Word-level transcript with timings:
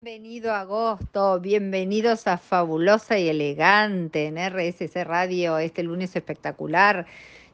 Bienvenido 0.00 0.54
agosto, 0.54 1.40
bienvenidos 1.40 2.28
a 2.28 2.38
Fabulosa 2.38 3.18
y 3.18 3.28
Elegante 3.28 4.26
en 4.26 4.36
RSC 4.36 4.94
Radio 5.02 5.58
este 5.58 5.82
lunes 5.82 6.14
espectacular. 6.14 7.04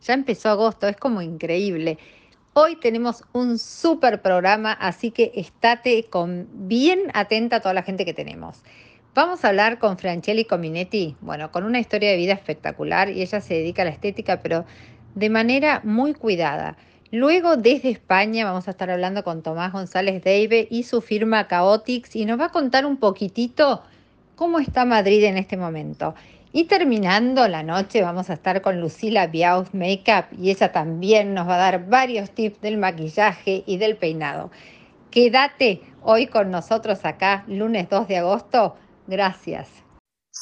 Ya 0.03 0.13
empezó 0.13 0.51
agosto, 0.51 0.87
es 0.87 0.99
como 0.99 1.23
increíble. 1.23 1.97
Hoy 2.53 2.77
tenemos 2.77 3.25
un 3.33 3.59
súper 3.59 4.21
programa, 4.21 4.73
así 4.75 5.11
que 5.11 5.33
estate 5.35 6.05
con, 6.11 6.47
bien 6.53 7.11
atenta 7.15 7.57
a 7.57 7.61
toda 7.61 7.73
la 7.73 7.83
gente 7.83 8.05
que 8.05 8.13
tenemos. 8.13 8.63
Vamos 9.15 9.43
a 9.43 9.49
hablar 9.49 9.79
con 9.79 9.97
Franchelli 9.97 10.45
Cominetti, 10.45 11.17
bueno, 11.23 11.51
con 11.51 11.65
una 11.65 11.81
historia 11.81 12.11
de 12.11 12.19
vida 12.19 12.35
espectacular 12.35 13.09
y 13.09 13.23
ella 13.23 13.41
se 13.41 13.55
dedica 13.55 13.81
a 13.81 13.87
la 13.87 13.91
estética, 13.93 14.41
pero 14.43 14.67
de 15.15 15.31
manera 15.31 15.81
muy 15.83 16.13
cuidada. 16.13 16.77
Luego, 17.15 17.57
desde 17.57 17.91
España, 17.91 18.45
vamos 18.45 18.67
a 18.67 18.73
estar 18.73 18.91
hablando 18.91 19.23
con 19.23 19.45
Tomás 19.45 19.73
González 19.73 20.25
Deive 20.25 20.67
y 20.69 20.83
su 20.83 21.01
firma 21.01 21.47
Chaotix 21.47 22.17
y 22.17 22.25
nos 22.25 22.41
va 22.41 22.47
a 22.47 22.49
contar 22.49 22.85
un 22.85 22.97
poquitito 22.97 23.85
cómo 24.35 24.59
está 24.59 24.85
Madrid 24.85 25.23
en 25.23 25.39
este 25.39 25.57
momento. 25.57 26.17
Y 26.53 26.65
terminando 26.65 27.47
la 27.47 27.63
noche, 27.63 28.03
vamos 28.03 28.31
a 28.31 28.33
estar 28.33 28.63
con 28.63 28.81
Lucila 28.81 29.29
Biaus 29.29 29.73
Makeup 29.73 30.25
y 30.37 30.51
ella 30.51 30.73
también 30.73 31.35
nos 31.35 31.47
va 31.47 31.55
a 31.55 31.59
dar 31.59 31.87
varios 31.87 32.33
tips 32.33 32.61
del 32.63 32.79
maquillaje 32.79 33.63
y 33.65 33.77
del 33.77 33.97
peinado. 33.97 34.51
Quédate 35.13 35.83
hoy 36.03 36.27
con 36.27 36.51
nosotros 36.51 37.05
acá, 37.05 37.45
lunes 37.47 37.89
2 37.91 38.09
de 38.09 38.19
agosto. 38.19 38.75
Gracias. 39.07 39.69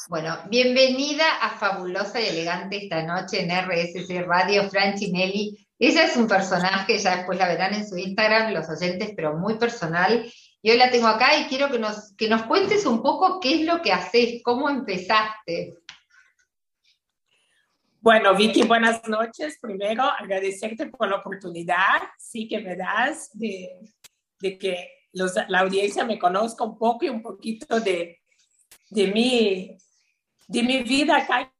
Bueno, 0.09 0.39
bienvenida 0.49 1.23
a 1.39 1.51
Fabulosa 1.51 2.19
y 2.19 2.29
Elegante 2.29 2.77
esta 2.77 3.03
noche 3.03 3.43
en 3.43 3.51
RSC 3.51 4.25
Radio, 4.25 4.67
Franchinelli 4.71 5.63
ella 5.87 6.03
es 6.03 6.15
un 6.15 6.27
personaje, 6.27 6.97
ya 6.97 7.17
después 7.17 7.37
la 7.37 7.47
verán 7.47 7.73
en 7.73 7.87
su 7.87 7.97
Instagram, 7.97 8.53
los 8.53 8.69
oyentes, 8.69 9.13
pero 9.15 9.37
muy 9.37 9.57
personal. 9.57 10.31
Y 10.61 10.71
hoy 10.71 10.77
la 10.77 10.91
tengo 10.91 11.07
acá 11.07 11.37
y 11.37 11.45
quiero 11.45 11.69
que 11.69 11.79
nos, 11.79 12.13
que 12.15 12.29
nos 12.29 12.43
cuentes 12.43 12.85
un 12.85 13.01
poco 13.01 13.39
qué 13.39 13.55
es 13.55 13.65
lo 13.65 13.81
que 13.81 13.91
haces, 13.91 14.41
cómo 14.43 14.69
empezaste. 14.69 15.77
Bueno, 17.99 18.35
Vicky, 18.35 18.63
buenas 18.63 19.07
noches. 19.07 19.57
Primero, 19.61 20.03
agradecerte 20.03 20.87
por 20.87 21.09
la 21.09 21.17
oportunidad, 21.17 22.01
sí 22.17 22.47
que 22.47 22.59
me 22.59 22.75
das 22.75 23.29
de, 23.33 23.79
de 24.39 24.57
que 24.57 24.89
la 25.47 25.59
audiencia 25.59 26.03
me 26.03 26.19
conozca 26.19 26.63
un 26.63 26.77
poco 26.77 27.05
y 27.05 27.09
un 27.09 27.21
poquito 27.21 27.79
de, 27.79 28.19
de, 28.89 29.07
mi, 29.07 29.77
de 30.47 30.63
mi 30.63 30.83
vida 30.83 31.17
acá 31.17 31.52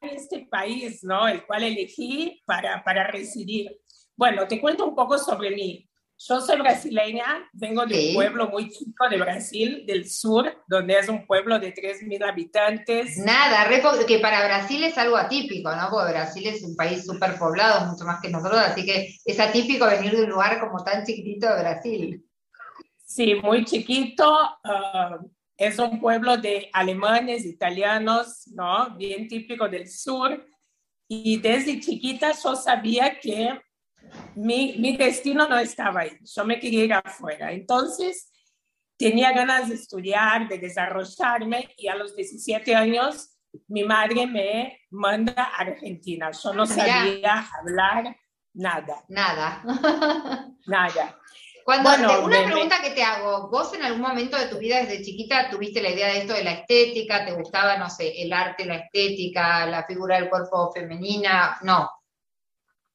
este 0.00 0.46
país, 0.50 1.02
¿no? 1.04 1.28
El 1.28 1.44
cual 1.46 1.64
elegí 1.64 2.42
para, 2.46 2.82
para 2.84 3.06
residir. 3.06 3.78
Bueno, 4.16 4.46
te 4.46 4.60
cuento 4.60 4.86
un 4.86 4.94
poco 4.94 5.18
sobre 5.18 5.50
mí. 5.50 5.86
Yo 6.22 6.38
soy 6.42 6.58
brasileña, 6.58 7.48
vengo 7.54 7.86
de 7.86 8.08
un 8.08 8.14
pueblo 8.14 8.48
muy 8.50 8.68
chico 8.68 9.08
de 9.08 9.16
Brasil, 9.16 9.84
del 9.86 10.06
sur, 10.06 10.62
donde 10.68 10.98
es 10.98 11.08
un 11.08 11.26
pueblo 11.26 11.58
de 11.58 11.72
3.000 11.72 12.28
habitantes. 12.28 13.16
Nada, 13.16 13.66
que 14.06 14.18
para 14.18 14.44
Brasil 14.44 14.84
es 14.84 14.98
algo 14.98 15.16
atípico, 15.16 15.74
¿no? 15.74 15.88
Porque 15.88 16.12
Brasil 16.12 16.46
es 16.46 16.62
un 16.62 16.76
país 16.76 17.06
súper 17.06 17.38
poblado, 17.38 17.86
mucho 17.86 18.04
más 18.04 18.20
que 18.20 18.28
nosotros, 18.28 18.60
así 18.60 18.84
que 18.84 19.14
es 19.24 19.40
atípico 19.40 19.86
venir 19.86 20.14
de 20.14 20.24
un 20.24 20.30
lugar 20.30 20.60
como 20.60 20.84
tan 20.84 21.06
chiquitito 21.06 21.48
de 21.48 21.62
Brasil. 21.62 22.24
Sí, 23.02 23.36
muy 23.36 23.64
chiquito. 23.64 24.30
Uh, 24.62 25.26
es 25.60 25.78
un 25.78 26.00
pueblo 26.00 26.38
de 26.38 26.70
alemanes, 26.72 27.44
italianos, 27.44 28.48
¿no? 28.54 28.96
Bien 28.96 29.28
típico 29.28 29.68
del 29.68 29.86
sur. 29.90 30.42
Y 31.06 31.38
desde 31.38 31.78
chiquita 31.78 32.32
yo 32.32 32.56
sabía 32.56 33.20
que 33.20 33.60
mi, 34.34 34.76
mi 34.78 34.96
destino 34.96 35.46
no 35.46 35.58
estaba 35.58 36.00
ahí, 36.00 36.16
yo 36.22 36.44
me 36.46 36.58
quería 36.58 36.84
ir 36.84 36.94
afuera. 36.94 37.52
Entonces, 37.52 38.32
tenía 38.96 39.32
ganas 39.32 39.68
de 39.68 39.74
estudiar, 39.74 40.48
de 40.48 40.58
desarrollarme 40.58 41.74
y 41.76 41.88
a 41.88 41.94
los 41.94 42.16
17 42.16 42.74
años 42.74 43.36
mi 43.68 43.84
madre 43.84 44.26
me 44.26 44.80
manda 44.90 45.34
a 45.42 45.56
Argentina. 45.56 46.30
Yo 46.30 46.54
no 46.54 46.64
sabía 46.64 47.46
hablar 47.58 48.16
nada. 48.54 49.04
Nada. 49.08 49.62
nada. 50.66 51.19
Cuando, 51.78 52.24
una 52.24 52.44
pregunta 52.46 52.82
que 52.82 52.90
te 52.90 53.02
hago, 53.04 53.48
¿vos 53.48 53.72
en 53.74 53.84
algún 53.84 54.00
momento 54.00 54.36
de 54.36 54.46
tu 54.46 54.58
vida 54.58 54.80
desde 54.80 55.04
chiquita 55.04 55.48
tuviste 55.48 55.80
la 55.80 55.90
idea 55.90 56.08
de 56.08 56.18
esto 56.18 56.32
de 56.32 56.42
la 56.42 56.54
estética? 56.54 57.24
¿Te 57.24 57.32
gustaba, 57.32 57.76
no 57.76 57.88
sé, 57.88 58.20
el 58.22 58.32
arte, 58.32 58.64
la 58.64 58.74
estética, 58.74 59.66
la 59.66 59.84
figura 59.84 60.16
del 60.16 60.28
cuerpo 60.28 60.72
femenina? 60.72 61.58
No. 61.62 61.88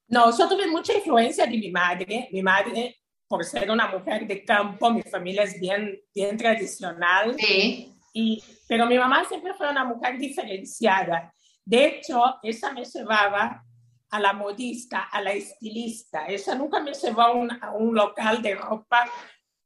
No, 0.10 0.38
yo 0.38 0.50
tuve 0.50 0.68
mucha 0.68 0.94
influencia 0.94 1.46
de 1.46 1.58
mi 1.58 1.72
madre. 1.72 2.28
Mi 2.34 2.44
madre, 2.44 2.98
por 3.30 3.46
ser 3.46 3.72
una 3.72 3.88
mujer 3.88 4.28
de 4.28 4.44
campo, 4.44 4.92
mi 4.92 5.04
familia 5.04 5.44
es 5.44 5.58
bien, 5.58 5.98
bien 6.14 6.36
tradicional. 6.36 7.34
Sí. 7.40 7.94
Y, 8.14 8.44
pero 8.68 8.88
mi 8.88 8.98
mamá 8.98 9.24
siempre 9.24 9.54
fue 9.54 9.70
una 9.70 9.86
mujer 9.86 10.18
diferenciada. 10.18 11.34
De 11.64 11.86
hecho, 11.86 12.22
ella 12.44 12.74
me 12.74 12.84
llevaba 12.84 13.64
a 14.10 14.20
la 14.20 14.34
modista, 14.34 15.04
a 15.04 15.22
la 15.22 15.32
estilista. 15.32 16.26
Ella 16.28 16.56
nunca 16.56 16.80
me 16.80 16.94
llevó 16.94 17.22
a 17.22 17.32
un, 17.32 17.52
a 17.52 17.72
un 17.72 17.94
local 17.94 18.42
de 18.42 18.56
ropa 18.56 19.06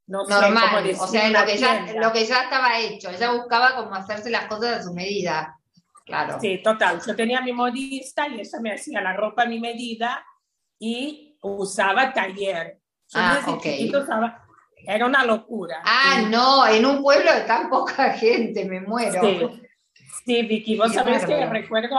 no 0.10 0.26
normal, 0.26 0.96
o 1.00 1.08
sea, 1.08 1.30
lo 1.30 1.46
que, 1.46 1.56
ya, 1.56 1.86
lo 1.94 2.12
que 2.12 2.26
ya 2.26 2.42
estaba 2.42 2.80
hecho. 2.80 3.12
Ella 3.12 3.32
buscaba 3.32 3.76
como 3.76 3.94
hacerse 3.94 4.32
las 4.32 4.48
cosas 4.48 4.80
a 4.80 4.84
su 4.84 4.94
medida. 4.94 5.56
Claro. 6.04 6.40
Sí, 6.42 6.62
total. 6.64 7.00
Yo 7.06 7.16
tenía 7.16 7.42
mi 7.42 7.54
modista 7.54 8.28
y 8.28 8.40
ella 8.40 8.60
me 8.60 8.74
hacía 8.74 9.02
la 9.02 9.14
ropa 9.14 9.44
a 9.44 9.46
mi 9.46 9.60
medida 9.60 10.26
y 10.80 11.38
usaba 11.42 12.12
taller. 12.12 12.80
ah, 13.14 13.40
okay. 13.50 13.88
usaba, 13.94 14.44
era 14.84 15.06
una 15.06 15.24
locura. 15.26 15.82
Ah, 15.86 16.24
no, 16.28 16.66
en 16.66 16.88
un 16.88 17.04
pueblo 17.04 17.32
de 17.32 17.42
tan 17.42 17.70
poca 17.70 18.14
gente, 18.18 18.66
me 18.66 18.82
muero. 18.82 19.22
Sí, 19.22 19.62
sí 20.26 20.42
Vicky, 20.42 20.76
vos 20.76 20.92
sabés 20.92 21.24
que 21.24 21.46
recuerdo, 21.46 21.96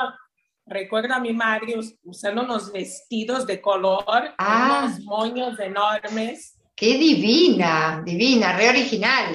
Recuerdo 0.70 1.14
a 1.14 1.18
mi 1.18 1.32
madre 1.32 1.74
usando 2.04 2.42
unos 2.42 2.70
vestidos 2.70 3.44
de 3.44 3.60
color, 3.60 4.32
ah. 4.38 4.84
unos 4.84 5.00
moños 5.00 5.58
enormes. 5.58 6.56
¡Qué 6.76 6.96
divina! 6.96 8.00
Divina, 8.06 8.56
re 8.56 8.68
original. 8.68 9.32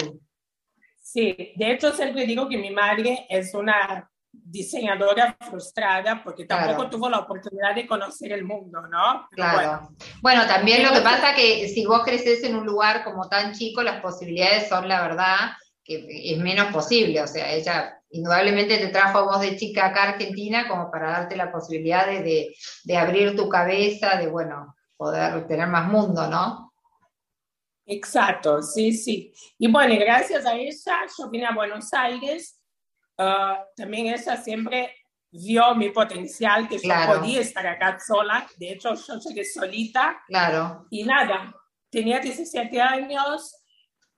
Sí, 1.02 1.52
de 1.54 1.72
hecho 1.72 1.92
siempre 1.92 2.24
digo 2.24 2.48
que 2.48 2.56
mi 2.56 2.70
madre 2.70 3.26
es 3.28 3.52
una 3.52 4.10
diseñadora 4.32 5.36
frustrada 5.50 6.22
porque 6.24 6.46
tampoco 6.46 6.88
tuvo 6.88 7.10
la 7.10 7.18
oportunidad 7.18 7.74
de 7.74 7.86
conocer 7.86 8.32
el 8.32 8.44
mundo, 8.44 8.80
¿no? 8.90 9.28
claro. 9.32 9.90
Bueno, 10.22 10.46
también 10.46 10.82
lo 10.82 10.92
que 10.94 11.02
pasa 11.02 11.34
que 11.34 11.68
si 11.68 11.84
vos 11.84 12.02
creces 12.02 12.44
en 12.44 12.56
un 12.56 12.64
lugar 12.64 13.04
como 13.04 13.28
tan 13.28 13.52
chico, 13.52 13.82
las 13.82 14.00
posibilidades 14.00 14.70
son, 14.70 14.88
la 14.88 15.02
verdad, 15.02 15.50
que 15.84 16.32
es 16.32 16.38
menos 16.38 16.72
posible. 16.72 17.20
O 17.20 17.26
sea, 17.26 17.52
ella 17.52 17.95
indudablemente 18.10 18.78
te 18.78 18.88
trajo 18.88 19.18
a 19.18 19.22
vos 19.22 19.40
de 19.40 19.56
chica 19.56 19.86
acá 19.86 20.04
a 20.04 20.08
Argentina 20.10 20.68
como 20.68 20.90
para 20.90 21.10
darte 21.10 21.36
la 21.36 21.50
posibilidad 21.50 22.06
de, 22.06 22.54
abrir 22.96 23.36
tu 23.36 23.48
cabeza, 23.48 24.16
de, 24.16 24.28
bueno, 24.28 24.74
poder 24.96 25.46
tener 25.46 25.68
más 25.68 25.88
mundo, 25.88 26.26
¿no? 26.28 26.72
Exacto, 27.84 28.62
sí, 28.62 28.92
sí. 28.92 29.32
Y 29.58 29.70
bueno, 29.70 29.94
gracias 29.98 30.44
a 30.44 30.54
ella 30.54 31.06
yo 31.16 31.30
vine 31.30 31.46
a 31.46 31.54
Buenos 31.54 31.92
Aires. 31.92 32.60
Ah, 33.16 33.64
también 33.76 34.08
ella 34.08 34.36
siempre 34.36 34.92
vio 35.30 35.74
mi 35.74 35.90
potencial, 35.90 36.68
que 36.68 36.78
yo 36.78 36.94
podía 37.06 37.40
estar 37.40 37.66
acá 37.66 37.98
sola. 37.98 38.46
De 38.58 38.72
hecho, 38.72 38.94
yo 38.94 39.18
llegué 39.20 39.44
solita. 39.44 40.20
Claro. 40.26 40.86
Y 40.90 41.04
nada, 41.04 41.54
tenía 41.90 42.18
17 42.18 42.80
años, 42.80 43.54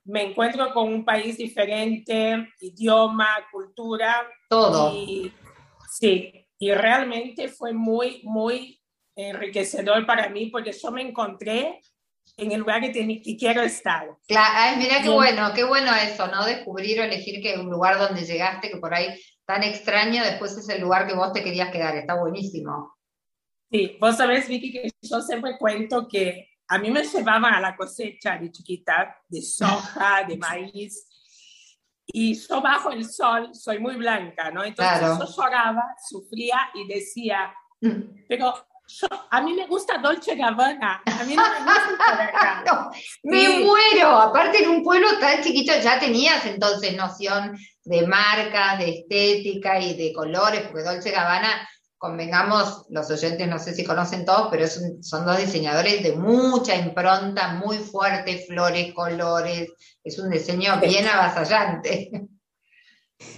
me 0.08 0.22
encuentro 0.22 0.72
con 0.72 0.92
un 0.92 1.04
país 1.04 1.36
diferente, 1.36 2.48
idioma, 2.60 3.28
cultura. 3.52 4.26
Todo. 4.48 4.94
Y, 4.94 5.32
sí, 5.91 6.46
y 6.58 6.72
realmente 6.72 7.48
fue 7.48 7.72
muy, 7.72 8.22
muy 8.24 8.80
enriquecedor 9.14 10.06
para 10.06 10.30
mí 10.30 10.47
porque 10.47 10.72
yo 10.72 10.91
me 10.91 11.02
encontré 11.02 11.80
en 12.38 12.52
el 12.52 12.60
lugar 12.60 12.80
que, 12.80 12.92
que 13.22 13.36
quiero 13.36 13.62
estar. 13.62 14.08
Claro, 14.26 14.78
mira 14.78 15.02
qué 15.02 15.10
bueno, 15.10 15.52
qué 15.54 15.64
bueno 15.64 15.94
eso, 15.94 16.26
¿no? 16.28 16.47
Descubrir 16.47 17.00
o 17.00 17.04
elegir 17.04 17.42
que 17.42 17.59
un 17.59 17.71
lugar 17.71 17.98
donde 17.98 18.24
llegaste, 18.24 18.71
que 18.71 18.78
por 18.78 18.94
ahí 18.94 19.09
tan 19.44 19.62
extraño, 19.62 20.22
después 20.22 20.56
es 20.56 20.68
el 20.71 20.80
lugar 20.80 21.06
que 21.06 21.15
vos 21.15 21.33
te 21.33 21.44
querías 21.44 21.71
quedar, 21.71 21.97
está 21.97 22.18
buenísimo. 22.18 22.94
Sí, 23.71 23.98
vos 24.00 24.16
sabés, 24.16 24.48
Vicky, 24.48 24.72
que 24.72 24.91
yo 25.03 25.21
siempre 25.21 25.59
cuento 25.59 26.09
que 26.09 26.48
a 26.68 26.78
mí 26.78 26.91
me 26.91 27.03
llevaban 27.03 27.54
a 27.54 27.60
la 27.60 27.74
cosecha 27.74 28.36
de 28.36 28.53
chiquita 28.53 29.16
de 29.28 29.42
soja, 29.42 30.24
de 30.28 30.36
maíz, 30.36 31.06
y 32.10 32.34
yo 32.34 32.60
bajo 32.60 32.91
el 32.91 33.04
sol 33.04 33.50
soy 33.54 33.78
muy 33.78 33.97
blanca, 33.97 34.50
¿no? 34.50 34.65
Entonces 34.65 35.00
yo 35.00 35.26
lloraba, 35.26 35.94
sufría 36.09 36.70
y 36.74 36.86
decía, 36.86 37.53
mm. 37.80 38.24
pero 38.28 38.54
yo, 38.86 39.09
a 39.30 39.41
mí 39.42 39.53
me 39.53 39.66
gusta 39.66 39.98
Dolce 39.98 40.34
Gabbana, 40.34 41.03
a 41.04 41.24
mí 41.24 41.36
no 41.36 41.42
me 41.42 41.59
gusta 41.59 42.65
no, 42.66 42.91
Me 43.24 43.60
muero, 43.60 44.09
aparte 44.09 44.62
en 44.62 44.71
un 44.71 44.82
pueblo 44.82 45.18
tan 45.18 45.42
chiquito 45.42 45.74
ya 45.82 45.98
tenías 45.98 46.47
entonces 46.47 46.97
noción 46.97 47.59
de 47.84 48.06
marcas, 48.06 48.78
de 48.78 49.00
estética 49.00 49.78
y 49.78 49.94
de 49.94 50.14
colores, 50.14 50.62
porque 50.68 50.84
Dolce 50.84 51.10
Gabbana 51.10 51.68
convengamos, 51.98 52.86
los 52.91 53.10
oyentes 53.10 53.47
no 53.48 53.59
sé 53.59 53.74
si 53.74 53.84
conocen 53.84 54.24
todos, 54.24 54.48
pero 54.50 54.66
son 54.66 55.27
dos 55.27 55.39
diseñadores 55.39 56.03
de 56.03 56.16
mucha 56.16 56.77
impronta, 56.77 57.54
muy 57.54 57.78
fuerte, 57.78 58.45
flores, 58.47 58.95
colores, 58.95 59.72
es 60.03 60.18
un 60.18 60.30
diseño 60.30 60.80
bien 60.80 61.06
avasallante. 61.06 62.10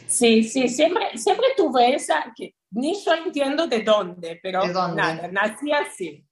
Sí, 0.07 0.45
sí, 0.45 0.69
siempre, 0.69 1.17
siempre 1.17 1.47
tuve 1.57 1.95
esa, 1.95 2.33
que 2.37 2.55
ni 2.73 3.03
yo 3.03 3.15
entiendo 3.15 3.67
de 3.67 3.83
dónde, 3.83 4.39
pero 4.43 4.67
nada, 4.95 5.29
nací 5.29 5.73
así. 5.73 6.27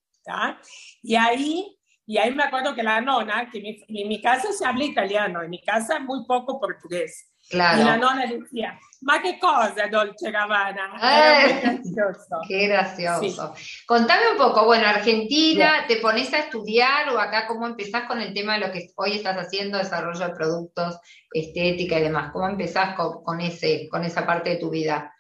Y 1.03 1.15
ahí 1.15 1.79
y 2.09 2.17
ahí 2.17 2.35
me 2.35 2.43
acuerdo 2.43 2.75
que 2.75 2.83
la 2.83 3.03
nona, 3.03 3.51
que 3.51 3.85
en 3.87 4.09
mi 4.09 4.23
casa 4.23 4.51
se 4.51 4.65
habla 4.65 4.83
italiano, 4.83 5.43
en 5.43 5.51
mi 5.51 5.61
casa 5.61 5.99
muy 5.99 6.25
poco 6.25 6.59
portugués. 6.59 7.31
Claro. 7.49 7.81
Y 7.81 7.85
la 7.85 7.97
nona 7.97 8.27
decía, 8.27 8.79
ma 9.01 9.23
qué 9.23 9.39
cosa, 9.39 9.89
Dolce 9.91 10.31
Gabbana. 10.31 10.99
Eh, 11.03 11.61
gracioso. 11.63 12.41
Qué 12.49 12.67
gracioso. 12.67 13.55
Contame 13.87 14.33
un 14.33 14.37
poco, 14.37 14.67
bueno, 14.67 14.87
Argentina, 14.87 15.85
¿te 15.87 15.97
pones 15.97 16.33
a 16.35 16.41
estudiar 16.41 17.09
o 17.11 17.19
acá 17.19 17.47
cómo 17.47 17.67
empezás 17.67 18.05
con 18.05 18.21
el 18.21 18.35
tema 18.35 18.55
de 18.55 18.67
lo 18.67 18.73
que 18.73 18.91
hoy 18.97 19.17
estás 19.17 19.37
haciendo, 19.37 19.79
desarrollo 19.79 20.29
de 20.29 20.35
productos, 20.35 20.99
estética 21.33 21.99
y 21.99 22.03
demás? 22.03 22.33
¿Cómo 22.33 22.49
empezás 22.49 22.95
con, 22.97 23.41
ese, 23.41 23.89
con 23.89 24.05
esa 24.05 24.27
parte 24.27 24.51
de 24.51 24.57
tu 24.57 24.69
vida? 24.71 25.15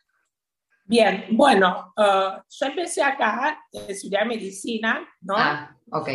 Bien, 0.84 1.26
bueno, 1.32 1.92
uh, 1.96 2.42
yo 2.48 2.66
empecé 2.66 3.02
acá 3.02 3.48
a 3.48 3.69
estudiar 3.88 4.26
medicina, 4.26 5.06
¿no? 5.20 5.34
Ah, 5.36 5.76
ok. 5.90 6.08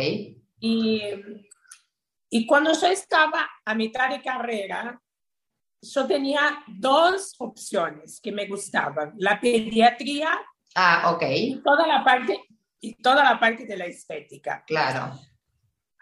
Y, 0.60 1.00
y 2.28 2.46
cuando 2.46 2.72
yo 2.72 2.88
estaba 2.88 3.48
a 3.64 3.74
mitad 3.74 4.10
de 4.10 4.20
carrera, 4.20 5.00
yo 5.92 6.06
tenía 6.06 6.64
dos 6.66 7.34
opciones 7.38 8.20
que 8.20 8.32
me 8.32 8.46
gustaban, 8.46 9.12
la 9.18 9.40
pediatría 9.40 10.30
ah, 10.74 11.12
okay. 11.14 11.52
y, 11.52 11.62
toda 11.62 11.86
la 11.86 12.02
parte, 12.02 12.44
y 12.80 12.94
toda 12.94 13.22
la 13.24 13.38
parte 13.38 13.66
de 13.66 13.76
la 13.76 13.86
estética. 13.86 14.64
Claro. 14.66 15.18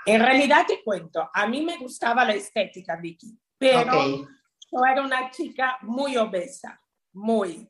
En 0.07 0.21
realidad 0.21 0.65
te 0.67 0.83
cuento, 0.83 1.29
a 1.33 1.47
mí 1.47 1.63
me 1.63 1.79
gustaba 1.79 2.25
la 2.25 2.35
estética, 2.35 2.97
Vicky, 2.97 3.39
pero 3.59 4.27
yo 4.73 4.85
era 4.91 5.03
una 5.03 5.31
chica 5.31 5.79
muy 5.83 6.17
obesa, 6.17 6.81
muy. 7.13 7.69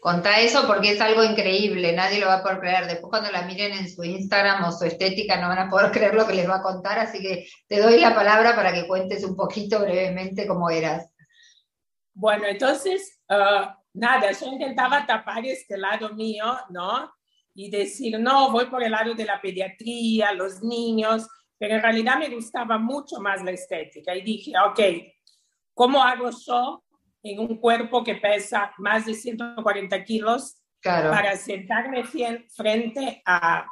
Contá 0.00 0.38
eso 0.40 0.66
porque 0.66 0.92
es 0.92 1.00
algo 1.00 1.24
increíble, 1.24 1.92
nadie 1.92 2.20
lo 2.20 2.26
va 2.26 2.36
a 2.36 2.42
poder 2.42 2.60
creer. 2.60 2.86
Después 2.86 3.10
cuando 3.10 3.30
la 3.32 3.42
miren 3.42 3.72
en 3.72 3.90
su 3.90 4.04
Instagram 4.04 4.62
o 4.64 4.72
su 4.72 4.84
estética 4.84 5.40
no 5.40 5.48
van 5.48 5.58
a 5.58 5.70
poder 5.70 5.90
creer 5.92 6.14
lo 6.14 6.26
que 6.26 6.34
les 6.34 6.48
va 6.48 6.56
a 6.56 6.62
contar, 6.62 6.98
así 6.98 7.20
que 7.20 7.48
te 7.66 7.80
doy 7.80 7.98
la 7.98 8.14
palabra 8.14 8.54
para 8.54 8.72
que 8.72 8.86
cuentes 8.86 9.24
un 9.24 9.34
poquito 9.34 9.80
brevemente 9.80 10.46
cómo 10.46 10.70
eras. 10.70 11.12
Bueno, 12.18 12.46
entonces, 12.46 13.20
ah, 13.28 13.78
nada, 13.92 14.32
yo 14.32 14.46
intentaba 14.46 15.04
tapar 15.04 15.44
este 15.44 15.76
lado 15.76 16.14
mío, 16.14 16.46
¿no? 16.70 17.12
Y 17.54 17.68
decir, 17.68 18.18
no, 18.18 18.50
voy 18.50 18.66
por 18.66 18.82
el 18.82 18.92
lado 18.92 19.14
de 19.14 19.26
la 19.26 19.38
pediatría, 19.38 20.32
los 20.32 20.62
niños, 20.62 21.28
pero 21.58 21.74
en 21.74 21.82
realidad 21.82 22.18
me 22.18 22.30
gustaba 22.30 22.78
mucho 22.78 23.20
más 23.20 23.44
la 23.44 23.50
estética. 23.50 24.16
Y 24.16 24.22
dije, 24.22 24.52
ok, 24.66 24.80
¿cómo 25.74 26.02
hago 26.02 26.30
yo 26.30 26.82
en 27.22 27.38
un 27.38 27.58
cuerpo 27.58 28.02
que 28.02 28.14
pesa 28.14 28.72
más 28.78 29.04
de 29.04 29.12
140 29.12 30.02
kilos 30.02 30.56
para 30.82 31.36
sentarme 31.36 32.02
frente 32.04 33.20
a, 33.26 33.66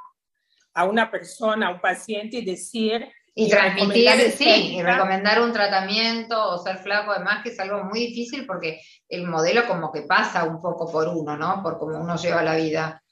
a, 0.75 0.85
una 0.85 1.11
persona, 1.11 1.69
a 1.69 1.73
un 1.73 1.81
paciente 1.81 2.37
y 2.39 2.45
decir... 2.45 3.11
Y, 3.37 3.51
transmitir, 3.51 4.31
sí, 4.31 4.77
y 4.77 4.83
recomendar 4.83 5.43
un 5.43 5.53
tratamiento 5.53 6.51
o 6.51 6.59
ser 6.59 6.79
flaco, 6.79 7.11
además 7.11 7.43
que 7.43 7.49
es 7.49 7.59
algo 7.59 7.83
muy 7.83 8.07
difícil 8.07 8.47
porque 8.47 8.81
el 9.09 9.27
modelo 9.27 9.67
como 9.67 9.91
que 9.91 10.03
pasa 10.03 10.45
un 10.45 10.61
poco 10.61 10.91
por 10.91 11.09
uno, 11.09 11.37
¿no? 11.37 11.61
Por 11.61 11.79
cómo 11.79 11.99
uno 11.99 12.17
lleva 12.17 12.45
la 12.45 12.55
vida. 12.55 13.03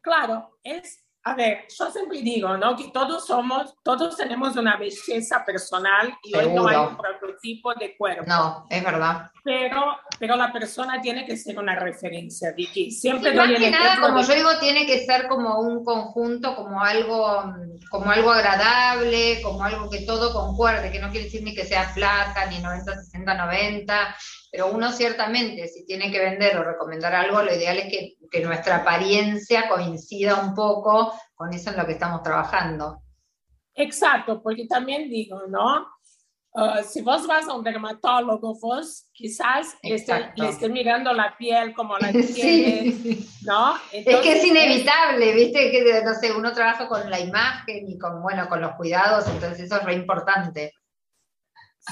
Claro, 0.00 0.58
es 0.62 1.04
a 1.28 1.34
ver, 1.34 1.66
yo 1.76 1.90
siempre 1.90 2.22
digo, 2.22 2.56
¿no? 2.56 2.74
Que 2.74 2.88
todos 2.88 3.26
somos, 3.26 3.74
todos 3.82 4.16
tenemos 4.16 4.56
una 4.56 4.76
belleza 4.76 5.44
personal 5.44 6.16
y 6.22 6.34
hoy 6.34 6.52
no 6.52 6.66
hay 6.66 6.76
un 6.76 6.96
prototipo 6.96 7.74
de 7.74 7.96
cuerpo. 7.96 8.24
No, 8.26 8.66
es 8.70 8.82
verdad. 8.82 9.30
Pero, 9.44 9.98
pero 10.18 10.36
la 10.36 10.50
persona 10.50 11.00
tiene 11.02 11.26
que 11.26 11.36
ser 11.36 11.58
una 11.58 11.74
referencia, 11.74 12.52
Vicky. 12.52 12.90
Siempre 12.90 13.32
sí, 13.32 13.36
más 13.36 13.50
que 13.50 13.70
nada, 13.70 14.00
como 14.00 14.22
yo 14.22 14.34
digo, 14.34 14.58
tiene 14.58 14.86
que 14.86 15.04
ser 15.04 15.28
como 15.28 15.60
un 15.60 15.84
conjunto, 15.84 16.56
como 16.56 16.82
algo, 16.82 17.54
como 17.90 18.10
algo 18.10 18.30
agradable, 18.32 19.42
como 19.42 19.64
algo 19.64 19.90
que 19.90 20.06
todo 20.06 20.32
concuerde, 20.32 20.90
que 20.90 20.98
no 20.98 21.10
quiere 21.10 21.26
decir 21.26 21.42
ni 21.42 21.54
que 21.54 21.66
sea 21.66 21.90
flaca, 21.90 22.46
ni 22.46 22.58
90, 22.58 22.94
60, 22.94 23.34
90, 23.34 24.16
pero 24.50 24.70
uno 24.72 24.90
ciertamente, 24.92 25.68
si 25.68 25.84
tiene 25.84 26.10
que 26.10 26.20
vender 26.20 26.56
o 26.56 26.64
recomendar 26.64 27.14
algo, 27.14 27.42
lo 27.42 27.54
ideal 27.54 27.78
es 27.78 27.90
que, 27.90 28.16
que, 28.30 28.40
nuestra 28.40 28.76
apariencia 28.76 29.68
coincida 29.68 30.40
un 30.40 30.54
poco 30.54 31.12
con 31.34 31.52
eso 31.52 31.70
en 31.70 31.76
lo 31.76 31.86
que 31.86 31.92
estamos 31.92 32.22
trabajando. 32.22 33.02
Exacto, 33.74 34.42
porque 34.42 34.66
también 34.66 35.08
digo, 35.08 35.42
¿no? 35.48 35.86
Uh, 36.52 36.82
si 36.82 37.02
vos 37.02 37.26
vas 37.26 37.46
a 37.46 37.52
un 37.52 37.62
dermatólogo, 37.62 38.58
vos 38.58 39.08
quizás 39.12 39.76
le 39.82 39.94
esté 39.94 40.68
mirando 40.68 41.12
la 41.12 41.36
piel 41.36 41.74
como 41.74 41.96
la 41.98 42.10
tiene, 42.34 42.96
¿no? 43.44 43.76
es 43.92 44.04
que 44.04 44.32
es 44.32 44.44
inevitable, 44.44 45.34
¿viste? 45.34 45.70
Que, 45.70 46.02
no 46.02 46.14
sé, 46.14 46.32
uno 46.32 46.52
trabaja 46.52 46.88
con 46.88 47.08
la 47.10 47.20
imagen 47.20 47.88
y 47.88 47.98
con, 47.98 48.22
bueno, 48.22 48.48
con 48.48 48.62
los 48.62 48.72
cuidados, 48.76 49.28
entonces 49.28 49.66
eso 49.66 49.76
es 49.76 49.84
re 49.84 49.94
importante. 49.94 50.72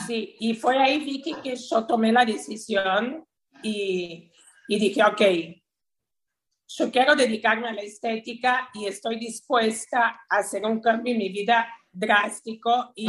Sí, 0.06 0.36
y 0.40 0.54
fue 0.54 0.76
ahí, 0.78 0.98
Vicky, 1.04 1.34
que 1.42 1.56
yo 1.56 1.86
tomé 1.86 2.12
la 2.12 2.24
decisión 2.24 3.24
y, 3.62 4.30
y 4.68 4.78
dije, 4.78 5.02
ok, 5.02 5.22
yo 6.68 6.90
quiero 6.90 7.14
dedicarme 7.14 7.68
a 7.68 7.72
la 7.72 7.82
estética 7.82 8.68
y 8.74 8.86
estoy 8.86 9.18
dispuesta 9.18 10.20
a 10.28 10.36
hacer 10.36 10.64
un 10.64 10.80
cambio 10.80 11.12
en 11.12 11.18
mi 11.18 11.28
vida 11.28 11.66
drástico 11.92 12.92
y 12.94 13.08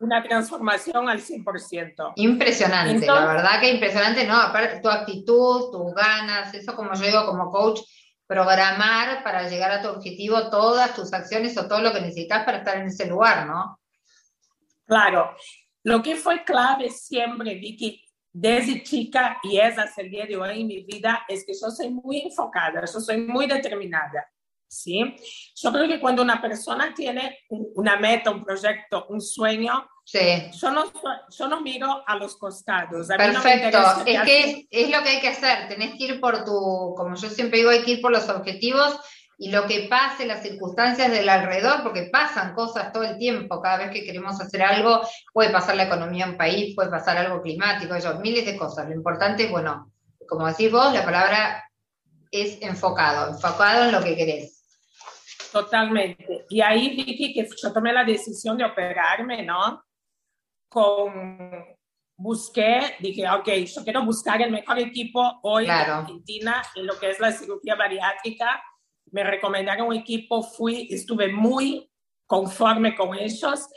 una 0.00 0.22
transformación 0.22 1.08
al 1.08 1.20
100%. 1.20 2.12
Impresionante, 2.16 3.06
la 3.06 3.26
verdad 3.26 3.60
que 3.60 3.70
impresionante, 3.70 4.26
¿no? 4.26 4.36
Aparte, 4.36 4.80
tu 4.80 4.88
actitud, 4.88 5.70
tus 5.72 5.94
ganas, 5.94 6.52
eso 6.54 6.74
como 6.76 6.94
yo 6.94 7.06
digo 7.06 7.26
como 7.26 7.50
coach, 7.50 7.80
programar 8.26 9.22
para 9.22 9.48
llegar 9.48 9.70
a 9.70 9.82
tu 9.82 9.88
objetivo 9.88 10.50
todas 10.50 10.94
tus 10.94 11.12
acciones 11.12 11.56
o 11.58 11.66
todo 11.66 11.80
lo 11.80 11.92
que 11.92 12.00
necesitas 12.00 12.44
para 12.44 12.58
estar 12.58 12.76
en 12.76 12.86
ese 12.86 13.06
lugar, 13.06 13.46
¿no? 13.46 13.80
Claro, 14.86 15.34
lo 15.84 16.02
que 16.02 16.16
fue 16.16 16.44
clave 16.44 16.90
siempre, 16.90 17.54
Vicky, 17.54 18.02
desde 18.32 18.82
chica 18.82 19.38
y 19.42 19.58
es 19.58 19.78
hasta 19.78 20.02
el 20.02 20.10
día 20.10 20.26
de 20.26 20.36
hoy 20.36 20.60
en 20.60 20.66
mi 20.66 20.82
vida, 20.82 21.24
es 21.28 21.44
que 21.46 21.52
yo 21.52 21.70
soy 21.70 21.90
muy 21.90 22.22
enfocada, 22.22 22.80
yo 22.80 23.00
soy 23.00 23.18
muy 23.18 23.46
determinada. 23.46 24.26
¿sí? 24.74 25.16
Yo 25.54 25.72
creo 25.72 25.86
que 25.86 26.00
cuando 26.00 26.22
una 26.22 26.40
persona 26.42 26.92
tiene 26.94 27.38
una 27.48 27.96
meta, 27.96 28.30
un 28.30 28.44
proyecto, 28.44 29.06
un 29.08 29.20
sueño, 29.20 29.88
sí. 30.04 30.50
yo, 30.60 30.70
no, 30.70 30.84
yo 31.30 31.48
no 31.48 31.60
miro 31.60 32.02
a 32.06 32.16
los 32.16 32.36
costados. 32.36 33.06
Perfecto, 33.06 33.78
es 34.04 34.22
que 34.22 34.66
es 34.70 34.90
lo 34.90 35.02
que 35.02 35.08
hay 35.10 35.20
que 35.20 35.28
hacer, 35.28 35.68
tenés 35.68 35.96
que 35.96 36.04
ir 36.04 36.20
por 36.20 36.44
tu, 36.44 36.94
como 36.96 37.14
yo 37.14 37.28
siempre 37.30 37.58
digo, 37.58 37.70
hay 37.70 37.82
que 37.82 37.92
ir 37.92 38.00
por 38.00 38.10
los 38.10 38.28
objetivos 38.28 38.98
y 39.38 39.50
lo 39.50 39.66
que 39.66 39.86
pase, 39.90 40.26
las 40.26 40.42
circunstancias 40.42 41.10
del 41.10 41.28
alrededor, 41.28 41.82
porque 41.82 42.08
pasan 42.12 42.54
cosas 42.54 42.92
todo 42.92 43.02
el 43.02 43.18
tiempo, 43.18 43.60
cada 43.60 43.78
vez 43.78 43.90
que 43.90 44.04
queremos 44.04 44.40
hacer 44.40 44.62
algo, 44.62 45.00
puede 45.32 45.50
pasar 45.50 45.76
la 45.76 45.84
economía 45.84 46.24
en 46.24 46.32
un 46.32 46.36
país, 46.36 46.74
puede 46.74 46.90
pasar 46.90 47.16
algo 47.16 47.42
climático, 47.42 47.94
ellos, 47.94 48.20
miles 48.20 48.46
de 48.46 48.56
cosas. 48.56 48.88
Lo 48.88 48.94
importante, 48.94 49.48
bueno, 49.48 49.92
como 50.28 50.46
decís 50.46 50.70
vos, 50.70 50.92
la 50.92 51.04
palabra 51.04 51.64
es 52.30 52.62
enfocado, 52.62 53.30
enfocado 53.30 53.84
en 53.84 53.92
lo 53.92 54.02
que 54.02 54.16
querés. 54.16 54.62
Totalmente. 55.52 56.46
Y 56.48 56.60
ahí 56.60 56.96
Vicky, 56.96 57.32
que 57.32 57.48
yo 57.62 57.72
tomé 57.72 57.92
la 57.92 58.04
decisión 58.04 58.56
de 58.56 58.64
operarme, 58.64 59.42
¿no? 59.44 59.84
Con, 60.68 61.64
busqué, 62.16 62.96
dije, 63.00 63.28
ok, 63.28 63.48
yo 63.48 63.84
quiero 63.84 64.04
buscar 64.04 64.42
el 64.42 64.50
mejor 64.50 64.78
equipo 64.78 65.40
hoy 65.42 65.64
en 65.64 65.70
Argentina 65.70 66.62
en 66.74 66.86
lo 66.86 66.98
que 66.98 67.10
es 67.10 67.20
la 67.20 67.32
cirugía 67.32 67.76
bariátrica 67.76 68.62
me 69.14 69.22
recomendaron 69.22 69.86
un 69.86 69.94
equipo, 69.94 70.42
fui, 70.42 70.88
estuve 70.90 71.32
muy 71.32 71.88
conforme 72.26 72.96
con 72.96 73.16
ellos 73.16 73.68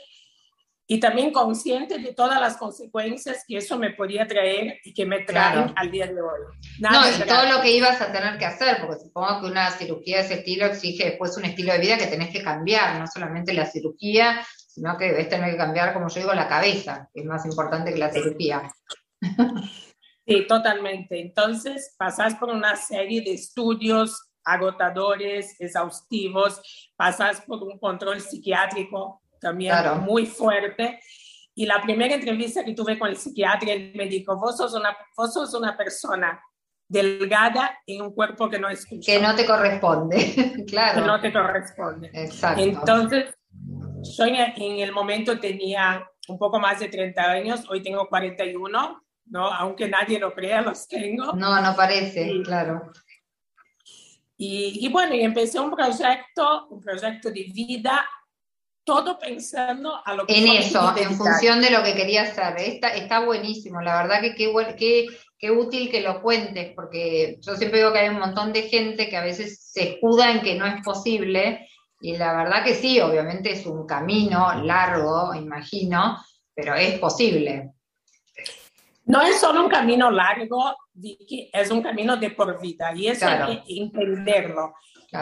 y 0.84 0.98
también 0.98 1.32
consciente 1.32 1.98
de 1.98 2.12
todas 2.12 2.40
las 2.40 2.56
consecuencias 2.56 3.44
que 3.46 3.58
eso 3.58 3.78
me 3.78 3.90
podía 3.90 4.26
traer 4.26 4.80
y 4.82 4.92
que 4.92 5.06
me 5.06 5.20
traen 5.20 5.72
al 5.76 5.92
día 5.92 6.06
de 6.06 6.20
hoy. 6.20 6.40
no, 6.80 7.08
y 7.08 7.28
todo 7.28 7.52
lo 7.52 7.60
que 7.62 7.70
ibas 7.70 8.00
a 8.00 8.10
tener 8.10 8.36
que 8.36 8.46
hacer, 8.46 8.78
porque 8.80 9.04
supongo 9.04 9.42
que 9.42 9.46
una 9.46 9.70
cirugía 9.70 10.16
de 10.16 10.22
ese 10.24 10.34
estilo 10.34 10.66
exige 10.66 11.10
después 11.10 11.36
un 11.36 11.44
estilo 11.44 11.72
de 11.72 11.78
vida 11.78 11.98
que 11.98 12.08
tenés 12.08 12.30
que 12.30 12.42
cambiar, 12.42 12.98
no 12.98 13.06
solamente 13.06 13.52
la 13.52 13.66
cirugía, 13.66 14.44
sino 14.66 14.96
que 14.96 15.04
debes 15.04 15.28
tener 15.28 15.52
que 15.52 15.56
cambiar, 15.56 15.92
como 15.92 16.08
yo 16.08 16.20
digo, 16.20 16.34
la 16.34 16.48
cabeza, 16.48 17.08
que 17.14 17.20
es 17.20 17.26
más 17.26 17.46
importante 17.46 17.92
que 17.92 17.98
la 17.98 18.10
cirugía. 18.10 18.68
Sí, 20.26 20.46
totalmente. 20.46 21.20
Entonces, 21.20 21.94
pasás 21.96 22.34
por 22.34 22.50
una 22.50 22.76
serie 22.76 23.22
de 23.22 23.32
estudios, 23.32 24.27
agotadores, 24.48 25.60
exhaustivos, 25.60 26.92
pasas 26.96 27.40
por 27.42 27.62
un 27.62 27.78
control 27.78 28.20
psiquiátrico 28.20 29.22
también 29.40 29.74
muy 30.00 30.26
fuerte. 30.26 31.00
Y 31.54 31.66
la 31.66 31.82
primera 31.82 32.14
entrevista 32.14 32.64
que 32.64 32.74
tuve 32.74 32.98
con 32.98 33.08
el 33.08 33.16
psiquiatra, 33.16 33.72
él 33.72 33.92
me 33.94 34.06
dijo, 34.06 34.36
vos 34.36 34.56
sos 34.56 34.74
una, 34.74 34.96
vos 35.16 35.32
sos 35.32 35.54
una 35.54 35.76
persona 35.76 36.40
delgada 36.88 37.78
en 37.86 38.02
un 38.02 38.14
cuerpo 38.14 38.48
que 38.48 38.58
no 38.58 38.68
es 38.68 38.86
Que 39.04 39.20
no 39.20 39.34
te 39.34 39.44
corresponde, 39.44 40.64
claro. 40.68 41.00
Que 41.00 41.06
no 41.06 41.20
te 41.20 41.32
corresponde. 41.32 42.10
Exacto. 42.14 42.62
Entonces, 42.62 43.34
yo 44.16 44.24
en 44.24 44.78
el 44.78 44.92
momento 44.92 45.38
tenía 45.38 46.08
un 46.28 46.38
poco 46.38 46.60
más 46.60 46.78
de 46.78 46.88
30 46.88 47.22
años, 47.22 47.64
hoy 47.68 47.82
tengo 47.82 48.08
41, 48.08 49.02
¿no? 49.26 49.52
Aunque 49.52 49.88
nadie 49.88 50.18
lo 50.18 50.32
crea, 50.34 50.62
los 50.62 50.86
tengo. 50.86 51.32
No, 51.32 51.60
no 51.60 51.76
parece, 51.76 52.30
claro. 52.44 52.92
Y, 54.40 54.86
y, 54.86 54.88
bueno, 54.88 55.14
y 55.14 55.22
empecé 55.22 55.58
un 55.58 55.70
proyecto, 55.70 56.68
un 56.70 56.80
proyecto 56.80 57.28
de 57.28 57.50
vida, 57.52 58.08
todo 58.84 59.18
pensando 59.18 60.00
a 60.02 60.14
lo 60.14 60.24
que... 60.24 60.38
En 60.38 60.48
eso, 60.48 60.96
en 60.96 61.14
función 61.14 61.60
de 61.60 61.70
lo 61.70 61.82
que 61.82 61.94
quería 61.94 62.22
hacer. 62.22 62.54
Está, 62.58 62.94
está 62.94 63.24
buenísimo, 63.24 63.82
la 63.82 64.00
verdad 64.00 64.20
que 64.20 64.34
qué, 64.36 64.50
qué, 64.78 65.06
qué 65.38 65.50
útil 65.50 65.90
que 65.90 66.00
lo 66.00 66.22
cuentes, 66.22 66.72
porque 66.74 67.38
yo 67.40 67.56
siempre 67.56 67.80
digo 67.80 67.92
que 67.92 67.98
hay 67.98 68.08
un 68.10 68.20
montón 68.20 68.52
de 68.52 68.62
gente 68.62 69.08
que 69.08 69.16
a 69.16 69.24
veces 69.24 69.60
se 69.60 69.94
escuda 69.94 70.30
en 70.30 70.40
que 70.40 70.54
no 70.54 70.66
es 70.66 70.82
posible, 70.84 71.68
y 72.00 72.16
la 72.16 72.32
verdad 72.32 72.64
que 72.64 72.74
sí, 72.74 73.00
obviamente 73.00 73.52
es 73.52 73.66
un 73.66 73.86
camino 73.86 74.54
largo, 74.62 75.34
imagino, 75.34 76.16
pero 76.54 76.74
es 76.76 76.98
posible. 76.98 77.72
No 79.08 79.22
es 79.22 79.40
solo 79.40 79.64
un 79.64 79.70
camino 79.70 80.10
largo, 80.10 80.76
Vicky, 80.92 81.50
es 81.52 81.70
un 81.70 81.82
camino 81.82 82.16
de 82.18 82.30
por 82.30 82.60
vida 82.60 82.92
y 82.94 83.08
eso 83.08 83.26
hay 83.26 83.62
que 83.62 83.80
entenderlo. 83.80 84.74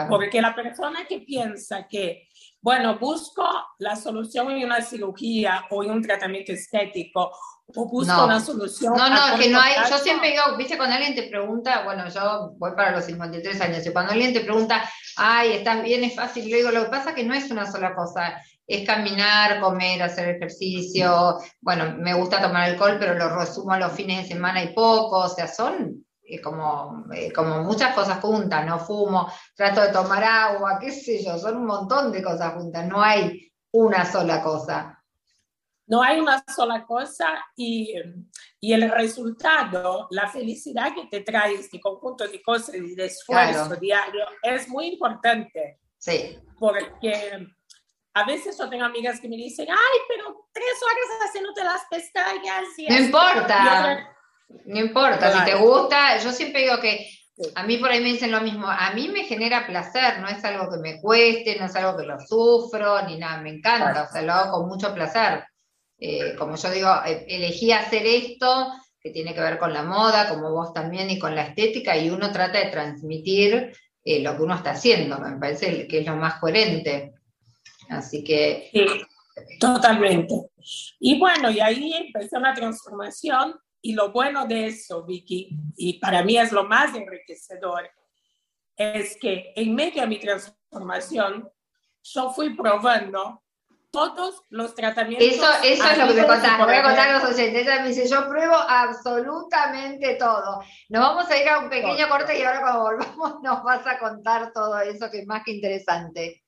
Porque 0.09 0.41
la 0.41 0.53
persona 0.53 1.05
que 1.07 1.21
piensa 1.21 1.87
que, 1.87 2.27
bueno, 2.61 2.99
busco 2.99 3.47
la 3.79 3.95
solución 3.95 4.51
en 4.51 4.65
una 4.65 4.81
cirugía 4.81 5.65
o 5.69 5.85
en 5.85 5.91
un 5.91 6.01
tratamiento 6.01 6.51
estético 6.51 7.31
o 7.75 7.89
busco 7.89 8.25
una 8.25 8.41
solución. 8.41 8.93
No, 8.93 9.09
no, 9.09 9.37
que 9.39 9.49
no 9.49 9.59
hay. 9.59 9.75
Yo 9.89 9.97
siempre 9.97 10.31
digo, 10.31 10.57
viste, 10.57 10.77
cuando 10.77 10.95
alguien 10.95 11.15
te 11.15 11.29
pregunta, 11.29 11.83
bueno, 11.83 12.09
yo 12.09 12.51
voy 12.57 12.71
para 12.75 12.91
los 12.91 13.05
53 13.05 13.61
años, 13.61 13.85
y 13.85 13.93
cuando 13.93 14.11
alguien 14.11 14.33
te 14.33 14.41
pregunta, 14.41 14.83
ay, 15.15 15.53
estás 15.53 15.81
bien, 15.81 16.03
es 16.03 16.13
fácil, 16.13 16.49
le 16.49 16.57
digo, 16.57 16.71
lo 16.71 16.83
que 16.83 16.89
pasa 16.89 17.09
es 17.11 17.15
que 17.15 17.23
no 17.23 17.33
es 17.33 17.49
una 17.51 17.69
sola 17.71 17.95
cosa. 17.95 18.37
Es 18.67 18.85
caminar, 18.85 19.61
comer, 19.61 20.03
hacer 20.03 20.35
ejercicio. 20.35 21.37
Bueno, 21.61 21.95
me 21.97 22.13
gusta 22.13 22.41
tomar 22.41 22.63
alcohol, 22.63 22.97
pero 22.99 23.13
lo 23.13 23.39
resumo 23.39 23.71
a 23.71 23.79
los 23.79 23.93
fines 23.93 24.23
de 24.23 24.33
semana 24.33 24.61
y 24.61 24.73
poco. 24.73 25.19
O 25.19 25.29
sea, 25.29 25.47
son 25.47 26.05
eh, 26.29 26.41
como, 26.41 27.05
eh, 27.13 27.31
como 27.31 27.63
muchas 27.63 27.95
cosas 27.95 28.19
juntas. 28.19 28.65
No 28.65 28.77
fumo, 28.77 29.31
trato 29.55 29.81
de 29.81 29.93
tomar 29.93 30.21
agua, 30.21 30.77
qué 30.79 30.91
sé 30.91 31.23
yo, 31.23 31.37
son 31.37 31.55
un 31.55 31.65
montón 31.65 32.11
de 32.11 32.21
cosas 32.21 32.53
juntas. 32.55 32.85
No 32.85 33.01
hay 33.01 33.53
una 33.71 34.05
sola 34.05 34.43
cosa. 34.43 35.01
No 35.85 36.03
hay 36.03 36.19
una 36.19 36.43
sola 36.53 36.85
cosa 36.85 37.27
y, 37.55 37.93
y, 38.59 38.73
el 38.73 38.91
resultado, 38.91 40.09
la 40.11 40.27
felicidad 40.27 40.93
que 40.93 41.05
te 41.05 41.21
trae 41.21 41.53
este 41.53 41.79
conjunto 41.79 42.27
de 42.27 42.41
cosas 42.41 42.75
y 42.75 42.93
de 42.93 43.05
esfuerzo 43.05 43.77
diario 43.77 44.25
es 44.43 44.67
muy 44.67 44.87
importante. 44.87 45.79
Sí. 45.97 46.37
Porque 46.59 47.47
a 48.17 48.25
veces 48.25 48.57
yo 48.57 48.67
tengo 48.69 48.85
amigas 48.85 49.19
que 49.19 49.29
me 49.29 49.35
dicen, 49.35 49.67
ay, 49.69 49.99
pero 50.07 50.47
tres 50.51 50.73
horas 50.81 51.29
haciéndote 51.29 51.63
las 51.63 51.81
pestañas. 51.89 52.63
Y 52.77 52.87
no 52.87 52.97
importa. 52.97 54.13
No 54.65 54.79
importa, 54.79 55.31
si 55.31 55.51
te 55.51 55.55
gusta, 55.55 56.17
yo 56.19 56.31
siempre 56.31 56.61
digo 56.61 56.79
que 56.79 57.05
a 57.53 57.63
mí 57.63 57.77
por 57.77 57.91
ahí 57.91 58.01
me 58.01 58.13
dicen 58.13 58.31
lo 58.31 58.41
mismo, 58.41 58.67
a 58.67 58.91
mí 58.91 59.09
me 59.09 59.25
genera 59.25 59.67
placer, 59.67 60.19
no 60.19 60.27
es 60.27 60.43
algo 60.43 60.71
que 60.71 60.77
me 60.77 60.99
cueste, 61.01 61.57
no 61.59 61.65
es 61.65 61.75
algo 61.75 61.97
que 61.97 62.05
lo 62.05 62.19
sufro, 62.19 63.03
ni 63.03 63.17
nada, 63.17 63.41
me 63.41 63.51
encanta, 63.51 64.07
o 64.09 64.11
sea, 64.11 64.21
lo 64.21 64.33
hago 64.33 64.57
con 64.57 64.67
mucho 64.67 64.93
placer. 64.93 65.43
Eh, 65.99 66.35
como 66.35 66.55
yo 66.55 66.71
digo, 66.71 66.89
eh, 67.05 67.25
elegí 67.27 67.71
hacer 67.71 68.05
esto, 68.05 68.71
que 68.99 69.11
tiene 69.11 69.35
que 69.35 69.41
ver 69.41 69.59
con 69.59 69.73
la 69.73 69.83
moda, 69.83 70.29
como 70.29 70.51
vos 70.51 70.73
también, 70.73 71.09
y 71.09 71.19
con 71.19 71.35
la 71.35 71.43
estética, 71.43 71.95
y 71.95 72.09
uno 72.09 72.31
trata 72.31 72.59
de 72.59 72.71
transmitir 72.71 73.73
eh, 74.03 74.21
lo 74.21 74.35
que 74.35 74.43
uno 74.43 74.55
está 74.55 74.71
haciendo, 74.71 75.19
me 75.19 75.37
parece 75.37 75.87
que 75.87 75.99
es 75.99 76.05
lo 76.07 76.15
más 76.15 76.35
coherente. 76.35 77.16
Así 77.89 78.23
que... 78.23 78.69
Sí, 78.71 78.85
totalmente. 79.59 80.49
Y 80.99 81.19
bueno, 81.19 81.49
y 81.51 81.59
ahí 81.59 81.93
empezó 81.93 82.37
una 82.37 82.53
transformación, 82.53 83.55
y 83.81 83.93
lo 83.93 84.11
bueno 84.11 84.45
de 84.45 84.67
eso, 84.67 85.05
Vicky, 85.05 85.49
y 85.77 85.99
para 85.99 86.23
mí 86.23 86.37
es 86.37 86.51
lo 86.51 86.65
más 86.65 86.95
enriquecedor, 86.95 87.89
es 88.75 89.17
que 89.17 89.53
en 89.55 89.73
medio 89.73 90.01
de 90.01 90.07
mi 90.07 90.19
transformación, 90.19 91.49
yo 92.03 92.31
fui 92.31 92.55
probando 92.55 93.43
todos 93.91 94.43
los 94.49 94.75
tratamientos. 94.75 95.27
Eso, 95.27 95.45
eso 95.63 95.83
es 95.89 95.97
lo 95.97 96.07
que 96.07 96.13
me 96.21 96.27
contaron. 96.27 96.67
Voy 96.67 96.75
a 96.75 96.83
contar 96.83 97.09
a 97.09 97.19
los 97.19 97.23
oyentes. 97.31 97.61
Ella 97.63 97.81
me 97.81 97.87
dice, 97.89 98.07
yo 98.07 98.27
pruebo 98.29 98.55
absolutamente 98.55 100.15
todo. 100.15 100.61
Nos 100.89 101.01
vamos 101.01 101.29
a 101.29 101.37
ir 101.37 101.49
a 101.49 101.59
un 101.59 101.69
pequeño 101.69 102.07
corte 102.07 102.37
y 102.37 102.43
ahora 102.43 102.61
cuando 102.61 102.81
volvamos 102.81 103.35
nos 103.43 103.63
vas 103.63 103.85
a 103.87 103.97
contar 103.97 104.51
todo 104.53 104.79
eso 104.81 105.09
que 105.09 105.19
es 105.19 105.27
más 105.27 105.43
que 105.43 105.51
interesante. 105.51 106.43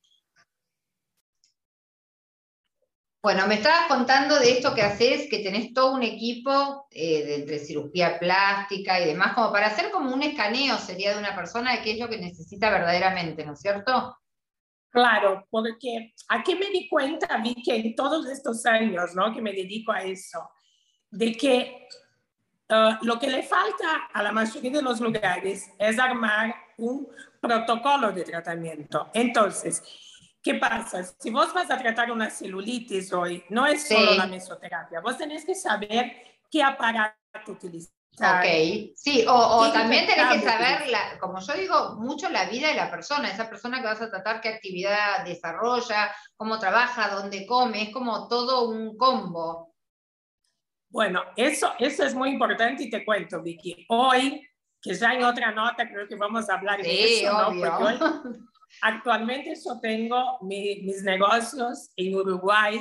Bueno, 3.22 3.48
me 3.48 3.56
estabas 3.56 3.88
contando 3.88 4.40
de 4.40 4.52
esto 4.52 4.74
que 4.74 4.82
haces, 4.82 5.30
que 5.30 5.40
tenés 5.40 5.74
todo 5.74 5.94
un 5.94 6.04
equipo 6.04 6.88
eh, 6.92 7.26
de, 7.26 7.46
de, 7.46 7.60
cirugía 7.60 8.18
plástica 8.18 9.00
y 9.02 9.08
demás, 9.08 9.34
como 9.34 9.52
para 9.52 9.68
hacer 9.68 9.92
como 9.92 10.14
un 10.14 10.24
escaneo 10.24 10.78
sería 10.78 11.14
de 11.14 11.20
una 11.20 11.36
persona 11.36 11.76
de 11.76 11.82
qué 11.82 11.92
es 11.92 12.00
lo 12.00 12.08
que 12.08 12.18
necesita 12.18 12.70
verdaderamente, 12.70 13.46
¿no 13.46 13.54
es 13.54 13.60
cierto? 13.60 14.16
Claro, 14.92 15.46
porque 15.52 16.14
aquí 16.30 16.56
me 16.56 16.72
di 16.72 16.88
cuenta, 16.90 17.38
vi 17.38 17.62
que 17.62 17.76
en 17.76 17.96
todos 17.96 18.26
estos 18.28 18.66
años 18.66 19.14
¿no? 19.16 19.34
que 19.34 19.42
me 19.42 19.52
dedico 19.52 19.92
a 19.92 20.02
eso, 20.02 20.50
de 21.12 21.34
que 21.34 21.88
uh, 22.70 23.06
lo 23.06 23.20
que 23.20 23.30
le 23.30 23.44
falta 23.44 24.08
a 24.12 24.24
la 24.24 24.32
mayoría 24.32 24.72
de 24.72 24.82
los 24.82 25.00
lugares 25.00 25.70
es 25.78 26.00
armar 26.00 26.56
un 26.78 27.08
protocolo 27.40 28.12
de 28.12 28.24
tratamiento. 28.24 29.10
Entonces, 29.14 29.84
¿qué 30.42 30.56
pasa? 30.56 31.04
Si 31.04 31.30
vos 31.30 31.54
vas 31.54 31.70
a 31.70 31.78
tratar 31.78 32.12
una 32.12 32.30
celulitis 32.30 33.12
hoy, 33.14 33.44
no 33.50 33.66
es 33.66 33.88
solo 33.88 34.12
sí. 34.12 34.18
la 34.18 34.28
mesoterapia, 34.28 35.02
vos 35.02 35.18
tenés 35.18 35.46
que 35.46 35.56
saber 35.56 36.12
qué 36.50 36.64
aparato 36.64 37.18
utilizar 37.48 37.94
Ok, 38.22 38.96
sí, 38.96 39.24
o, 39.28 39.34
o 39.34 39.72
también 39.72 40.06
tenés 40.06 40.34
que 40.34 40.42
saber, 40.42 40.90
la, 40.90 41.18
como 41.20 41.40
yo 41.40 41.54
digo, 41.54 41.96
mucho 42.00 42.30
la 42.30 42.50
vida 42.50 42.68
de 42.68 42.74
la 42.74 42.92
persona, 42.92 43.30
esa 43.30 43.50
persona 43.50 43.80
que 43.80 43.88
vas 43.88 44.02
a 44.02 44.10
tratar, 44.10 44.42
qué 44.42 44.50
actividad 44.50 45.24
desarrolla, 45.24 46.14
cómo 46.36 46.60
trabaja, 46.60 47.16
dónde 47.16 47.46
come, 47.46 47.84
es 47.84 47.94
como 47.94 48.28
todo 48.28 48.68
un 48.70 48.98
combo. 48.98 49.74
Bueno, 50.90 51.24
eso, 51.38 51.72
eso 51.80 52.04
es 52.04 52.14
muy 52.14 52.32
importante 52.32 52.84
y 52.84 52.90
te 52.90 53.06
cuento, 53.06 53.42
Vicky. 53.42 53.86
Hoy, 53.88 54.46
que 54.82 54.96
ya 54.96 55.14
en 55.14 55.24
otra 55.24 55.52
nota 55.52 55.88
creo 55.88 56.08
que 56.08 56.16
vamos 56.16 56.50
a 56.50 56.56
hablar 56.56 56.82
sí, 56.82 56.90
de 56.90 57.22
eso, 57.22 57.48
obvio. 57.48 57.66
¿no? 57.66 57.78
Porque 57.78 58.04
hoy, 58.04 58.40
actualmente 58.82 59.54
yo 59.56 59.80
tengo 59.80 60.38
mi, 60.42 60.82
mis 60.84 61.04
negocios 61.04 61.92
en 61.96 62.16
Uruguay, 62.16 62.80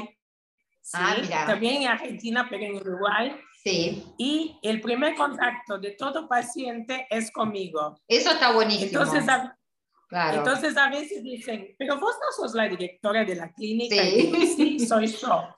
¿sí? 0.81 0.99
Ah, 1.01 1.17
mira. 1.21 1.47
también 1.47 1.83
en 1.83 1.89
Argentina, 1.89 2.47
pero 2.49 2.65
en 2.65 2.77
Uruguay. 2.77 3.37
Sí. 3.63 4.05
Y 4.17 4.59
el 4.63 4.81
primer 4.81 5.15
contacto 5.15 5.79
de 5.79 5.93
todo 5.93 6.29
paciente 6.29 7.07
es 7.11 7.31
conmigo. 7.31 8.01
Eso 8.07 8.31
está 8.31 8.53
buenísimo. 8.53 8.87
Entonces, 8.87 9.29
a, 9.29 9.57
claro. 10.09 10.39
entonces 10.39 10.77
a 10.77 10.89
veces 10.89 11.23
dicen, 11.23 11.75
pero 11.79 11.99
vos 11.99 12.15
no 12.21 12.33
sos 12.33 12.55
la 12.55 12.69
directora 12.69 13.25
de 13.25 13.35
la 13.35 13.53
clínica. 13.53 13.97
Sí. 13.97 14.33
Y 14.37 14.47
sí, 14.47 14.79
soy 14.87 15.09
yo. 15.09 15.55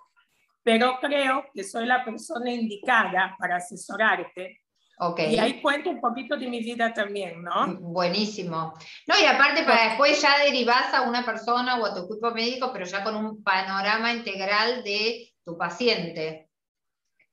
Pero 0.63 0.99
creo 1.01 1.47
que 1.55 1.65
soy 1.65 1.87
la 1.87 2.05
persona 2.05 2.51
indicada 2.51 3.37
para 3.39 3.57
asesorarte. 3.57 4.60
Okay. 5.03 5.35
Y 5.35 5.39
ahí 5.39 5.63
cuento 5.63 5.89
un 5.89 5.99
poquito 5.99 6.37
de 6.37 6.47
mi 6.47 6.61
vida 6.61 6.93
también, 6.93 7.43
¿no? 7.43 7.75
Buenísimo. 7.81 8.75
No, 9.07 9.15
y 9.19 9.25
aparte 9.25 9.65
para 9.65 9.89
después 9.89 10.21
ya 10.21 10.45
derivás 10.45 10.93
a 10.93 11.09
una 11.09 11.25
persona 11.25 11.81
o 11.81 11.87
a 11.87 11.95
tu 11.95 12.05
equipo 12.05 12.31
médico, 12.33 12.71
pero 12.71 12.85
ya 12.85 13.03
con 13.03 13.17
un 13.17 13.43
panorama 13.43 14.13
integral 14.13 14.85
de 14.85 15.33
tu 15.43 15.57
paciente. 15.57 16.51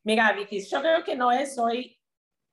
Mira, 0.05 0.31
Vicky, 0.31 0.65
yo 0.65 0.79
creo 0.79 1.03
que 1.03 1.17
no 1.17 1.29
es 1.33 1.57
hoy 1.59 1.99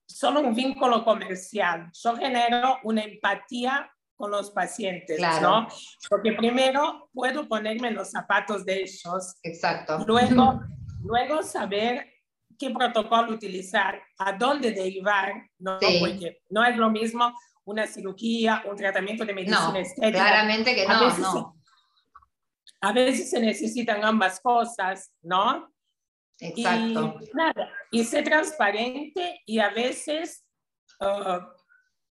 solo 0.04 0.40
un 0.40 0.52
vínculo 0.52 1.04
comercial. 1.04 1.90
Yo 1.92 2.16
genero 2.16 2.78
una 2.83 3.04
empatía 3.04 3.88
con 4.16 4.33
los 4.33 4.50
pacientes, 4.50 5.16
claro. 5.16 5.61
¿no? 5.61 5.68
Porque 6.11 6.33
primero 6.33 7.09
puedo 7.12 7.47
ponerme 7.47 7.87
en 7.87 7.94
los 7.94 8.11
zapatos 8.11 8.64
de 8.64 8.83
ellos. 8.83 9.37
Exacto. 9.44 10.04
Luego, 10.09 10.61
luego 11.04 11.44
saber 11.44 12.13
qué 12.68 12.75
protocolo 12.75 13.33
utilizar, 13.33 14.00
a 14.18 14.33
dónde 14.33 14.73
derivar, 14.73 15.33
¿no? 15.59 15.78
Sí. 15.80 15.99
Porque 16.00 16.38
no 16.50 16.64
es 16.64 16.76
lo 16.76 16.90
mismo 16.90 17.33
una 17.64 17.87
cirugía, 17.87 18.62
un 18.66 18.76
tratamiento 18.76 19.25
de 19.25 19.35
medicina 19.35 19.68
No, 19.71 19.76
estética. 19.76 20.18
claramente 20.18 20.75
que 20.75 20.85
A 20.87 20.92
no, 20.94 21.04
veces 21.04 21.21
no. 21.21 21.56
A 22.80 22.92
veces 22.92 23.30
se 23.30 23.40
necesitan 23.40 24.04
ambas 24.04 24.40
cosas, 24.40 25.11
¿no? 25.23 25.71
Exacto. 26.40 27.18
Y 27.21 27.30
nada, 27.37 27.71
y 27.90 28.04
ser 28.04 28.25
transparente 28.25 29.40
y 29.47 29.59
a 29.59 29.71
veces 29.71 30.44
uh, 31.00 31.40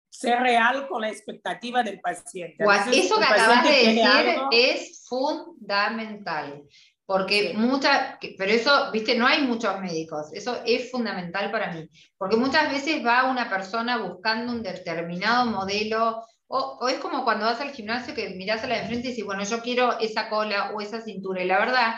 ser 0.08 0.38
real 0.40 0.86
con 0.88 1.00
la 1.02 1.08
expectativa 1.10 1.82
del 1.82 2.00
paciente. 2.00 2.64
A 2.64 2.84
veces 2.86 3.04
Eso 3.06 3.18
que 3.18 3.24
acabas 3.24 3.64
de 3.64 3.70
decir 3.70 4.02
algo- 4.06 4.48
es 4.52 5.04
fundamental. 5.08 6.62
Porque 7.04 7.52
muchas, 7.54 8.16
pero 8.38 8.52
eso, 8.52 8.90
viste, 8.92 9.16
no 9.16 9.26
hay 9.26 9.42
muchos 9.42 9.80
médicos, 9.80 10.32
eso 10.32 10.62
es 10.64 10.90
fundamental 10.90 11.50
para 11.50 11.72
mí, 11.72 11.88
porque 12.16 12.36
muchas 12.36 12.70
veces 12.70 13.04
va 13.04 13.30
una 13.30 13.50
persona 13.50 13.98
buscando 13.98 14.52
un 14.52 14.62
determinado 14.62 15.46
modelo, 15.46 16.24
o, 16.46 16.86
es 16.88 16.98
como 16.98 17.24
cuando 17.24 17.46
vas 17.46 17.60
al 17.60 17.72
gimnasio 17.72 18.14
que 18.14 18.30
mirás 18.30 18.62
a 18.62 18.68
la 18.68 18.74
de 18.74 18.80
enfrente 18.82 19.08
y 19.08 19.10
dices, 19.10 19.24
bueno, 19.24 19.42
yo 19.42 19.60
quiero 19.62 19.98
esa 19.98 20.28
cola 20.28 20.70
o 20.72 20.80
esa 20.80 21.00
cintura, 21.00 21.42
y 21.42 21.46
la 21.46 21.58
verdad 21.58 21.94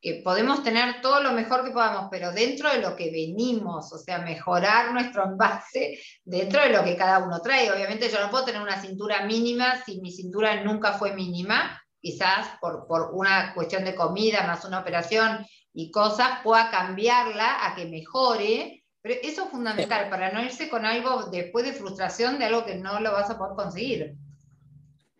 que 0.00 0.20
podemos 0.22 0.62
tener 0.62 1.00
todo 1.00 1.20
lo 1.20 1.32
mejor 1.32 1.64
que 1.64 1.70
podamos, 1.70 2.08
pero 2.10 2.30
dentro 2.32 2.70
de 2.70 2.80
lo 2.80 2.94
que 2.94 3.10
venimos, 3.10 3.92
o 3.92 3.98
sea, 3.98 4.18
mejorar 4.18 4.92
nuestro 4.92 5.24
envase 5.24 5.98
dentro 6.24 6.62
de 6.62 6.70
lo 6.70 6.84
que 6.84 6.96
cada 6.96 7.18
uno 7.18 7.40
trae. 7.40 7.70
Obviamente 7.70 8.08
yo 8.08 8.20
no 8.20 8.30
puedo 8.30 8.44
tener 8.44 8.62
una 8.62 8.80
cintura 8.80 9.24
mínima 9.26 9.82
si 9.84 10.00
mi 10.00 10.12
cintura 10.12 10.62
nunca 10.62 10.92
fue 10.92 11.12
mínima, 11.14 11.82
quizás 12.06 12.56
por, 12.60 12.86
por 12.86 13.10
una 13.14 13.52
cuestión 13.52 13.84
de 13.84 13.96
comida 13.96 14.46
más 14.46 14.64
una 14.64 14.78
operación 14.78 15.44
y 15.72 15.90
cosas, 15.90 16.38
pueda 16.44 16.70
cambiarla 16.70 17.66
a 17.66 17.74
que 17.74 17.86
mejore. 17.86 18.84
Pero 19.02 19.20
eso 19.24 19.44
es 19.44 19.50
fundamental 19.50 20.08
para 20.08 20.30
no 20.30 20.40
irse 20.40 20.68
con 20.68 20.84
algo 20.84 21.24
después 21.24 21.64
de 21.64 21.72
frustración 21.72 22.38
de 22.38 22.44
algo 22.44 22.64
que 22.64 22.76
no 22.76 23.00
lo 23.00 23.10
vas 23.10 23.28
a 23.28 23.36
poder 23.36 23.56
conseguir. 23.56 24.14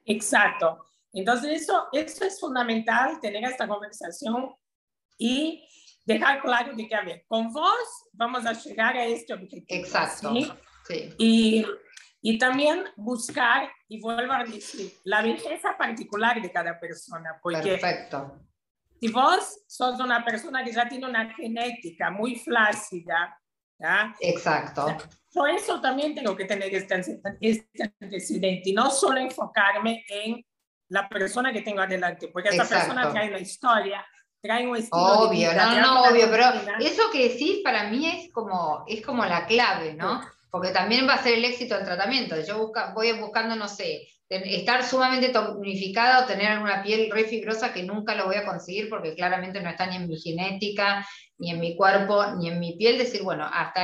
Exacto. 0.05 0.85
Entonces, 1.13 1.63
eso, 1.63 1.89
eso 1.93 2.25
es 2.25 2.39
fundamental, 2.39 3.19
tener 3.21 3.43
esta 3.43 3.67
conversación 3.67 4.55
y 5.19 5.67
dejar 6.05 6.41
claro 6.41 6.73
de 6.77 6.87
que, 6.87 6.95
a 6.95 7.03
ver, 7.03 7.25
con 7.27 7.53
vos 7.53 8.05
vamos 8.13 8.47
a 8.47 8.53
llegar 8.53 8.97
a 8.97 9.05
este 9.07 9.35
objetivo. 9.35 9.67
Exacto. 9.69 10.33
¿sí? 10.87 11.15
Y 11.19 11.67
y 12.29 12.39
también 12.39 12.83
buscar, 12.97 13.71
y 13.87 14.01
vuelvo 14.01 14.33
a 14.33 14.43
decir, 14.43 14.93
la 15.05 15.23
belleza 15.23 15.77
particular 15.79 16.43
de 16.43 16.51
cada 16.51 16.77
persona. 16.81 17.39
Porque 17.41 17.79
Perfecto. 17.79 18.41
Si 19.01 19.13
vos 19.13 19.61
sos 19.69 20.01
una 20.01 20.25
persona 20.25 20.65
que 20.65 20.73
ya 20.73 20.89
tiene 20.89 21.07
una 21.07 21.33
genética 21.35 22.11
muy 22.11 22.35
flácida, 22.35 23.41
¿ya? 23.79 24.13
Exacto. 24.19 24.89
Yo 25.33 25.47
eso 25.47 25.81
también 25.81 26.17
tengo 26.17 26.35
que 26.35 26.47
tener 26.47 26.75
este, 26.75 27.01
este 27.41 27.95
antecedente 28.01 28.71
y 28.71 28.73
no 28.73 28.91
solo 28.91 29.21
enfocarme 29.21 30.05
en 30.09 30.45
la 30.89 31.09
persona 31.09 31.53
que 31.53 31.63
tengo 31.63 31.81
adelante, 31.81 32.27
porque 32.33 32.49
esta 32.49 32.65
persona 32.65 33.09
trae 33.09 33.29
una 33.29 33.39
historia, 33.39 34.05
trae 34.43 34.67
un 34.67 34.77
estilo 34.77 35.29
obvio, 35.29 35.55
no, 35.55 35.81
no, 35.81 36.03
obvio, 36.11 36.29
pero 36.29 36.47
eso 36.81 37.05
que 37.13 37.29
decís 37.29 37.61
para 37.63 37.85
mí 37.85 38.05
es 38.05 38.33
como, 38.33 38.83
es 38.89 39.07
como 39.07 39.25
la 39.25 39.47
clave, 39.47 39.95
¿no? 39.95 40.23
Porque 40.57 40.71
también 40.71 41.07
va 41.07 41.13
a 41.13 41.23
ser 41.23 41.35
el 41.35 41.45
éxito 41.45 41.75
del 41.75 41.85
tratamiento. 41.85 42.35
Yo 42.41 42.57
busca, 42.57 42.95
voy 42.95 43.13
buscando, 43.13 43.57
no 43.57 43.69
sé, 43.69 44.09
estar 44.27 44.83
sumamente 44.83 45.29
tonificada 45.29 46.25
o 46.25 46.27
tener 46.27 46.59
una 46.61 46.83
piel 46.83 47.11
re 47.11 47.25
fibrosa 47.25 47.75
que 47.75 47.83
nunca 47.83 48.15
lo 48.15 48.25
voy 48.25 48.37
a 48.37 48.47
conseguir 48.47 48.89
porque 48.89 49.15
claramente 49.15 49.61
no 49.61 49.69
está 49.69 49.85
ni 49.85 49.97
en 49.97 50.09
mi 50.09 50.19
genética, 50.19 51.07
ni 51.37 51.51
en 51.51 51.61
mi 51.61 51.77
cuerpo, 51.77 52.25
ni 52.39 52.49
en 52.49 52.59
mi 52.59 52.75
piel. 52.79 52.97
Decir, 52.97 53.23
bueno, 53.23 53.47
hasta 53.53 53.83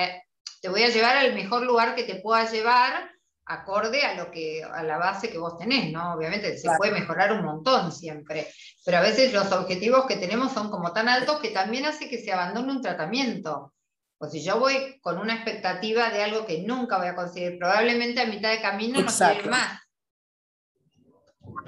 te 0.63 0.71
voy 0.71 0.83
a 0.83 0.89
llevar 0.89 1.19
al 1.19 1.35
mejor 1.35 1.63
lugar 1.67 1.95
que 1.95 2.05
te 2.05 2.15
pueda 2.23 2.51
llevar 2.51 3.11
acorde 3.45 4.01
a 4.07 4.15
lo 4.15 4.31
que 4.31 4.65
a 4.65 4.83
la 4.83 4.97
base 4.97 5.29
que 5.29 5.37
vos 5.37 5.59
tenés, 5.59 5.93
¿no? 5.93 6.15
Obviamente 6.15 6.57
se 6.57 6.71
puede 6.79 6.93
mejorar 6.93 7.35
un 7.35 7.45
montón 7.45 7.93
siempre, 7.93 8.49
pero 8.83 8.97
a 8.97 9.03
veces 9.03 9.35
los 9.35 9.53
objetivos 9.53 10.07
que 10.07 10.17
tenemos 10.17 10.53
son 10.53 10.71
como 10.71 10.91
tan 10.95 11.11
altos 11.11 11.39
que 11.39 11.51
también 11.51 11.85
hace 11.85 12.09
que 12.09 12.17
se 12.17 12.33
abandone 12.33 12.73
un 12.73 12.81
tratamiento. 12.81 13.75
O 14.23 14.29
si 14.29 14.41
yo 14.41 14.61
voy 14.61 15.01
con 15.01 15.19
una 15.19 15.35
expectativa 15.35 16.09
de 16.11 16.23
algo 16.23 16.47
que 16.47 16.63
nunca 16.63 16.97
voy 16.97 17.09
a 17.09 17.17
conseguir, 17.17 17.59
probablemente 17.59 18.21
a 18.21 18.27
mitad 18.27 18.53
de 18.53 18.61
camino 18.61 19.01
no 19.01 19.11
quiero 19.11 19.51
más. 19.51 19.81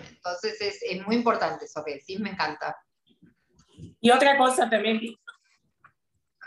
Entonces 0.08 0.80
es, 0.80 1.04
muy 1.04 1.16
importante 1.16 1.64
eso 1.64 1.82
que 1.84 1.94
decís, 1.94 2.20
me 2.20 2.30
encanta. 2.30 2.76
Y 4.00 4.08
otra 4.08 4.38
cosa 4.38 4.70
también, 4.70 5.00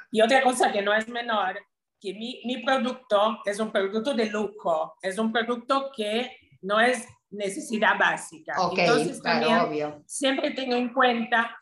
y 0.09 0.21
otra 0.21 0.41
cosa 0.43 0.71
que 0.71 0.81
no 0.81 0.93
es 0.93 1.09
menor, 1.09 1.59
que 1.99 2.13
mi, 2.13 2.41
mi 2.45 2.63
producto 2.63 3.39
es 3.43 3.59
un 3.59 3.69
producto 3.69 4.13
de 4.13 4.27
lujo, 4.27 4.95
es 5.01 5.17
un 5.17 5.33
producto 5.33 5.91
que 5.93 6.37
no 6.61 6.79
es 6.79 7.05
necesidad 7.31 7.99
básica. 7.99 8.55
Entonces 8.77 9.21
también 9.21 10.01
siempre 10.05 10.51
tengo 10.51 10.73
en 10.73 10.93
cuenta 10.93 11.53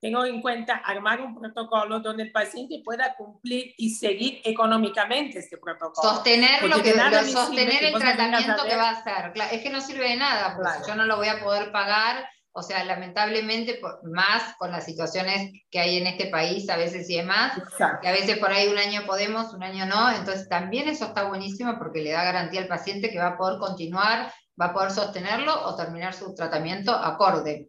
tengo 0.00 0.24
en 0.24 0.40
cuenta 0.40 0.74
armar 0.76 1.20
un 1.20 1.34
protocolo 1.34 2.00
donde 2.00 2.24
el 2.24 2.32
paciente 2.32 2.80
pueda 2.84 3.16
cumplir 3.16 3.74
y 3.76 3.90
seguir 3.90 4.40
económicamente 4.44 5.40
este 5.40 5.58
protocolo. 5.58 6.08
Sostener, 6.08 6.62
lo 6.68 6.82
que, 6.82 6.92
sostener 7.24 7.84
el 7.84 7.94
tratamiento 7.94 8.64
que 8.64 8.76
va 8.76 8.90
a 8.90 8.92
hacer. 8.92 9.32
Es 9.52 9.62
que 9.62 9.70
no 9.70 9.80
sirve 9.80 10.10
de 10.10 10.16
nada, 10.16 10.54
porque 10.54 10.88
yo 10.88 10.94
no 10.94 11.04
lo 11.04 11.16
voy 11.16 11.28
a 11.28 11.40
poder 11.40 11.72
pagar. 11.72 12.28
O 12.52 12.62
sea, 12.62 12.84
lamentablemente, 12.84 13.80
más 14.02 14.56
con 14.56 14.72
las 14.72 14.84
situaciones 14.84 15.52
que 15.70 15.78
hay 15.78 15.98
en 15.98 16.06
este 16.06 16.26
país, 16.26 16.68
a 16.70 16.76
veces 16.76 17.08
y 17.10 17.16
demás, 17.16 17.52
que 18.00 18.08
a 18.08 18.12
veces 18.12 18.38
por 18.38 18.50
ahí 18.50 18.68
un 18.68 18.78
año 18.78 19.02
podemos, 19.06 19.52
un 19.52 19.62
año 19.62 19.86
no. 19.86 20.10
Entonces, 20.10 20.48
también 20.48 20.88
eso 20.88 21.06
está 21.06 21.24
buenísimo 21.24 21.76
porque 21.78 22.00
le 22.00 22.12
da 22.12 22.24
garantía 22.24 22.60
al 22.60 22.68
paciente 22.68 23.10
que 23.10 23.18
va 23.18 23.28
a 23.28 23.36
poder 23.36 23.58
continuar, 23.58 24.32
va 24.60 24.66
a 24.66 24.72
poder 24.72 24.90
sostenerlo 24.90 25.66
o 25.66 25.76
terminar 25.76 26.14
su 26.14 26.34
tratamiento 26.34 26.92
acorde. 26.92 27.68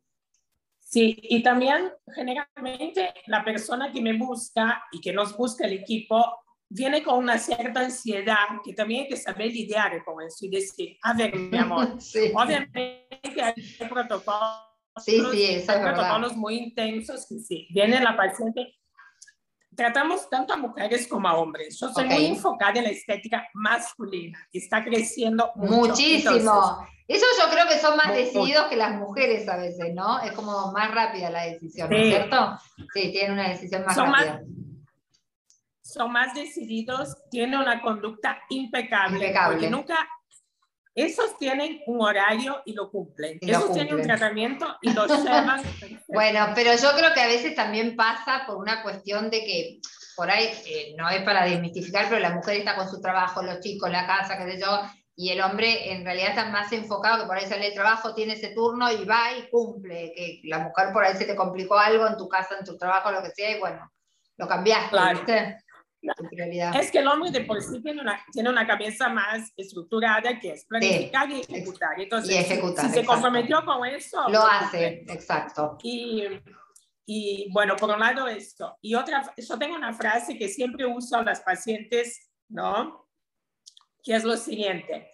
Sí, 0.90 1.20
y 1.22 1.44
también 1.44 1.92
generalmente 2.16 3.14
la 3.28 3.46
persona 3.46 3.92
que 3.92 4.02
me 4.02 4.14
busca 4.14 4.84
y 4.92 5.00
que 5.00 5.14
nos 5.14 5.38
busca 5.38 5.68
el 5.68 5.74
equipo 5.74 6.40
viene 6.68 7.04
con 7.04 7.20
una 7.20 7.38
cierta 7.38 7.82
ansiedad 7.82 8.48
que 8.66 8.74
también 8.74 9.04
hay 9.04 9.10
que 9.10 9.18
saber 9.18 9.52
lidiar 9.52 10.04
con 10.04 10.20
eso 10.24 10.48
y 10.48 10.50
decir, 10.50 10.98
a 11.04 11.14
ver, 11.14 11.36
mi 11.36 11.58
amor, 11.60 11.90
obviamente 12.34 13.08
hay 13.40 13.88
protocolos, 13.88 14.66
sí, 14.98 15.22
sí, 15.32 15.64
hay 15.68 15.80
protocolos 15.80 16.36
muy 16.36 16.58
intensos 16.58 17.28
que 17.30 17.38
sí, 17.38 17.68
viene 17.70 18.00
la 18.00 18.18
paciente 18.18 18.74
tratamos 19.76 20.28
tanto 20.28 20.54
a 20.56 20.58
mujeres 20.58 21.08
como 21.08 21.30
a 21.30 21.38
hombres. 21.38 21.80
Yo 21.80 21.88
soy 21.94 22.06
muy 22.06 22.26
enfocada 22.26 22.80
en 22.80 22.84
la 22.84 22.90
estética 22.90 23.48
masculina, 23.54 24.38
que 24.52 24.58
está 24.58 24.84
creciendo 24.84 25.52
mucho. 25.56 25.92
muchísimo. 25.92 26.86
Eso 27.10 27.26
yo 27.42 27.50
creo 27.52 27.68
que 27.68 27.80
son 27.80 27.98
más 27.98 28.14
decididos 28.14 28.68
que 28.68 28.76
las 28.76 28.94
mujeres 28.94 29.50
a 29.50 29.58
veces, 29.58 29.96
¿no? 29.96 30.22
Es 30.22 30.32
como 30.34 30.72
más 30.72 30.94
rápida 30.94 31.32
la 31.32 31.46
decisión, 31.46 31.90
¿no 31.90 31.98
es 31.98 32.08
cierto? 32.08 32.60
Sí, 32.94 33.12
tienen 33.12 33.32
una 33.32 33.50
decisión 33.50 33.84
más 33.84 33.98
rápida. 33.98 34.44
son 35.82 36.12
más 36.12 36.36
decididos, 36.36 37.18
tienen 37.32 37.60
una 37.60 37.82
conducta 37.82 38.38
impecable, 38.50 39.16
impecable. 39.18 39.56
porque 39.56 39.72
nunca 39.72 40.08
esos 40.94 41.36
tienen 41.40 41.82
un 41.88 42.00
horario 42.00 42.62
y 42.64 42.74
lo 42.74 42.92
cumplen. 42.92 43.40
Esos 43.42 43.74
tienen 43.74 43.96
un 43.96 44.04
tratamiento 44.04 44.78
y 44.82 44.94
lo 44.94 45.08
llevan. 45.08 45.64
bueno, 46.10 46.50
pero 46.54 46.76
yo 46.76 46.92
creo 46.96 47.12
que 47.16 47.22
a 47.22 47.28
veces 47.28 47.56
también 47.56 47.96
pasa 47.96 48.44
por 48.46 48.58
una 48.58 48.84
cuestión 48.84 49.32
de 49.32 49.40
que 49.40 49.80
por 50.16 50.30
ahí, 50.30 50.52
eh, 50.68 50.96
no 50.98 51.10
es 51.10 51.24
para 51.24 51.46
desmistificar, 51.46 52.08
pero 52.10 52.20
la 52.20 52.36
mujer 52.36 52.58
está 52.58 52.76
con 52.76 52.90
su 52.90 53.02
trabajo, 53.02 53.42
los 53.42 53.62
chicos, 53.62 53.90
la 53.90 54.06
casa, 54.06 54.38
qué 54.38 54.52
sé 54.52 54.62
yo, 54.62 54.82
y 55.20 55.32
el 55.32 55.42
hombre 55.42 55.92
en 55.92 56.06
realidad 56.06 56.30
está 56.30 56.46
más 56.46 56.72
enfocado, 56.72 57.20
que 57.20 57.28
por 57.28 57.36
ahí 57.36 57.46
sale 57.46 57.68
el 57.68 57.74
trabajo, 57.74 58.16
tiene 58.16 58.36
ese 58.36 58.52
turno 58.52 58.90
y 58.90 59.04
va 59.04 59.34
y 59.38 59.50
cumple, 59.50 60.14
que 60.16 60.40
la 60.46 60.60
mujer 60.60 60.94
por 60.94 61.04
ahí 61.04 61.14
se 61.18 61.26
te 61.26 61.36
complicó 61.36 61.78
algo 61.78 62.08
en 62.08 62.16
tu 62.16 62.30
casa, 62.30 62.56
en 62.58 62.64
tu 62.64 62.78
trabajo, 62.78 63.12
lo 63.12 63.22
que 63.22 63.32
sea, 63.32 63.52
y 63.52 63.60
bueno, 63.60 63.92
lo 64.38 64.48
cambiaste, 64.48 64.98
¿viste? 65.12 65.58
Es 66.74 66.90
que 66.90 67.00
el 67.00 67.08
hombre 67.10 67.32
de 67.32 67.42
por 67.42 67.62
sí 67.62 67.84
tiene 67.84 68.02
una, 68.02 68.18
tiene 68.32 68.50
una 68.50 68.66
cabeza 68.66 69.10
más 69.10 69.52
estructurada 69.58 70.40
que 70.40 70.52
es 70.52 70.64
planificar 70.64 71.30
y 71.30 71.42
ejecutar. 71.42 72.00
Entonces, 72.00 72.38
ejecutar, 72.38 72.86
si, 72.86 72.94
se 72.94 73.06
comprometió 73.06 73.66
con 73.66 73.86
eso, 73.86 74.26
lo 74.30 74.48
hace, 74.48 75.04
exacto. 75.06 75.78
Y, 75.84 76.24
y 77.06 77.52
bueno, 77.52 77.76
por 77.76 77.90
un 77.90 78.00
lado 78.00 78.26
esto. 78.30 78.78
Y 78.82 78.96
otra, 78.96 79.34
yo 79.36 79.60
tengo 79.60 79.76
una 79.76 79.92
frase 79.92 80.38
que 80.38 80.48
siempre 80.48 80.86
uso 80.86 81.18
a 81.18 81.24
las 81.24 81.42
pacientes, 81.42 82.32
¿no? 82.48 83.09
Que 84.04 84.16
es 84.16 84.24
lo 84.24 84.38
siguiente. 84.38 85.12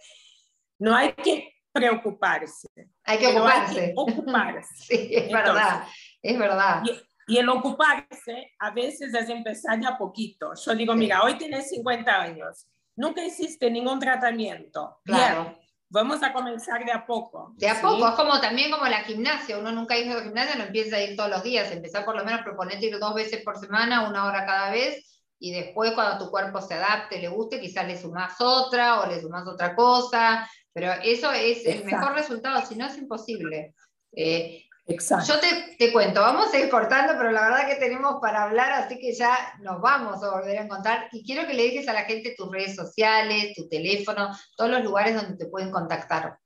No 0.80 0.96
hay 0.96 1.14
que 1.14 1.54
preocuparse. 1.72 2.70
Hay 3.04 3.18
que 3.18 3.28
ocuparse. 3.28 3.80
Hay 3.82 3.94
que 3.94 3.94
ocuparse. 3.98 4.76
sí, 4.88 5.10
es 5.12 5.32
verdad, 5.32 5.84
es 6.22 6.40
verdad. 6.40 6.84
Y 7.28 7.38
el 7.38 7.50
ocuparse 7.50 8.54
a 8.60 8.72
veces 8.72 9.14
es 9.14 9.30
empezar 9.30 9.80
ya 9.82 9.98
poquito. 9.98 10.54
Yo 10.54 10.76
digo, 10.76 10.96
mira, 10.96 11.24
hoy 11.24 11.38
tienes 11.38 11.70
50 11.70 12.22
años, 12.22 12.68
nunca 12.96 13.24
hiciste 13.24 13.70
ningún 13.72 14.00
tratamiento. 14.00 15.00
Claro. 15.04 15.58
vamos 15.90 16.22
a 16.24 16.34
comenzar 16.34 16.86
de 16.86 16.92
a 16.92 17.06
poco. 17.06 17.54
De 17.58 17.68
a 17.68 17.82
poco, 17.82 18.08
es 18.08 18.16
como 18.16 18.40
también 18.40 18.70
como 18.70 18.86
la 18.86 19.04
gimnasia. 19.04 19.58
Uno 19.58 19.72
nunca 19.72 19.98
hizo 19.98 20.22
gimnasia, 20.22 20.56
no 20.56 20.66
empieza 20.66 20.98
a 20.98 21.02
ir 21.02 21.16
todos 21.16 21.30
los 21.30 21.44
días. 21.44 21.72
Empezar 21.72 22.06
por 22.06 22.16
lo 22.16 22.24
menos 22.24 22.42
proponerte 22.42 22.86
ir 22.86 23.00
dos 23.00 23.16
veces 23.16 23.44
por 23.44 23.58
semana, 23.58 24.08
una 24.08 24.26
hora 24.26 24.46
cada 24.46 24.72
vez. 24.72 25.15
Y 25.40 25.52
después, 25.52 25.92
cuando 25.92 26.24
tu 26.24 26.32
cuerpo 26.32 26.62
se 26.62 26.76
adapte, 26.76 27.20
le 27.20 27.28
guste, 27.28 27.60
quizás 27.60 27.88
le 27.88 28.00
sumas 28.00 28.36
otra 28.40 29.02
o 29.02 29.08
le 29.08 29.22
sumas 29.22 29.48
otra 29.48 29.76
cosa. 29.76 30.50
Pero 30.74 30.92
eso 31.04 31.32
es 31.32 31.66
el 31.66 31.86
mejor 31.86 32.14
resultado, 32.14 32.66
si 32.66 32.76
no 32.76 32.86
es 32.86 32.98
imposible. 32.98 33.74
Eh, 34.12 34.66
Exacto. 34.88 35.34
Yo 35.34 35.40
te, 35.80 35.92
cuento, 35.92 36.22
vamos 36.22 36.54
a 36.54 36.60
ir 36.60 36.70
cortando, 36.70 37.14
pero 37.18 37.32
la 37.32 37.42
verdad 37.42 37.68
que 37.68 37.76
tenemos 37.76 38.18
para 38.22 38.44
hablar, 38.44 38.72
así 38.72 39.00
que 39.00 39.14
ya 39.14 39.36
nos 39.62 39.82
vamos 39.82 40.24
a 40.24 40.30
volver 40.30 40.60
a 40.60 40.64
encontrar. 40.64 41.08
Y 41.12 41.24
quiero 41.26 41.48
que 41.48 41.56
le 41.56 41.64
dejes 41.64 41.88
a 41.88 41.94
la 41.94 42.04
gente 42.04 42.36
tus 42.38 42.52
redes 42.52 42.76
sociales, 42.76 43.54
tu 43.56 43.68
teléfono, 43.68 44.30
todos 44.56 44.70
los 44.70 44.84
lugares 44.84 45.16
donde 45.16 45.38
te 45.38 45.50
pueden 45.50 45.72
contactar. 45.72 46.38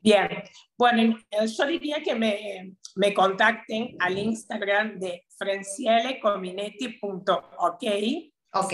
Bien, 0.00 0.28
bueno, 0.76 1.18
yo 1.30 1.66
diría 1.66 2.02
que 2.02 2.14
me, 2.14 2.76
me 2.94 3.12
contacten 3.12 3.96
al 3.98 4.16
Instagram 4.16 4.96
de 4.98 5.26
francielecominetti.ok. 5.36 7.84
Ok. 8.54 8.72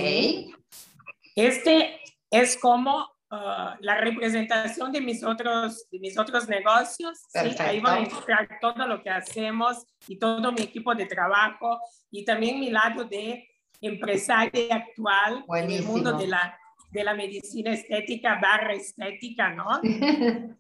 Este 1.35 1.99
es 2.31 2.57
como 2.59 2.99
uh, 3.31 3.75
la 3.81 4.01
representación 4.01 4.93
de 4.93 5.01
mis 5.01 5.25
otros, 5.25 5.89
de 5.91 5.99
mis 5.99 6.19
otros 6.19 6.47
negocios. 6.49 7.23
¿sí? 7.29 7.39
Ahí 7.59 7.81
van 7.81 7.99
a 7.99 8.03
encontrar 8.03 8.49
todo 8.61 8.87
lo 8.87 9.03
que 9.03 9.11
hacemos 9.11 9.85
y 10.07 10.19
todo 10.19 10.53
mi 10.53 10.63
equipo 10.63 10.95
de 10.95 11.07
trabajo 11.07 11.81
y 12.11 12.25
también 12.25 12.61
mi 12.61 12.71
lado 12.71 13.05
de 13.05 13.49
empresaria 13.81 14.77
actual 14.77 15.45
en 15.49 15.71
el 15.71 15.83
mundo 15.85 16.13
de 16.13 16.27
la, 16.27 16.59
de 16.91 17.03
la 17.03 17.15
medicina 17.15 17.73
estética 17.73 18.39
barra 18.41 18.75
estética, 18.75 19.51
¿no? 19.51 19.81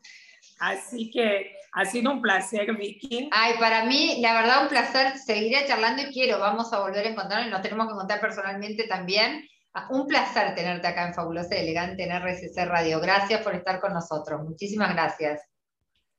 Así 0.59 1.11
que 1.11 1.57
ha 1.73 1.85
sido 1.85 2.13
un 2.13 2.23
placer, 2.23 2.73
Vicky. 2.77 3.29
Ay, 3.33 3.55
para 3.59 3.85
mí, 3.85 4.19
la 4.21 4.35
verdad, 4.35 4.63
un 4.63 4.69
placer. 4.69 5.19
Seguiré 5.19 5.67
charlando 5.67 6.03
y 6.03 6.13
quiero, 6.13 6.39
vamos 6.39 6.73
a 6.73 6.81
volver 6.81 7.07
a 7.07 7.11
encontrarnos 7.11 7.49
y 7.49 7.51
nos 7.51 7.63
tenemos 7.63 7.87
que 7.87 7.93
encontrar 7.95 8.21
personalmente 8.21 8.87
también. 8.87 9.45
Ah, 9.73 9.89
un 9.91 10.07
placer 10.07 10.55
tenerte 10.55 10.87
acá 10.87 11.09
en 11.09 11.15
Fabulosa 11.15 11.57
y 11.57 11.61
Elegante 11.61 12.05
en 12.05 12.13
RSC 12.13 12.65
Radio. 12.65 13.01
Gracias 13.01 13.43
por 13.43 13.55
estar 13.57 13.81
con 13.81 13.93
nosotros. 13.93 14.43
Muchísimas 14.45 14.93
gracias. 14.95 15.43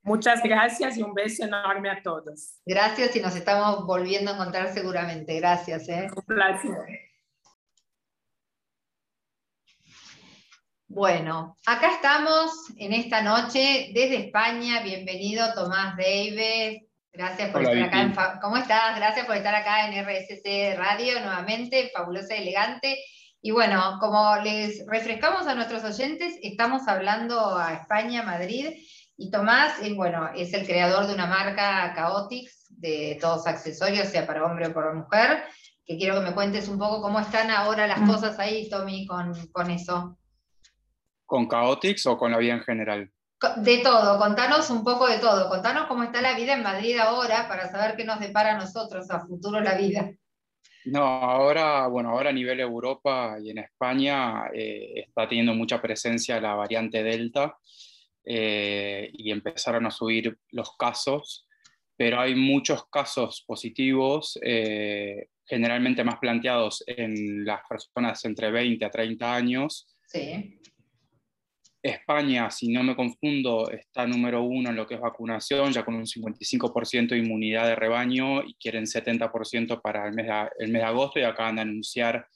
Muchas 0.04 0.43
gracias 0.43 0.98
y 0.98 1.04
un 1.04 1.13
beso 1.13 1.45
enorme 1.45 1.89
a 1.89 2.04
todos. 2.04 2.60
Gracias 2.65 3.15
y 3.15 3.21
nos 3.21 3.36
estamos 3.36 3.88
volviendo 3.88 4.32
a 4.32 4.34
encontrar 4.36 4.74
seguramente. 4.74 5.39
Gracias. 5.39 5.88
¿eh? 5.88 6.08
Un 6.15 6.24
placer. 6.24 7.05
Bueno, 10.95 11.58
acá 11.65 11.91
estamos 11.91 12.53
en 12.77 12.93
esta 12.93 13.21
noche 13.21 13.91
desde 13.93 14.27
España. 14.27 14.81
Bienvenido 14.81 15.53
Tomás 15.53 15.97
Davis. 15.97 16.84
Gracias 17.12 17.49
por 17.51 17.63
estar 17.63 17.84
acá. 17.84 18.01
En 18.01 18.39
¿Cómo 18.39 18.55
estás? 18.55 18.95
Gracias 18.95 19.25
por 19.25 19.36
estar 19.36 19.53
acá 19.53 19.89
en 19.89 20.05
RSC 20.05 20.77
Radio 20.77 21.19
nuevamente, 21.19 21.91
fabulosa 21.93 22.38
y 22.38 22.43
elegante. 22.43 22.97
Y 23.41 23.51
bueno, 23.51 23.97
como 23.99 24.38
les 24.38 24.86
refrescamos 24.88 25.47
a 25.47 25.55
nuestros 25.55 25.84
oyentes, 25.84 26.36
estamos 26.41 26.88
hablando 26.88 27.58
a 27.58 27.73
España, 27.73 28.23
Madrid, 28.23 28.69
y 29.17 29.29
Tomás, 29.29 29.73
eh, 29.81 29.91
bueno, 29.93 30.29
es 30.34 30.53
el 30.53 30.65
creador 30.65 31.08
de 31.08 31.13
una 31.13 31.25
marca 31.25 31.93
Chaotix, 31.93 32.67
de 32.69 33.17
todos 33.19 33.47
accesorios, 33.47 34.08
sea 34.08 34.25
para 34.25 34.45
hombre 34.45 34.67
o 34.67 34.73
para 34.73 34.93
mujer, 34.93 35.43
que 35.86 35.97
quiero 35.97 36.15
que 36.15 36.27
me 36.29 36.34
cuentes 36.34 36.69
un 36.69 36.79
poco 36.79 37.01
cómo 37.01 37.19
están 37.19 37.51
ahora 37.51 37.86
las 37.86 37.99
mm. 37.99 38.08
cosas 38.10 38.39
ahí, 38.39 38.69
Tommy, 38.69 39.05
con, 39.05 39.34
con 39.51 39.69
eso. 39.69 40.17
¿Con 41.25 41.49
Chaotix 41.49 42.05
o 42.05 42.17
con 42.17 42.31
la 42.31 42.38
vida 42.38 42.53
en 42.53 42.61
general? 42.61 43.11
De 43.57 43.79
todo, 43.79 44.17
contanos 44.17 44.69
un 44.69 44.83
poco 44.83 45.07
de 45.07 45.19
todo, 45.19 45.49
contanos 45.49 45.88
cómo 45.88 46.03
está 46.03 46.21
la 46.21 46.35
vida 46.35 46.53
en 46.53 46.63
Madrid 46.63 46.97
ahora 46.97 47.47
para 47.47 47.69
saber 47.69 47.95
qué 47.95 48.05
nos 48.05 48.19
depara 48.19 48.55
a 48.55 48.57
nosotros 48.57 49.09
a 49.11 49.19
futuro 49.25 49.59
la 49.59 49.75
vida. 49.75 50.11
No, 50.85 51.03
ahora, 51.03 51.88
bueno, 51.88 52.09
ahora 52.11 52.29
a 52.29 52.33
nivel 52.33 52.59
Europa 52.59 53.38
y 53.41 53.49
en 53.49 53.57
España 53.57 54.47
eh, 54.53 55.03
está 55.07 55.27
teniendo 55.27 55.53
mucha 55.53 55.81
presencia 55.81 56.39
la 56.39 56.53
variante 56.53 57.01
Delta 57.03 57.57
eh, 58.23 59.09
y 59.13 59.31
empezaron 59.31 59.85
a 59.88 59.91
subir 59.91 60.38
los 60.51 60.77
casos, 60.77 61.47
pero 61.97 62.19
hay 62.19 62.35
muchos 62.35 62.88
casos 62.89 63.43
positivos, 63.47 64.39
eh, 64.43 65.27
generalmente 65.45 66.03
más 66.03 66.19
planteados 66.19 66.83
en 66.85 67.45
las 67.45 67.61
personas 67.67 68.23
entre 68.25 68.51
20 68.51 68.85
a 68.85 68.91
30 68.91 69.35
años. 69.35 69.88
Sí. 70.07 70.59
España, 71.86 72.50
si 72.50 72.67
no 72.69 72.84
me 72.84 72.95
confundo, 72.95 73.69
está 73.69 74.08
número 74.08 74.41
uno 74.41 74.69
en 74.69 74.76
lo 74.76 74.88
que 74.88 74.95
es 74.95 75.00
vacunación, 75.00 75.71
ya 75.71 75.86
con 75.86 75.95
un 75.95 76.06
55% 76.06 77.10
de 77.10 77.19
inmunidad 77.19 77.67
de 77.67 77.76
rebaño 77.76 78.43
y 78.43 78.56
quieren 78.56 78.86
70% 78.86 79.82
para 79.82 80.08
el 80.08 80.13
mes, 80.13 80.26
de, 80.26 80.50
el 80.60 80.71
mes 80.71 80.82
de 80.82 80.88
agosto 80.88 81.19
y 81.19 81.24
acaban 81.24 81.58
de 81.58 81.62
anunciar 81.62 82.28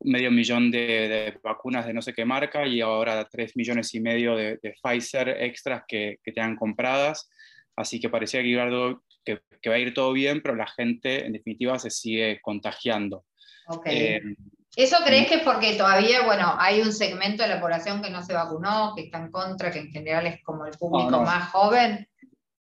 medio 0.00 0.30
millón 0.30 0.70
de, 0.70 1.38
vacunas 1.42 1.86
de 1.86 1.94
no 1.94 2.02
sé 2.02 2.12
qué 2.12 2.24
marca 2.24 2.66
y 2.66 2.80
ahora 2.80 3.26
3 3.30 3.56
millones 3.56 3.94
y 3.94 4.00
medio 4.00 4.36
de, 4.36 4.58
Pfizer 4.82 5.28
extras 5.28 5.84
que, 5.88 6.18
que 6.22 6.32
tengan 6.32 6.56
compradas. 6.56 7.30
Así 7.74 7.98
que 7.98 8.10
parecía 8.10 8.42
que, 8.42 8.96
que, 9.24 9.40
que, 9.62 9.70
va 9.70 9.76
a 9.76 9.78
ir 9.78 9.94
todo 9.94 10.12
bien, 10.12 10.42
pero 10.42 10.54
la 10.54 10.66
gente 10.66 11.24
en 11.24 11.32
definitiva 11.32 11.78
se 11.78 11.90
sigue 11.90 12.40
contagiando. 12.42 13.24
Okay. 13.68 13.98
Eh, 13.98 14.20
¿Eso 14.74 14.96
crees 15.04 15.28
que 15.28 15.34
es 15.36 15.42
porque 15.42 15.74
todavía, 15.74 16.24
bueno, 16.24 16.54
hay 16.58 16.80
un 16.80 16.92
segmento 16.92 17.42
de 17.42 17.50
la 17.50 17.60
población 17.60 18.00
que 18.00 18.08
no 18.08 18.22
se 18.22 18.32
vacunó, 18.32 18.94
que 18.96 19.02
está 19.02 19.18
en 19.18 19.30
contra, 19.30 19.70
que 19.70 19.80
en 19.80 19.90
general 19.90 20.26
es 20.26 20.42
como 20.42 20.64
el 20.64 20.72
público 20.78 21.20
más 21.22 21.50
joven? 21.50 22.08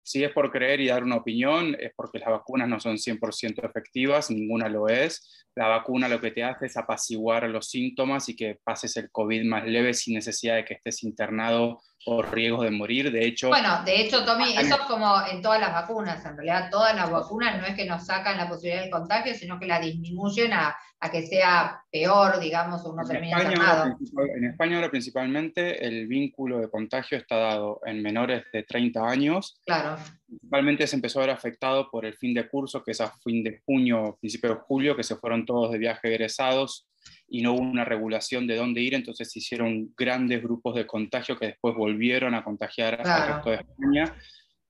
Si 0.03 0.23
es 0.23 0.31
por 0.31 0.51
creer 0.51 0.81
y 0.81 0.87
dar 0.87 1.03
una 1.03 1.15
opinión, 1.15 1.75
es 1.79 1.91
porque 1.95 2.19
las 2.19 2.29
vacunas 2.29 2.69
no 2.69 2.79
son 2.79 2.97
100% 2.97 3.67
efectivas, 3.67 4.29
ninguna 4.29 4.69
lo 4.69 4.87
es. 4.87 5.47
La 5.55 5.67
vacuna 5.67 6.07
lo 6.07 6.21
que 6.21 6.29
te 6.29 6.43
hace 6.43 6.67
es 6.67 6.77
apaciguar 6.77 7.49
los 7.49 7.69
síntomas 7.69 8.29
y 8.29 8.35
que 8.35 8.59
pases 8.63 8.95
el 8.97 9.09
COVID 9.09 9.43
más 9.45 9.65
leve 9.65 9.95
sin 9.95 10.13
necesidad 10.13 10.57
de 10.57 10.65
que 10.65 10.75
estés 10.75 11.01
internado 11.01 11.81
o 12.05 12.21
riesgo 12.21 12.63
de 12.63 12.71
morir. 12.71 13.11
De 13.11 13.25
hecho... 13.25 13.49
Bueno, 13.49 13.83
de 13.83 14.01
hecho, 14.01 14.23
Tommy, 14.23 14.55
eso 14.57 14.75
es 14.75 14.81
como 14.81 15.15
en 15.29 15.41
todas 15.41 15.59
las 15.59 15.73
vacunas. 15.73 16.23
En 16.25 16.35
realidad, 16.35 16.69
todas 16.69 16.95
las 16.95 17.09
vacunas 17.09 17.59
no 17.59 17.65
es 17.65 17.75
que 17.75 17.85
nos 17.85 18.05
sacan 18.05 18.37
la 18.37 18.47
posibilidad 18.47 18.81
del 18.81 18.91
contagio, 18.91 19.33
sino 19.33 19.59
que 19.59 19.65
la 19.65 19.79
disminuyen 19.79 20.53
a, 20.53 20.75
a 20.99 21.11
que 21.11 21.23
sea 21.23 21.81
peor, 21.91 22.39
digamos, 22.39 22.85
o 22.85 22.91
uno 22.91 23.03
termina 23.05 23.37
España, 23.37 23.95
en 24.35 24.45
España 24.45 24.75
ahora 24.75 24.89
principalmente 24.89 25.85
el 25.85 26.07
vínculo 26.07 26.59
de 26.59 26.69
contagio 26.69 27.17
está 27.17 27.37
dado 27.37 27.81
en 27.85 28.01
menores 28.01 28.43
de 28.53 28.63
30 28.63 29.07
años. 29.07 29.59
Claro. 29.65 29.97
Principalmente 30.27 30.87
se 30.87 30.95
empezó 30.95 31.19
a 31.19 31.25
ver 31.25 31.31
afectado 31.31 31.89
por 31.89 32.05
el 32.05 32.13
fin 32.13 32.33
de 32.33 32.47
curso, 32.47 32.83
que 32.83 32.91
es 32.91 33.01
a 33.01 33.11
fin 33.23 33.43
de 33.43 33.61
junio, 33.65 34.17
principio 34.19 34.51
de 34.51 34.55
julio, 34.55 34.95
que 34.95 35.03
se 35.03 35.15
fueron 35.15 35.45
todos 35.45 35.71
de 35.71 35.79
viaje 35.79 36.07
egresados 36.09 36.87
y 37.27 37.41
no 37.41 37.53
hubo 37.53 37.61
una 37.61 37.85
regulación 37.85 38.47
de 38.47 38.55
dónde 38.55 38.81
ir, 38.81 38.93
entonces 38.93 39.31
se 39.31 39.39
hicieron 39.39 39.93
grandes 39.97 40.41
grupos 40.41 40.75
de 40.75 40.85
contagio 40.85 41.37
que 41.37 41.47
después 41.47 41.75
volvieron 41.75 42.35
a 42.35 42.43
contagiar 42.43 43.01
al 43.07 43.33
resto 43.33 43.49
de 43.49 43.55
España. 43.57 44.15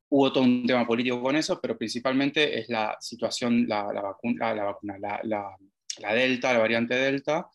Hubo 0.09 0.31
todo 0.31 0.43
un 0.43 0.65
tema 0.65 0.85
político 0.85 1.21
con 1.21 1.35
eso, 1.35 1.59
pero 1.61 1.77
principalmente 1.77 2.59
es 2.59 2.69
la 2.69 2.95
situación, 2.99 3.67
la, 3.67 3.83
vacuna, 3.83 4.53
la, 4.53 4.63
vacuna 4.63 4.97
la, 4.99 5.57
la 5.99 6.13
Delta, 6.13 6.53
la 6.53 6.59
variante 6.59 6.95
Delta. 6.95 7.47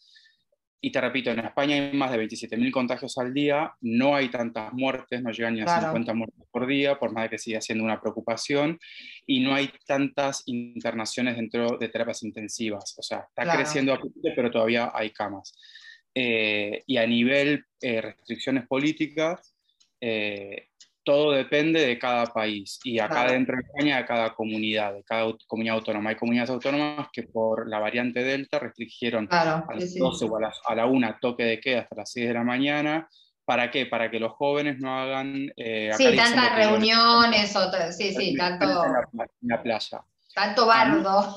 Y 0.82 0.90
te 0.90 1.00
repito, 1.00 1.30
en 1.30 1.40
España 1.40 1.76
hay 1.76 1.92
más 1.92 2.10
de 2.10 2.18
27.000 2.18 2.70
contagios 2.70 3.18
al 3.18 3.34
día, 3.34 3.74
no 3.82 4.16
hay 4.16 4.30
tantas 4.30 4.72
muertes, 4.72 5.22
no 5.22 5.30
llegan 5.30 5.54
ni 5.54 5.60
a 5.60 5.80
50 5.80 6.14
muertes 6.14 6.46
por 6.50 6.66
día, 6.66 6.98
por 6.98 7.12
más 7.12 7.24
de 7.24 7.30
que 7.30 7.38
siga 7.38 7.60
siendo 7.60 7.84
una 7.84 8.00
preocupación, 8.00 8.78
y 9.26 9.40
no 9.40 9.54
hay 9.54 9.70
tantas 9.86 10.42
internaciones 10.46 11.36
dentro 11.36 11.76
de 11.76 11.88
terapias 11.88 12.22
intensivas. 12.22 12.94
O 12.98 13.02
sea, 13.02 13.26
está 13.28 13.54
creciendo 13.54 13.92
a 13.92 14.00
pero 14.34 14.50
todavía 14.50 14.90
hay 14.94 15.10
camas. 15.10 15.52
Eh, 16.14 16.82
y 16.86 16.96
a 16.96 17.06
nivel 17.06 17.64
eh, 17.80 18.00
restricciones 18.00 18.66
políticas, 18.66 19.54
eh, 20.00 20.68
todo 21.10 21.32
depende 21.32 21.84
de 21.84 21.98
cada 21.98 22.26
país 22.26 22.78
y 22.84 23.00
acá 23.00 23.26
dentro 23.32 23.56
de 23.56 23.62
España 23.62 23.96
de 23.96 24.06
cada 24.06 24.32
comunidad, 24.32 24.94
de 24.94 25.02
cada 25.02 25.34
comunidad 25.48 25.74
autónoma. 25.74 26.10
Hay 26.10 26.14
comunidades 26.14 26.50
autónomas 26.50 27.08
que 27.12 27.24
por 27.24 27.68
la 27.68 27.80
variante 27.80 28.22
Delta 28.22 28.60
restringieron 28.60 29.26
a 29.28 29.66
las 29.74 29.92
12 29.92 30.24
o 30.26 30.36
a, 30.36 30.74
la 30.76 30.86
1 30.86 31.16
toque 31.20 31.42
de 31.42 31.58
queda 31.58 31.80
hasta 31.80 31.96
las 31.96 32.12
6 32.12 32.28
de 32.28 32.34
la 32.34 32.44
mañana. 32.44 33.08
¿Para 33.44 33.72
qué? 33.72 33.86
Para 33.86 34.08
que 34.08 34.20
los 34.20 34.30
jóvenes 34.34 34.78
no 34.78 34.96
hagan... 34.96 35.52
Eh, 35.56 35.90
sí, 35.96 36.14
tantas 36.14 36.54
reuniones, 36.54 37.56
o 37.56 37.72
sí, 37.90 38.14
sí, 38.14 38.36
tanto... 38.36 38.66
En 38.84 39.48
la, 39.48 39.60
playa. 39.60 40.04
Tanto 40.32 40.64
bardo. 40.64 41.36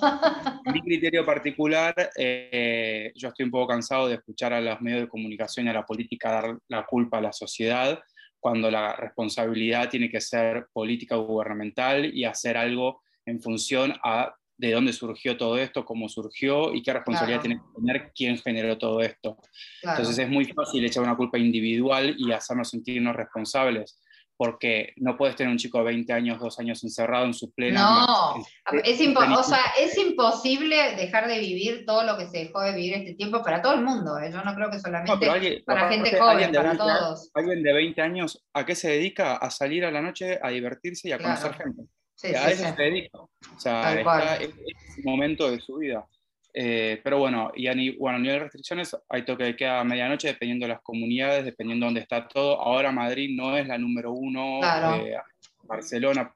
Mi 0.71 0.81
criterio 0.81 1.25
particular, 1.25 2.11
eh, 2.15 3.11
yo 3.15 3.29
estoy 3.29 3.45
un 3.45 3.51
poco 3.51 3.69
cansado 3.69 4.07
de 4.07 4.15
escuchar 4.15 4.53
a 4.53 4.61
los 4.61 4.79
medios 4.81 5.01
de 5.01 5.09
comunicación 5.09 5.65
y 5.65 5.69
a 5.69 5.73
la 5.73 5.83
política 5.83 6.29
dar 6.29 6.57
la 6.67 6.85
culpa 6.85 7.17
a 7.17 7.21
la 7.21 7.33
sociedad 7.33 7.99
cuando 8.43 8.69
la 8.69 8.93
responsabilidad 8.93 9.89
tiene 9.89 10.09
que 10.09 10.19
ser 10.19 10.67
política 10.73 11.17
o 11.17 11.23
gubernamental 11.23 12.13
y 12.13 12.25
hacer 12.25 12.57
algo 12.57 13.01
en 13.25 13.41
función 13.41 13.93
a 14.03 14.35
de 14.57 14.73
dónde 14.73 14.91
surgió 14.91 15.37
todo 15.37 15.57
esto, 15.57 15.85
cómo 15.85 16.09
surgió 16.09 16.73
y 16.73 16.83
qué 16.83 16.91
responsabilidad 16.91 17.39
tiene 17.39 17.55
que 17.55 17.81
tener 17.81 18.11
quién 18.13 18.37
generó 18.37 18.77
todo 18.77 18.99
esto. 18.99 19.37
Entonces 19.81 20.19
es 20.19 20.27
muy 20.27 20.43
fácil 20.43 20.83
echar 20.83 21.03
una 21.03 21.15
culpa 21.15 21.37
individual 21.37 22.15
y 22.17 22.33
hacernos 22.33 22.69
sentirnos 22.69 23.15
responsables 23.15 24.02
porque 24.37 24.93
no 24.97 25.17
puedes 25.17 25.35
tener 25.35 25.51
un 25.51 25.57
chico 25.57 25.77
de 25.79 25.85
20 25.85 26.13
años, 26.13 26.39
dos 26.39 26.59
años 26.59 26.83
encerrado 26.83 27.25
en 27.25 27.33
su 27.33 27.51
plena... 27.51 27.81
No, 27.81 28.35
es, 28.83 28.99
o 29.01 29.43
sea, 29.43 29.59
es 29.79 29.97
imposible 29.97 30.95
dejar 30.95 31.27
de 31.27 31.39
vivir 31.39 31.85
todo 31.85 32.03
lo 32.03 32.17
que 32.17 32.27
se 32.27 32.39
dejó 32.39 32.61
de 32.61 32.73
vivir 32.73 32.93
este 32.95 33.13
tiempo 33.13 33.43
para 33.43 33.61
todo 33.61 33.73
el 33.73 33.81
mundo. 33.81 34.17
¿eh? 34.19 34.31
Yo 34.31 34.43
no 34.43 34.53
creo 34.55 34.69
que 34.69 34.79
solamente 34.79 35.61
para 35.65 35.89
gente 35.89 36.17
joven, 36.17 36.51
para 36.51 36.77
todos. 36.77 37.29
Alguien 37.33 37.63
de 37.63 37.73
20 37.73 38.01
años, 38.01 38.43
¿a 38.53 38.65
qué 38.65 38.75
se 38.75 38.89
dedica? 38.89 39.35
A 39.35 39.49
salir 39.51 39.85
a 39.85 39.91
la 39.91 40.01
noche, 40.01 40.39
a 40.41 40.49
divertirse 40.49 41.09
y 41.09 41.11
a 41.11 41.19
conocer 41.19 41.53
gente. 41.53 41.83
a 42.37 42.51
eso 42.51 42.75
se 42.75 42.81
dedica. 42.81 43.19
O 43.19 43.59
sea, 43.59 43.93
está, 43.93 44.35
es, 44.37 44.49
es, 44.49 45.05
momento 45.05 45.49
de 45.51 45.59
su 45.59 45.77
vida. 45.77 46.05
Eh, 46.55 47.01
pero 47.03 47.17
bueno, 47.17 47.51
y 47.55 47.67
a, 47.67 47.73
bueno, 47.97 48.17
a 48.17 48.19
nivel 48.19 48.37
de 48.37 48.43
restricciones 48.43 48.95
hay 49.09 49.25
toque 49.25 49.43
de 49.43 49.55
queda 49.55 49.79
a 49.79 49.83
medianoche 49.83 50.27
dependiendo 50.27 50.65
de 50.65 50.73
las 50.73 50.81
comunidades, 50.81 51.45
dependiendo 51.45 51.85
de 51.85 51.87
dónde 51.87 52.01
está 52.01 52.27
todo. 52.27 52.61
Ahora 52.61 52.91
Madrid 52.91 53.35
no 53.35 53.57
es 53.57 53.67
la 53.67 53.77
número 53.77 54.11
uno, 54.11 54.59
eh, 54.61 55.17
Barcelona. 55.63 56.31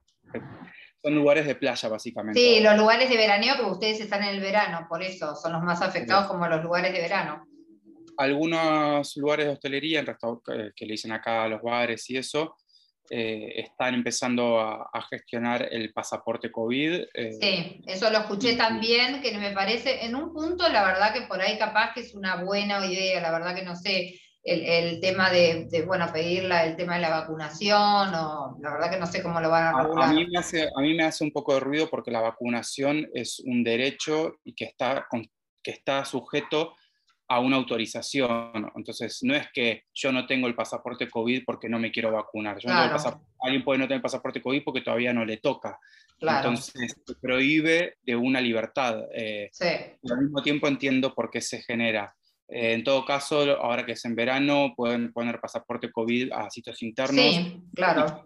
Son 1.03 1.13
lugares 1.13 1.45
de 1.45 1.55
playa, 1.55 1.87
básicamente. 1.87 2.39
Sí, 2.39 2.59
los 2.61 2.75
lugares 2.75 3.09
de 3.09 3.15
veraneo, 3.15 3.55
que 3.55 3.63
ustedes 3.63 3.99
están 4.01 4.23
en 4.23 4.29
el 4.29 4.41
verano, 4.41 4.87
por 4.89 5.03
eso 5.03 5.35
son 5.35 5.53
los 5.53 5.61
más 5.61 5.81
afectados 5.81 6.27
como 6.27 6.47
los 6.47 6.63
lugares 6.63 6.91
de 6.91 6.99
verano. 6.99 7.45
Algunos 8.17 9.15
lugares 9.15 9.45
de 9.45 9.51
hostelería, 9.53 9.99
en 9.99 10.07
que 10.75 10.85
le 10.85 10.93
dicen 10.93 11.11
acá 11.11 11.47
los 11.47 11.61
bares 11.61 12.09
y 12.09 12.17
eso, 12.17 12.55
eh, 13.09 13.53
están 13.61 13.93
empezando 13.93 14.59
a, 14.59 14.89
gestionar 15.09 15.67
el 15.71 15.93
pasaporte 15.93 16.51
COVID. 16.51 17.05
Eh, 17.13 17.37
sí, 17.39 17.81
eso 17.87 18.09
lo 18.09 18.19
escuché 18.19 18.55
también, 18.55 19.21
que 19.21 19.37
me 19.37 19.51
parece, 19.51 20.05
en 20.05 20.15
un 20.15 20.33
punto, 20.33 20.67
la 20.69 20.83
verdad 20.83 21.13
que 21.13 21.21
por 21.21 21.39
ahí 21.41 21.57
capaz 21.57 21.93
que 21.93 22.01
es 22.01 22.13
una 22.13 22.43
buena 22.43 22.85
idea, 22.85 23.21
la 23.21 23.31
verdad 23.31 23.55
que 23.55 23.63
no 23.63 23.75
sé, 23.75 24.19
el, 24.43 24.99
tema 25.01 25.29
de, 25.29 25.67
bueno, 25.85 26.09
pedirla, 26.11 26.65
el 26.65 26.75
tema 26.75 26.95
de 26.95 27.01
la 27.01 27.09
vacunación, 27.09 28.13
o 28.13 28.57
la 28.61 28.71
verdad 28.71 28.91
que 28.91 28.99
no 28.99 29.05
sé 29.05 29.21
cómo 29.21 29.41
lo 29.41 29.49
van 29.49 29.75
a 29.75 29.83
regular. 29.83 30.09
A, 30.09 30.13
mí 30.13 30.25
me 30.25 30.39
hace, 30.39 30.69
a 30.75 30.81
mí 30.81 30.93
me 30.93 31.03
hace 31.03 31.23
un 31.23 31.31
poco 31.31 31.53
de 31.53 31.59
ruido 31.59 31.89
porque 31.89 32.11
la 32.11 32.21
vacunación 32.21 33.09
es 33.13 33.39
un 33.45 33.63
derecho 33.63 34.35
y 34.43 34.53
que 34.53 34.65
está, 34.65 35.07
que 35.61 35.71
está 35.71 36.05
sujeto 36.05 36.75
a 37.27 37.39
una 37.39 37.57
autorización. 37.57 38.71
Entonces, 38.75 39.19
no 39.23 39.35
es 39.35 39.47
que 39.53 39.83
yo 39.93 40.11
no 40.11 40.25
tengo 40.25 40.47
el 40.47 40.55
pasaporte 40.55 41.09
COVID 41.09 41.43
porque 41.45 41.69
no 41.69 41.79
me 41.79 41.91
quiero 41.91 42.11
vacunar. 42.11 42.57
alguien 43.41 43.63
puede 43.63 43.79
no 43.79 43.87
tener 43.87 44.01
pasaporte 44.01 44.41
COVID 44.41 44.63
porque 44.63 44.81
todavía 44.81 45.13
no 45.13 45.25
le 45.25 45.37
toca. 45.37 45.79
Entonces, 46.19 46.95
se 47.05 47.15
prohíbe 47.15 47.97
de 48.03 48.15
una 48.15 48.41
libertad. 48.41 49.03
Eh, 49.13 49.49
al 50.09 50.21
mismo 50.21 50.41
tiempo 50.41 50.67
entiendo 50.67 51.13
por 51.13 51.29
qué 51.29 51.41
se 51.41 51.61
genera. 51.61 52.15
Eh, 52.49 52.73
en 52.73 52.83
todo 52.83 53.03
caso, 53.03 53.41
ahora 53.61 53.85
que 53.85 53.91
es 53.91 54.05
en 54.05 54.15
verano, 54.15 54.73
pueden 54.75 55.11
poner 55.11 55.39
pasaporte 55.39 55.91
COVID 55.91 56.31
a 56.31 56.49
sitios 56.49 56.81
internos. 56.81 57.25
Sí, 57.25 57.61
claro. 57.75 58.23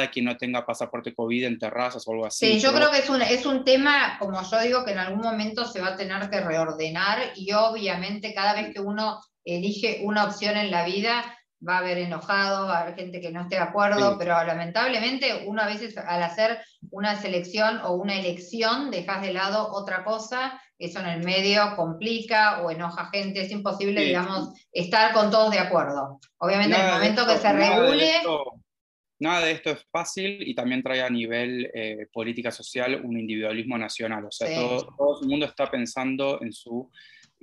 a 0.00 0.10
quien 0.10 0.24
no 0.24 0.36
tenga 0.36 0.66
pasaporte 0.66 1.14
COVID 1.14 1.44
en 1.44 1.58
terrazas 1.58 2.06
o 2.06 2.12
algo 2.12 2.26
así. 2.26 2.54
Sí, 2.54 2.60
yo 2.60 2.72
creo 2.72 2.90
que 2.90 2.98
es 2.98 3.08
un, 3.08 3.22
es 3.22 3.46
un 3.46 3.64
tema, 3.64 4.16
como 4.18 4.42
yo 4.42 4.60
digo, 4.62 4.84
que 4.84 4.92
en 4.92 4.98
algún 4.98 5.20
momento 5.20 5.64
se 5.64 5.80
va 5.80 5.88
a 5.88 5.96
tener 5.96 6.28
que 6.28 6.40
reordenar 6.40 7.18
y 7.36 7.52
obviamente 7.52 8.34
cada 8.34 8.54
vez 8.54 8.74
que 8.74 8.80
uno 8.80 9.20
elige 9.44 10.00
una 10.02 10.24
opción 10.24 10.56
en 10.56 10.70
la 10.70 10.84
vida, 10.84 11.24
va 11.66 11.76
a 11.76 11.78
haber 11.78 11.98
enojado, 11.98 12.66
va 12.66 12.78
a 12.78 12.82
haber 12.82 12.96
gente 12.96 13.20
que 13.20 13.30
no 13.30 13.42
esté 13.42 13.56
de 13.56 13.62
acuerdo, 13.62 14.18
pero 14.18 14.42
lamentablemente 14.44 15.44
uno 15.46 15.62
a 15.62 15.66
veces 15.66 15.96
al 15.96 16.22
hacer 16.22 16.58
una 16.90 17.20
selección 17.20 17.78
o 17.84 17.92
una 17.92 18.18
elección 18.18 18.90
dejas 18.90 19.22
de 19.22 19.32
lado 19.32 19.68
otra 19.72 20.04
cosa, 20.04 20.60
eso 20.78 21.00
en 21.00 21.06
el 21.06 21.24
medio 21.24 21.76
complica 21.76 22.62
o 22.62 22.70
enoja 22.70 23.08
gente, 23.12 23.42
es 23.42 23.52
imposible, 23.52 24.02
digamos, 24.02 24.50
estar 24.72 25.12
con 25.12 25.30
todos 25.30 25.52
de 25.52 25.60
acuerdo. 25.60 26.18
Obviamente 26.38 26.76
en 26.76 26.84
el 26.86 26.92
momento 26.92 27.26
que 27.26 27.36
se 27.36 27.52
regule... 27.52 28.12
nada 29.20 29.44
de 29.46 29.52
esto 29.52 29.70
es 29.70 29.86
fácil 29.92 30.42
y 30.46 30.54
también 30.54 30.82
trae 30.82 31.02
a 31.02 31.10
nivel 31.10 31.70
eh, 31.72 32.08
política 32.12 32.50
social 32.50 33.00
un 33.04 33.16
individualismo 33.16 33.78
nacional, 33.78 34.24
o 34.24 34.32
sea, 34.32 34.52
todo, 34.52 34.94
todo 34.96 35.22
el 35.22 35.28
mundo 35.28 35.46
está 35.46 35.70
pensando 35.70 36.42
en 36.42 36.52
su 36.52 36.90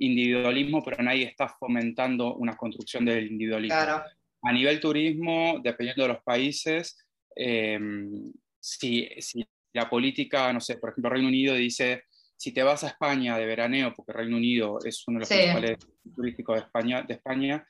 individualismo, 0.00 0.82
pero 0.82 1.02
nadie 1.02 1.24
está 1.24 1.48
fomentando 1.48 2.34
una 2.34 2.56
construcción 2.56 3.04
del 3.04 3.30
individualismo. 3.30 4.02
A 4.42 4.52
nivel 4.52 4.80
turismo, 4.80 5.60
dependiendo 5.62 6.02
de 6.02 6.08
los 6.14 6.22
países, 6.22 6.96
em, 7.36 8.32
si, 8.58 9.08
si, 9.18 9.46
la 9.72 9.88
política, 9.88 10.52
no 10.52 10.60
sé, 10.60 10.78
por 10.78 10.90
ejemplo, 10.90 11.10
Reino 11.10 11.28
Unido 11.28 11.54
dice, 11.54 12.04
si 12.36 12.52
te 12.52 12.62
vas 12.62 12.82
a 12.82 12.88
España 12.88 13.36
de 13.36 13.44
veraneo, 13.44 13.92
porque 13.94 14.12
Reino 14.12 14.36
Unido 14.36 14.78
es 14.84 15.06
uno 15.06 15.18
de 15.18 15.20
los 15.20 15.28
principales 15.28 15.78
turísticos 16.14 16.56
de 16.56 16.62
España, 16.62 17.02
de 17.02 17.14
España 17.14 17.66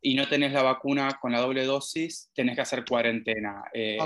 y 0.00 0.14
no 0.14 0.28
tenés 0.28 0.52
la 0.52 0.62
vacuna 0.62 1.18
con 1.20 1.32
la 1.32 1.40
doble 1.40 1.64
dosis, 1.64 2.30
tenés 2.34 2.54
que 2.54 2.62
hacer 2.62 2.84
cuarentena. 2.84 3.64
Eh, 3.72 3.98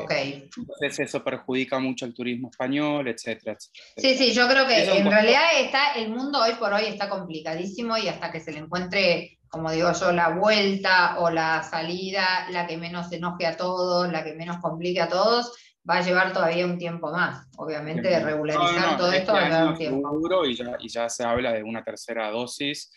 entonces 0.57 1.01
eso 1.01 1.23
perjudica 1.23 1.79
mucho 1.79 2.07
el 2.07 2.15
turismo 2.15 2.49
español, 2.51 3.09
etcétera, 3.09 3.57
Sí, 3.97 4.15
sí, 4.15 4.33
yo 4.33 4.49
creo 4.49 4.67
que 4.67 4.85
en 4.99 5.11
realidad 5.11 5.43
está, 5.59 5.93
el 5.93 6.09
mundo 6.11 6.41
hoy 6.41 6.55
por 6.55 6.73
hoy 6.73 6.85
está 6.87 7.09
complicadísimo 7.09 7.97
y 7.99 8.09
hasta 8.09 8.33
que 8.33 8.41
se 8.41 8.53
le 8.53 8.61
encuentre, 8.61 9.39
como 9.49 9.71
digo 9.71 9.93
yo, 9.93 10.13
la 10.13 10.31
vuelta 10.31 11.19
o 11.19 11.31
la 11.31 11.63
salida, 11.63 12.49
la 12.51 12.67
que 12.67 12.79
menos 12.79 13.13
enoje 13.13 13.47
a 13.47 13.57
todos, 13.57 14.11
la 14.11 14.25
que 14.25 14.35
menos 14.35 14.59
complique 14.63 15.01
a 15.01 15.09
todos, 15.09 15.53
va 15.89 15.99
a 15.99 16.03
llevar 16.03 16.33
todavía 16.33 16.65
un 16.65 16.79
tiempo 16.79 17.11
más. 17.11 17.47
Obviamente, 17.59 18.09
de 18.09 18.21
regularizar 18.21 18.97
todo 18.97 19.13
esto 19.13 19.33
va 19.33 19.41
a 19.41 19.49
llevar 19.49 19.69
un 19.69 19.77
tiempo. 19.77 20.45
Y 20.47 20.55
ya, 20.55 20.77
y 20.81 20.89
ya 20.89 21.09
se 21.11 21.25
habla 21.25 21.53
de 21.53 21.63
una 21.63 21.85
tercera 21.85 22.31
dosis. 22.31 22.91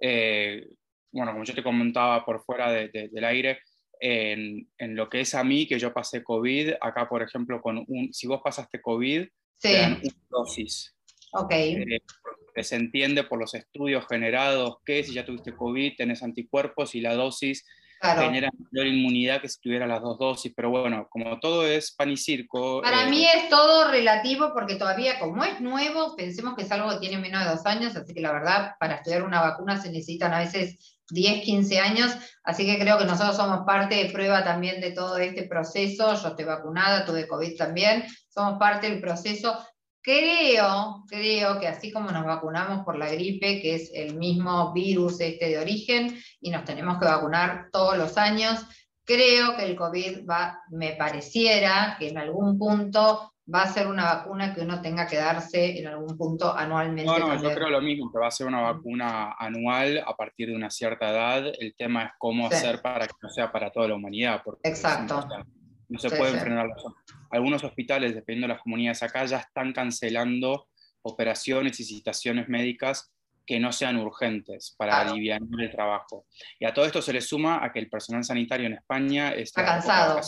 Eh, 0.00 0.66
bueno, 1.12 1.32
como 1.32 1.44
yo 1.44 1.54
te 1.54 1.62
comentaba 1.62 2.24
por 2.24 2.42
fuera 2.42 2.70
del 2.72 3.24
aire, 3.24 3.60
en, 4.00 4.68
en, 4.78 4.94
lo 4.94 5.08
que 5.08 5.20
es 5.20 5.34
a 5.34 5.42
mí, 5.42 5.66
que 5.66 5.78
yo 5.78 5.92
pasé 5.92 6.22
COVID, 6.22 6.74
acá 6.80 7.08
por 7.08 7.22
ejemplo, 7.22 7.60
con 7.60 7.84
un, 7.88 8.12
si 8.12 8.26
vos 8.26 8.40
pasaste 8.42 8.80
COVID, 8.80 9.26
te 9.60 9.72
dan 9.72 10.00
una 10.02 10.14
dosis. 10.30 10.94
Ok. 11.32 11.52
Eh, 11.52 12.00
se 12.62 12.76
entiende 12.76 13.24
por 13.24 13.38
los 13.38 13.54
estudios 13.54 14.06
generados 14.08 14.78
que 14.84 15.04
si 15.04 15.14
ya 15.14 15.24
tuviste 15.24 15.54
COVID, 15.54 15.96
tenés 15.96 16.22
anticuerpos 16.22 16.94
y 16.94 17.00
la 17.00 17.14
dosis 17.14 17.64
genera 18.00 18.50
mayor 18.72 18.86
inmunidad 18.86 19.40
que 19.40 19.48
si 19.48 19.60
tuviera 19.60 19.86
las 19.86 20.00
dos 20.00 20.18
dosis, 20.18 20.52
pero 20.54 20.70
bueno, 20.70 21.06
como 21.10 21.38
todo 21.40 21.66
es 21.66 21.92
pan 21.92 22.10
y 22.10 22.16
circo. 22.16 22.80
Para 22.82 23.06
mí 23.06 23.24
eh, 23.24 23.30
es 23.34 23.48
todo 23.48 23.90
relativo 23.90 24.52
porque 24.54 24.76
todavía 24.76 25.18
como 25.18 25.44
es 25.44 25.60
nuevo, 25.60 26.14
pensemos 26.16 26.54
que 26.54 26.62
es 26.62 26.72
algo 26.72 26.90
que 26.90 26.98
tiene 26.98 27.18
menos 27.18 27.44
de 27.44 27.50
dos 27.50 27.66
años, 27.66 27.96
así 27.96 28.14
que 28.14 28.20
la 28.20 28.32
verdad 28.32 28.72
para 28.78 28.96
estudiar 28.96 29.22
una 29.22 29.40
vacuna 29.40 29.80
se 29.80 29.90
necesitan 29.90 30.32
a 30.32 30.40
veces 30.40 30.98
10, 31.10 31.42
15 31.42 31.78
años, 31.78 32.16
así 32.44 32.66
que 32.66 32.78
creo 32.78 32.98
que 32.98 33.04
nosotros 33.04 33.36
somos 33.36 33.64
parte 33.66 33.94
de 33.96 34.10
prueba 34.10 34.44
también 34.44 34.80
de 34.80 34.92
todo 34.92 35.16
este 35.16 35.44
proceso, 35.44 36.14
yo 36.14 36.28
estoy 36.28 36.44
vacunada, 36.44 37.04
tuve 37.04 37.26
COVID 37.26 37.56
también, 37.56 38.04
somos 38.28 38.58
parte 38.58 38.90
del 38.90 39.00
proceso. 39.00 39.58
Creo, 40.02 41.04
creo 41.08 41.60
que 41.60 41.66
así 41.66 41.92
como 41.92 42.10
nos 42.10 42.24
vacunamos 42.24 42.84
por 42.84 42.96
la 42.96 43.10
gripe, 43.10 43.60
que 43.60 43.74
es 43.74 43.90
el 43.92 44.16
mismo 44.16 44.72
virus 44.72 45.20
este 45.20 45.48
de 45.48 45.58
origen, 45.58 46.18
y 46.40 46.50
nos 46.50 46.64
tenemos 46.64 46.98
que 46.98 47.06
vacunar 47.06 47.68
todos 47.72 47.98
los 47.98 48.16
años, 48.16 48.64
creo 49.04 49.56
que 49.56 49.64
el 49.64 49.76
COVID 49.76 50.26
va, 50.28 50.60
me 50.70 50.92
pareciera 50.92 51.96
que 51.98 52.08
en 52.08 52.18
algún 52.18 52.58
punto 52.58 53.32
va 53.52 53.62
a 53.62 53.72
ser 53.72 53.86
una 53.86 54.04
vacuna 54.04 54.54
que 54.54 54.60
uno 54.60 54.82
tenga 54.82 55.06
que 55.06 55.16
darse 55.16 55.78
en 55.78 55.86
algún 55.86 56.16
punto 56.18 56.54
anualmente. 56.54 57.06
No, 57.06 57.18
no, 57.18 57.42
yo 57.42 57.54
creo 57.54 57.70
lo 57.70 57.80
mismo, 57.80 58.12
que 58.12 58.18
va 58.18 58.28
a 58.28 58.30
ser 58.30 58.46
una 58.46 58.60
vacuna 58.60 59.34
anual 59.38 60.04
a 60.06 60.14
partir 60.14 60.48
de 60.48 60.54
una 60.54 60.70
cierta 60.70 61.10
edad. 61.10 61.52
El 61.58 61.74
tema 61.74 62.04
es 62.04 62.10
cómo 62.18 62.46
hacer 62.46 62.82
para 62.82 63.06
que 63.06 63.14
no 63.22 63.30
sea 63.30 63.50
para 63.50 63.70
toda 63.70 63.88
la 63.88 63.94
humanidad. 63.94 64.42
Porque 64.44 64.68
Exacto. 64.68 65.26
No, 65.88 65.98
se 65.98 66.10
pueden 66.10 66.38
frenar. 66.38 66.68
Algunos 67.30 67.64
hospitales, 67.64 68.14
dependiendo 68.14 68.46
de 68.46 68.54
las 68.54 68.62
comunidades 68.62 69.02
acá, 69.02 69.24
ya 69.24 69.38
están 69.38 69.72
cancelando 69.72 70.68
operaciones 71.02 71.80
y 71.80 71.84
citaciones 71.84 72.48
médicas 72.48 73.12
que 73.48 73.58
no 73.58 73.72
sean 73.72 73.96
urgentes 73.96 74.74
para 74.76 75.00
aliviar 75.00 75.40
el 75.58 75.70
trabajo. 75.70 76.26
Y 76.60 76.66
a 76.66 76.74
todo 76.74 76.84
esto 76.84 77.00
se 77.00 77.14
le 77.14 77.22
suma 77.22 77.64
a 77.64 77.72
que 77.72 77.78
el 77.78 77.88
personal 77.88 78.22
sanitario 78.22 78.66
en 78.66 78.74
España 78.74 79.30
está 79.30 79.64
cansado. 79.64 80.20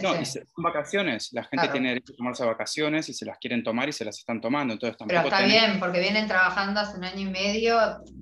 no, 0.00 0.20
Y 0.20 0.24
son 0.24 0.44
vacaciones. 0.58 1.30
La 1.32 1.42
gente 1.42 1.66
tiene 1.70 1.88
derecho 1.88 2.12
a 2.12 2.16
tomarse 2.16 2.44
vacaciones 2.44 3.08
y 3.08 3.14
se 3.14 3.26
las 3.26 3.38
quieren 3.38 3.64
tomar 3.64 3.88
y 3.88 3.92
se 3.92 4.04
las 4.04 4.16
están 4.18 4.40
tomando. 4.40 4.74
Entonces, 4.74 4.96
Pero 5.08 5.22
está 5.22 5.44
bien, 5.44 5.80
porque 5.80 5.98
vienen 5.98 6.28
trabajando 6.28 6.78
hace 6.78 6.96
un 6.96 7.04
año 7.04 7.28
y 7.28 7.32
medio 7.32 7.78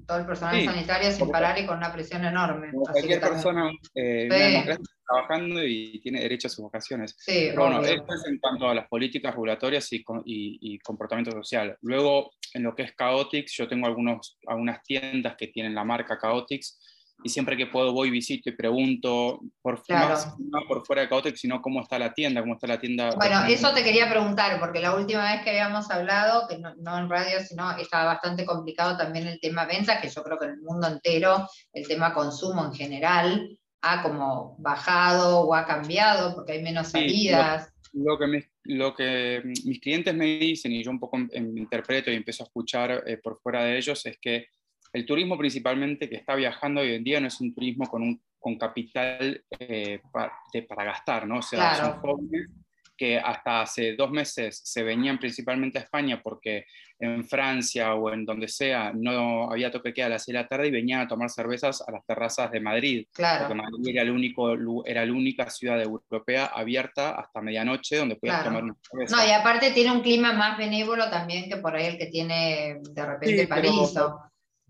todo 0.06 0.16
el 0.16 0.24
personal 0.24 0.64
sanitario 0.64 1.12
sin 1.12 1.30
parar 1.30 1.58
y 1.58 1.66
con 1.66 1.76
una 1.76 1.92
presión 1.92 2.24
enorme. 2.24 2.70
cualquier 2.72 3.20
persona 3.20 3.70
eh, 3.94 4.74
trabajando 5.06 5.62
y 5.62 6.00
tiene 6.00 6.20
derecho 6.20 6.48
a 6.48 6.50
sus 6.50 6.64
vacaciones. 6.64 7.14
Sí, 7.18 7.50
bueno, 7.56 7.82
esto 7.82 8.14
es 8.14 8.26
en 8.26 8.38
cuanto 8.38 8.68
a 8.68 8.74
las 8.74 8.88
políticas 8.88 9.32
regulatorias 9.32 9.92
y, 9.92 10.02
y, 10.24 10.78
comportamiento 10.78 11.30
social. 11.32 11.76
Luego, 11.82 12.32
en 12.54 12.62
lo 12.62 12.74
que 12.74 12.84
es 12.84 12.94
Chaotix, 12.96 13.52
yo 13.52 13.68
tengo 13.68 13.86
algunos, 13.86 14.38
algunas 14.46 14.82
tiendas 14.82 15.36
que 15.36 15.48
tienen 15.48 15.74
la 15.74 15.84
marca 15.84 16.18
Chaotix 16.20 16.78
y 17.22 17.28
siempre 17.28 17.56
que 17.56 17.66
puedo 17.66 17.92
voy, 17.92 18.10
visito 18.10 18.50
y 18.50 18.56
pregunto, 18.56 19.40
por, 19.62 19.82
no 19.88 20.60
por 20.66 20.84
fuera 20.84 21.02
de 21.02 21.08
Chaotix, 21.08 21.40
sino 21.40 21.62
cómo 21.62 21.80
está 21.80 21.98
la 21.98 22.12
tienda, 22.12 22.40
cómo 22.40 22.54
está 22.54 22.66
la 22.66 22.78
tienda. 22.78 23.10
Bueno, 23.16 23.44
eso 23.46 23.72
te 23.72 23.84
quería 23.84 24.10
preguntar, 24.10 24.58
porque 24.58 24.80
la 24.80 24.94
última 24.94 25.32
vez 25.32 25.42
que 25.42 25.50
habíamos 25.50 25.90
hablado, 25.90 26.48
que 26.48 26.58
no, 26.58 26.74
no 26.76 26.98
en 26.98 27.08
radio, 27.08 27.40
sino 27.40 27.76
estaba 27.78 28.04
bastante 28.04 28.44
complicado 28.44 28.96
también 28.96 29.26
el 29.26 29.40
tema 29.40 29.64
ventas, 29.64 30.00
que 30.00 30.10
yo 30.10 30.22
creo 30.22 30.38
que 30.38 30.46
en 30.46 30.52
el 30.52 30.60
mundo 30.60 30.88
entero, 30.88 31.48
el 31.72 31.86
tema 31.86 32.12
consumo 32.12 32.64
en 32.64 32.74
general, 32.74 33.58
ha 33.80 34.02
como 34.02 34.56
bajado 34.58 35.40
o 35.40 35.54
ha 35.54 35.66
cambiado 35.66 36.34
porque 36.34 36.52
hay 36.52 36.62
menos 36.62 36.88
salidas. 36.88 37.70
lo, 37.92 38.18
que 38.18 38.26
lo, 38.64 38.94
que 38.94 39.42
mis 39.44 39.80
clientes 39.80 40.14
me 40.14 40.38
dicen 40.38 40.72
y 40.72 40.82
yo 40.82 40.90
un 40.90 41.00
poco 41.00 41.18
interpreto 41.18 42.10
y 42.10 42.16
empiezo 42.16 42.42
a 42.42 42.46
escuchar 42.46 43.02
eh, 43.06 43.18
por 43.18 43.40
fuera 43.40 43.64
de 43.64 43.76
ellos 43.76 44.04
es 44.06 44.18
que 44.18 44.48
el 44.92 45.04
turismo 45.04 45.36
principalmente 45.36 46.08
que 46.08 46.16
está 46.16 46.34
viajando 46.34 46.80
hoy 46.80 46.94
en 46.94 47.04
día 47.04 47.20
no 47.20 47.28
es 47.28 47.40
un 47.40 47.52
turismo 47.52 47.86
con, 47.86 48.02
un, 48.02 48.22
con 48.38 48.56
capital 48.56 49.44
eh, 49.58 50.00
para, 50.12 50.32
para 50.68 50.84
gastar, 50.84 51.26
¿no? 51.26 51.38
O 51.38 51.42
sea, 51.42 51.74
son 51.74 52.00
jóvenes 52.00 52.48
que 52.96 53.18
hasta 53.18 53.62
hace 53.62 53.94
dos 53.96 54.10
meses 54.10 54.60
se 54.64 54.82
venían 54.82 55.18
principalmente 55.18 55.78
a 55.78 55.82
España 55.82 56.20
porque 56.22 56.66
en 56.98 57.24
Francia 57.24 57.94
o 57.94 58.12
en 58.12 58.24
donde 58.24 58.48
sea 58.48 58.92
no 58.94 59.50
había 59.50 59.70
toque 59.70 59.92
queda 59.92 60.06
a 60.06 60.10
las 60.10 60.24
6 60.24 60.34
de 60.34 60.42
la 60.42 60.48
tarde 60.48 60.68
y 60.68 60.70
venían 60.70 61.00
a 61.00 61.08
tomar 61.08 61.28
cervezas 61.28 61.82
a 61.86 61.90
las 61.90 62.04
terrazas 62.06 62.50
de 62.50 62.60
Madrid. 62.60 63.06
Claro. 63.12 63.46
Porque 63.46 63.62
Madrid 63.62 63.88
era, 63.88 64.02
el 64.02 64.10
único, 64.10 64.84
era 64.86 65.04
la 65.04 65.12
única 65.12 65.50
ciudad 65.50 65.80
europea 65.82 66.46
abierta 66.46 67.10
hasta 67.12 67.40
medianoche 67.40 67.96
donde 67.96 68.16
podías 68.16 68.44
tomar 68.44 68.64
una 68.64 68.76
cerveza. 68.90 69.16
No, 69.16 69.26
y 69.26 69.30
aparte 69.32 69.72
tiene 69.72 69.92
un 69.92 70.02
clima 70.02 70.32
más 70.32 70.56
benévolo 70.56 71.10
también 71.10 71.48
que 71.48 71.56
por 71.56 71.74
ahí 71.74 71.86
el 71.86 71.98
que 71.98 72.06
tiene 72.06 72.80
de 72.80 73.06
repente 73.06 73.46
París. 73.48 73.94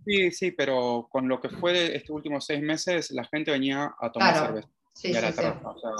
Sí, 0.06 0.30
sí, 0.32 0.50
pero 0.50 1.08
con 1.10 1.28
lo 1.28 1.40
que 1.40 1.48
fue 1.48 1.72
de 1.72 1.96
estos 1.96 2.14
últimos 2.14 2.44
seis 2.44 2.60
meses, 2.60 3.10
la 3.10 3.24
gente 3.24 3.50
venía 3.50 3.94
a 3.98 4.12
tomar 4.12 4.34
cerveza. 4.34 4.68
Sí, 4.94 5.12
sí, 5.12 5.20
sí. 5.20 5.42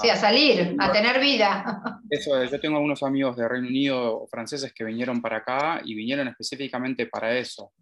sí, 0.01 0.09
a 0.09 0.15
salir, 0.15 0.75
a 0.79 0.91
tener 0.91 1.19
vida. 1.19 2.01
Eso 2.09 2.41
es, 2.41 2.49
yo 2.49 2.59
tengo 2.61 2.77
algunos 2.77 3.03
amigos 3.03 3.35
de 3.35 3.47
Reino 3.47 3.67
Unido 3.67 4.21
o 4.21 4.27
franceses 4.27 4.73
que 4.73 4.85
vinieron 4.85 5.21
para 5.21 5.37
acá 5.37 5.81
y 5.83 5.93
vinieron 5.93 6.27
específicamente 6.29 7.05
para 7.05 7.37
eso. 7.37 7.73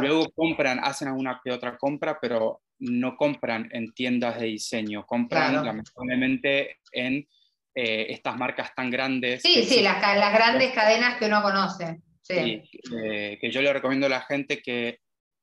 Luego 0.00 0.30
compran, 0.34 0.80
hacen 0.82 1.08
alguna 1.08 1.40
que 1.42 1.52
otra 1.52 1.76
compra, 1.76 2.18
pero 2.20 2.62
no 2.78 3.16
compran 3.16 3.68
en 3.72 3.92
tiendas 3.92 4.40
de 4.40 4.46
diseño, 4.46 5.06
compran 5.06 5.64
lamentablemente 5.64 6.78
en 6.92 7.26
eh, 7.74 8.06
estas 8.08 8.36
marcas 8.36 8.74
tan 8.74 8.90
grandes. 8.90 9.42
Sí, 9.42 9.64
sí, 9.64 9.82
las, 9.82 10.00
las, 10.00 10.32
grandes 10.32 10.72
cadenas 10.72 11.18
que 11.18 11.26
uno 11.26 11.42
conoce. 11.42 12.00
Sí. 12.22 12.62
Eh, 13.04 13.38
que 13.40 13.50
yo 13.50 13.62
le 13.62 13.72
recomiendo 13.72 14.06
a 14.06 14.10
la 14.10 14.22
gente 14.22 14.60
que 14.60 14.98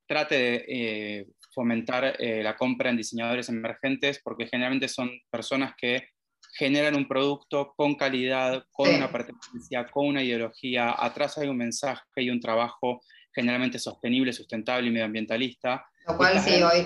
trate 0.05 0.35
de 0.35 0.65
eh, 0.67 1.27
fomentar 1.53 2.15
eh, 2.19 2.41
la 2.43 2.55
compra 2.55 2.89
en 2.89 2.97
diseñadores 2.97 3.49
emergentes, 3.49 4.19
porque 4.23 4.47
generalmente 4.47 4.87
son 4.87 5.11
personas 5.29 5.73
que 5.77 6.09
generan 6.55 6.95
un 6.95 7.07
producto 7.07 7.73
con 7.75 7.95
calidad, 7.95 8.65
con 8.71 8.93
una 8.93 9.11
pertenencia, 9.11 9.85
con 9.89 10.07
una 10.07 10.21
ideología, 10.21 10.95
atrás 10.97 11.37
hay 11.37 11.47
un 11.47 11.57
mensaje 11.57 12.03
y 12.17 12.29
un 12.29 12.39
trabajo 12.39 13.01
generalmente 13.33 13.79
sostenible, 13.79 14.31
sustentable 14.31 14.87
y 14.87 14.91
medioambientalista. 14.91 15.85
Lo 16.07 16.17
cual 16.17 16.39
sí, 16.39 16.61
hoy, 16.61 16.85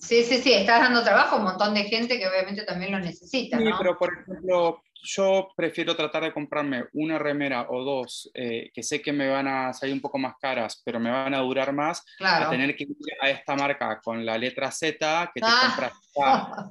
sí, 0.00 0.24
sí, 0.24 0.38
sí, 0.38 0.52
estás 0.52 0.80
dando 0.80 1.04
trabajo 1.04 1.36
a 1.36 1.38
un 1.38 1.44
montón 1.44 1.74
de 1.74 1.84
gente 1.84 2.18
que 2.18 2.26
obviamente 2.26 2.64
también 2.64 2.92
lo 2.92 2.98
necesita. 2.98 3.58
Sí, 3.58 3.64
pero 3.78 3.96
por 3.98 4.10
ejemplo, 4.12 4.82
yo 5.04 5.48
prefiero 5.56 5.94
tratar 5.94 6.24
de 6.24 6.32
comprarme 6.32 6.84
una 6.94 7.18
remera 7.18 7.66
o 7.68 7.84
dos 7.84 8.30
eh, 8.34 8.70
que 8.72 8.82
sé 8.82 9.00
que 9.02 9.12
me 9.12 9.28
van 9.28 9.46
a 9.46 9.72
salir 9.72 9.94
un 9.94 10.00
poco 10.00 10.18
más 10.18 10.34
caras, 10.40 10.82
pero 10.84 10.98
me 10.98 11.10
van 11.10 11.34
a 11.34 11.40
durar 11.40 11.72
más, 11.72 12.04
a 12.20 12.48
tener 12.50 12.74
que 12.74 12.84
ir 12.84 12.96
a 13.20 13.30
esta 13.30 13.54
marca 13.54 14.00
con 14.02 14.24
la 14.24 14.38
letra 14.38 14.70
Z, 14.70 15.30
que 15.34 15.40
te 15.40 15.46
ah. 15.46 15.60
compras 15.66 15.92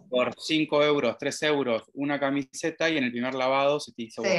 por 0.10 0.34
5 0.38 0.84
euros, 0.84 1.18
3 1.18 1.44
euros 1.44 1.84
una 1.94 2.20
camiseta 2.20 2.90
y 2.90 2.98
en 2.98 3.06
el 3.06 3.12
primer 3.12 3.36
lavado 3.36 3.80
se 3.80 3.94
te 3.94 4.04
hizo 4.04 4.24
sí. 4.24 4.30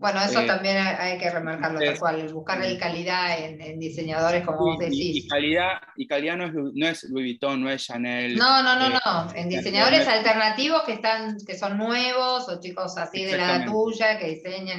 Bueno, 0.00 0.18
eso 0.22 0.40
eh, 0.40 0.46
también 0.46 0.78
hay 0.78 1.18
que 1.18 1.28
remarcarlo 1.28 1.78
tal 1.78 1.98
cual, 1.98 2.32
buscar 2.32 2.62
el 2.62 2.78
calidad 2.78 3.38
en, 3.38 3.78
diseñadores, 3.78 4.46
como 4.46 4.60
vos 4.60 4.78
decís. 4.78 5.24
Y, 5.24 5.28
calidad, 5.28 5.72
y 5.94 6.06
calidad 6.06 6.38
no 6.38 6.46
es, 6.46 6.54
no 6.54 6.86
es 6.88 7.04
Louis 7.04 7.26
Vuitton, 7.26 7.62
no 7.62 7.68
es 7.70 7.84
Chanel. 7.84 8.34
No, 8.34 8.62
no, 8.62 8.76
no, 8.76 8.86
eh, 8.86 9.00
no. 9.04 9.34
En 9.34 9.50
diseñadores 9.50 10.08
alternativos 10.08 10.84
que 10.84 10.94
están, 10.94 11.36
que 11.46 11.54
son 11.54 11.76
nuevos, 11.76 12.48
o 12.48 12.58
chicos 12.60 12.96
así 12.96 13.26
de 13.26 13.36
la 13.36 13.66
tuya, 13.66 14.18
que 14.18 14.28
diseñan. 14.28 14.78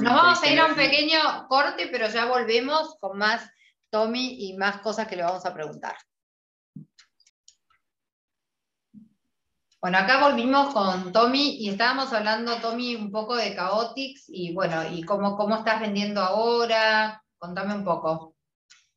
Nos 0.00 0.14
vamos 0.14 0.40
a 0.40 0.48
ir 0.48 0.60
a 0.60 0.66
un 0.66 0.76
pequeño 0.76 1.18
corte, 1.48 1.88
pero 1.90 2.08
ya 2.08 2.26
volvemos 2.26 2.96
con 3.00 3.18
más 3.18 3.50
Tommy 3.90 4.36
y 4.38 4.56
más 4.56 4.82
cosas 4.82 5.08
que 5.08 5.16
le 5.16 5.24
vamos 5.24 5.44
a 5.46 5.52
preguntar. 5.52 5.96
Bueno, 9.80 9.96
acá 9.96 10.28
volvimos 10.28 10.74
con 10.74 11.10
Tommy 11.10 11.56
y 11.58 11.70
estábamos 11.70 12.12
hablando, 12.12 12.56
Tommy, 12.56 12.96
un 12.96 13.10
poco 13.10 13.34
de 13.34 13.54
Chaotix 13.54 14.26
y 14.28 14.52
bueno, 14.52 14.82
y 14.92 15.02
cómo, 15.04 15.36
cómo 15.38 15.56
estás 15.56 15.80
vendiendo 15.80 16.20
ahora. 16.20 17.22
Contame 17.38 17.74
un 17.74 17.84
poco. 17.84 18.36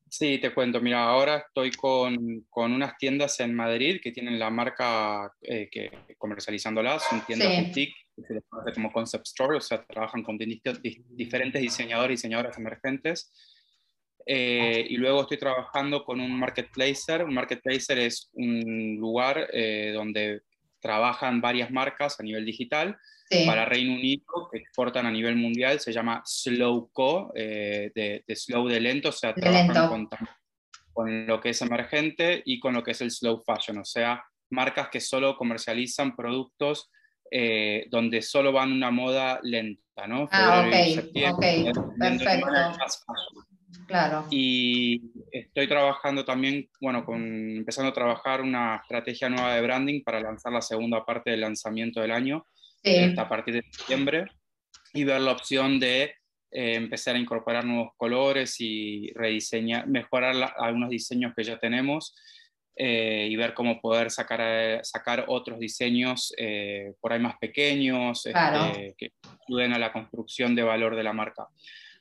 Sí, 0.09 0.39
te 0.39 0.53
cuento. 0.53 0.81
Mira, 0.81 1.05
ahora 1.05 1.37
estoy 1.37 1.71
con, 1.71 2.45
unas 2.53 2.97
tiendas 2.97 3.39
en 3.39 3.55
Madrid 3.55 4.01
que 4.03 4.11
tienen 4.11 4.37
la 4.37 4.49
marca 4.49 5.33
eh, 5.41 5.69
que 5.71 5.89
comercializándolas, 6.17 7.07
son 7.09 7.25
tiendas 7.25 7.47
boutique, 7.47 7.95
que 8.15 8.21
se 8.21 8.33
les 8.33 8.43
conoce 8.49 8.73
como 8.73 8.91
concept 8.91 9.25
store, 9.25 9.57
o 9.57 9.61
sea, 9.61 9.85
trabajan 9.85 10.21
con 10.21 10.37
diferentes 10.37 11.61
diseñadores 11.61 12.11
y 12.11 12.17
diseñadoras 12.17 12.57
emergentes. 12.57 13.31
Eh, 14.25 14.85
y 14.89 14.97
luego 14.97 15.21
estoy 15.21 15.37
trabajando 15.37 16.03
con 16.03 16.19
un 16.19 16.37
marketplacer. 16.37 17.23
Un 17.23 17.33
marketplacer 17.33 17.99
es 17.99 18.29
un 18.33 18.97
lugar 18.97 19.47
eh, 19.53 19.93
donde 19.95 20.41
trabajan 20.83 21.41
varias 21.41 21.71
marcas 21.71 22.19
a 22.19 22.23
nivel 22.23 22.45
digital 22.45 22.97
para 23.45 23.65
Reino 23.65 23.93
Unido 23.93 24.49
que 24.51 24.59
exportan 24.59 25.07
a 25.07 25.11
nivel 25.11 25.35
mundial, 25.35 25.79
se 25.79 25.91
llama 25.91 26.21
Slowco, 26.23 27.31
eh, 27.35 27.91
de, 27.95 28.35
slow 28.35 28.67
de 28.67 28.79
lento, 28.79 29.09
o 29.09 29.11
sea, 29.11 29.33
trabajan 29.33 30.07
con, 30.93 31.25
lo 31.25 31.41
que 31.41 31.49
es 31.49 31.61
emergente 31.63 32.43
y 32.45 32.59
con 32.59 32.75
lo 32.75 32.83
que 32.83 32.91
es 32.91 33.01
el 33.01 33.09
slow 33.09 33.41
fashion, 33.43 33.79
o 33.79 33.85
sea, 33.85 34.23
marcas 34.51 34.89
que 34.89 34.99
solo 34.99 35.35
comercializan 35.35 36.15
productos 36.15 36.91
eh, 37.31 37.87
donde 37.89 38.21
solo 38.21 38.51
van 38.51 38.71
una 38.71 38.91
moda 38.91 39.39
lenta, 39.41 40.05
¿no? 40.05 40.29
Ah, 40.31 40.65
ok, 40.67 40.71
perfecto. 41.15 41.93
Claro. 43.87 44.25
Y 44.29 45.01
estoy 45.31 45.67
trabajando 45.67 46.25
también, 46.25 46.69
bueno, 46.79 47.05
con, 47.05 47.23
empezando 47.57 47.91
a 47.91 47.93
trabajar 47.93 48.41
una 48.41 48.77
estrategia 48.77 49.29
nueva 49.29 49.55
de 49.55 49.61
branding 49.61 50.03
para 50.03 50.19
lanzar 50.19 50.53
la 50.53 50.61
segunda 50.61 51.05
parte 51.05 51.31
del 51.31 51.41
lanzamiento 51.41 52.01
del 52.01 52.11
año, 52.11 52.45
a 53.17 53.29
partir 53.29 53.55
de 53.55 53.63
septiembre, 53.71 54.25
y 54.93 55.03
ver 55.03 55.21
la 55.21 55.31
opción 55.31 55.79
de 55.79 56.15
eh, 56.55 56.75
empezar 56.75 57.15
a 57.15 57.19
incorporar 57.19 57.65
nuevos 57.65 57.93
colores 57.97 58.57
y 58.59 59.11
rediseñar, 59.15 59.87
mejorar 59.87 60.53
algunos 60.57 60.89
diseños 60.89 61.33
que 61.35 61.43
ya 61.43 61.57
tenemos. 61.57 62.15
Eh, 62.75 63.27
y 63.29 63.35
ver 63.35 63.53
cómo 63.53 63.79
poder 63.79 64.09
sacar, 64.09 64.39
eh, 64.41 64.79
sacar 64.81 65.25
otros 65.27 65.59
diseños 65.59 66.33
por 66.99 67.13
ahí 67.13 67.19
más 67.19 67.37
pequeños 67.37 68.25
este, 68.25 68.95
que 68.97 69.11
ayuden 69.47 69.73
a 69.73 69.77
la 69.77 69.93
construcción 69.93 70.55
de 70.55 70.63
valor 70.63 70.95
de 70.95 71.03
la 71.03 71.13
marca. 71.13 71.47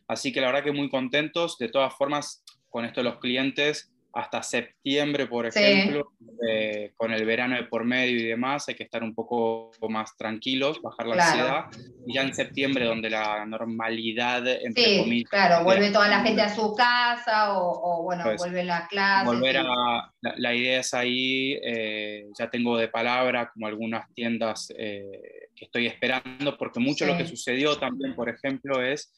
Así 0.09 0.33
que 0.33 0.41
la 0.41 0.49
verdad 0.49 0.65
que 0.65 0.73
muy 0.73 0.88
contentos. 0.88 1.59
De 1.59 1.69
todas 1.69 1.95
formas, 1.95 2.43
con 2.71 2.85
esto 2.85 3.03
los 3.03 3.19
clientes, 3.19 3.93
hasta 4.15 4.43
septiembre, 4.43 5.27
por 5.27 5.47
ejemplo, 5.47 6.12
eh, 6.47 6.93
con 6.97 7.12
el 7.12 7.25
verano 7.25 7.57
de 7.57 7.65
por 7.65 7.85
medio 7.85 8.19
y 8.19 8.25
demás, 8.25 8.69
hay 8.69 8.75
que 8.75 8.83
estar 8.83 9.03
un 9.03 9.15
poco 9.15 9.71
más 9.88 10.17
tranquilos, 10.17 10.83
bajar 10.83 11.07
la 11.07 11.25
ansiedad. 11.25 11.65
Y 12.07 12.15
ya 12.15 12.23
en 12.23 12.35
septiembre, 12.35 12.85
donde 12.85 13.09
la 13.09 13.47
normalidad, 13.47 14.47
entre 14.47 14.85
sí, 14.85 14.99
comillas. 14.99 15.31
Claro, 15.31 15.65
vuelve 15.65 15.91
toda 15.91 16.09
la 16.09 16.21
gente 16.21 16.43
a 16.43 16.55
su 16.55 16.75
casa 16.75 17.59
o, 17.59 18.03
bueno, 18.03 18.25
pues, 18.25 18.37
vuelve 18.38 18.65
la 18.65 18.87
clase. 18.87 19.27
Volver 19.27 19.59
a. 19.59 20.12
La, 20.21 20.55
idea 20.55 20.81
es 20.81 20.95
ahí, 20.95 21.59
eh, 21.65 22.27
ya 22.38 22.51
tengo 22.51 22.77
de 22.77 22.88
palabra 22.88 23.51
como 23.53 23.67
algunas 23.67 24.12
tiendas 24.12 24.73
eh, 24.77 25.49
que 25.57 25.65
estoy 25.65 25.87
esperando, 25.87 26.57
porque 26.59 26.81
mucho 26.81 27.07
lo 27.07 27.17
que 27.17 27.27
sucedió 27.27 27.77
también, 27.79 28.15
por 28.15 28.29
ejemplo, 28.29 28.83
es 28.83 29.12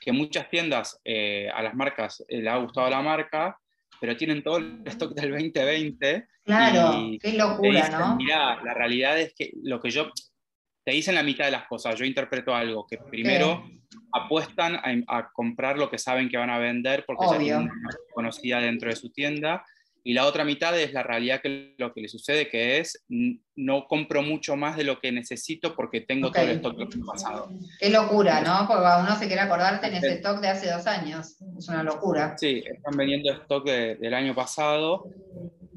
que 0.00 0.12
muchas 0.12 0.48
tiendas 0.48 1.00
eh, 1.04 1.48
a 1.54 1.62
las 1.62 1.74
marcas 1.74 2.24
eh, 2.28 2.42
le 2.42 2.50
ha 2.50 2.56
gustado 2.56 2.88
la 2.90 3.02
marca, 3.02 3.58
pero 4.00 4.16
tienen 4.16 4.42
todo 4.42 4.58
el 4.58 4.82
stock 4.86 5.14
del 5.14 5.30
2020. 5.30 6.26
Claro, 6.44 7.10
qué 7.20 7.32
locura, 7.34 7.88
¿no? 7.90 8.16
Mira, 8.16 8.62
la 8.62 8.74
realidad 8.74 9.18
es 9.18 9.34
que 9.34 9.52
lo 9.62 9.80
que 9.80 9.90
yo 9.90 10.10
te 10.84 10.92
dicen 10.92 11.14
la 11.14 11.22
mitad 11.22 11.44
de 11.44 11.50
las 11.50 11.66
cosas, 11.66 11.96
yo 11.96 12.04
interpreto 12.04 12.54
algo 12.54 12.86
que 12.86 12.98
primero 12.98 13.64
apuestan 14.12 14.76
a, 15.06 15.30
comprar 15.32 15.78
lo 15.78 15.90
que 15.90 15.98
saben 15.98 16.28
que 16.28 16.36
van 16.36 16.50
a 16.50 16.58
vender 16.58 17.04
porque 17.06 17.26
ya 17.30 17.38
tienen 17.38 17.62
una 17.62 17.72
conocida 18.14 18.60
dentro 18.60 18.88
de 18.88 18.96
su 18.96 19.10
tienda 19.10 19.64
y 20.02 20.14
la 20.14 20.26
otra 20.26 20.44
mitad 20.44 20.78
es 20.78 20.92
la 20.92 21.02
realidad 21.02 21.40
que 21.40 21.74
lo 21.78 21.92
que 21.92 22.00
le 22.00 22.08
sucede, 22.08 22.48
que 22.48 22.78
es 22.78 23.04
no 23.08 23.86
compro 23.86 24.22
mucho 24.22 24.56
más 24.56 24.76
de 24.76 24.84
lo 24.84 25.00
que 25.00 25.12
necesito 25.12 25.74
porque 25.74 26.00
tengo 26.00 26.30
todo 26.30 26.42
el 26.42 26.50
stock 26.50 26.76
del 26.76 27.04
pasado. 27.04 27.50
Qué 27.78 27.90
locura, 27.90 28.40
¿no? 28.40 28.66
Porque 28.66 28.84
uno 29.00 29.18
se 29.18 29.26
quiere 29.26 29.42
acordarte 29.42 29.88
en 29.88 29.94
ese 29.94 30.14
stock 30.14 30.40
de 30.40 30.48
hace 30.48 30.70
dos 30.70 30.86
años. 30.86 31.36
Es 31.58 31.68
una 31.68 31.82
locura. 31.82 32.36
Sí, 32.38 32.62
están 32.64 32.96
vendiendo 32.96 33.32
stock 33.32 33.66
del 33.66 34.14
año 34.14 34.34
pasado, 34.34 35.10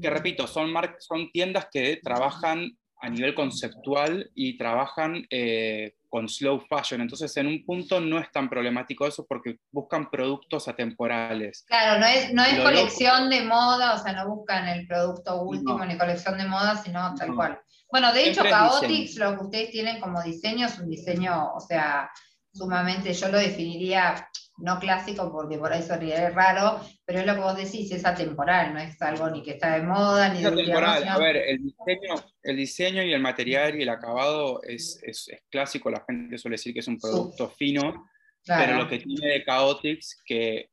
que 0.00 0.10
repito, 0.10 0.46
son, 0.46 0.72
son 0.98 1.30
tiendas 1.30 1.68
que 1.70 2.00
trabajan 2.02 2.76
a 3.00 3.10
nivel 3.10 3.34
conceptual 3.34 4.30
y 4.34 4.56
trabajan 4.56 5.26
eh, 5.28 5.94
con 6.14 6.28
slow 6.28 6.60
fashion. 6.68 7.00
Entonces, 7.00 7.36
en 7.38 7.48
un 7.48 7.64
punto 7.64 8.00
no 8.00 8.20
es 8.20 8.30
tan 8.30 8.48
problemático 8.48 9.04
eso 9.04 9.26
porque 9.28 9.56
buscan 9.72 10.08
productos 10.08 10.68
atemporales. 10.68 11.64
Claro, 11.66 11.98
no 11.98 12.06
es, 12.06 12.32
no 12.32 12.44
es 12.44 12.60
colección 12.60 13.28
de 13.30 13.42
moda, 13.42 13.94
o 13.94 13.98
sea, 13.98 14.12
no 14.12 14.28
buscan 14.28 14.68
el 14.68 14.86
producto 14.86 15.42
último 15.42 15.84
ni 15.84 15.98
colección 15.98 16.38
de 16.38 16.46
moda, 16.46 16.76
sino 16.76 17.12
tal 17.16 17.34
cual. 17.34 17.60
Bueno, 17.90 18.12
de 18.12 18.28
hecho, 18.28 18.44
Chaotix, 18.44 19.16
lo 19.16 19.36
que 19.36 19.44
ustedes 19.44 19.70
tienen 19.72 19.98
como 19.98 20.22
diseño 20.22 20.68
es 20.68 20.78
un 20.78 20.88
diseño, 20.88 21.52
o 21.52 21.58
sea, 21.58 22.08
sumamente, 22.52 23.12
yo 23.12 23.26
lo 23.26 23.38
definiría 23.38 24.30
no 24.58 24.78
clásico 24.78 25.32
porque 25.32 25.58
por 25.58 25.72
ahí 25.72 25.82
sería 25.82 26.30
raro, 26.30 26.80
pero 27.04 27.20
es 27.20 27.26
lo 27.26 27.34
que 27.34 27.40
vos 27.40 27.56
decís, 27.56 27.90
es 27.90 28.04
atemporal, 28.04 28.72
no 28.72 28.80
es 28.80 29.00
algo 29.02 29.28
ni 29.30 29.42
que 29.42 29.52
está 29.52 29.74
de 29.74 29.82
moda, 29.82 30.28
ni 30.28 30.40
es 30.40 30.46
atemporal. 30.46 31.08
A 31.08 31.18
ver, 31.18 31.36
el 31.36 31.58
diseño, 31.58 32.14
el 32.42 32.56
diseño 32.56 33.02
y 33.02 33.12
el 33.12 33.20
material 33.20 33.78
y 33.78 33.82
el 33.82 33.88
acabado 33.88 34.62
es, 34.62 35.00
es, 35.02 35.30
clásico, 35.50 35.90
la 35.90 36.04
gente 36.06 36.38
suele 36.38 36.54
decir 36.54 36.72
que 36.72 36.80
es 36.80 36.88
un 36.88 36.98
producto 36.98 37.50
fino, 37.50 38.08
pero 38.46 38.76
lo 38.76 38.88
que 38.88 38.98
tiene 38.98 39.26
de 39.28 39.44
Chaotix, 39.44 40.22
que 40.24 40.70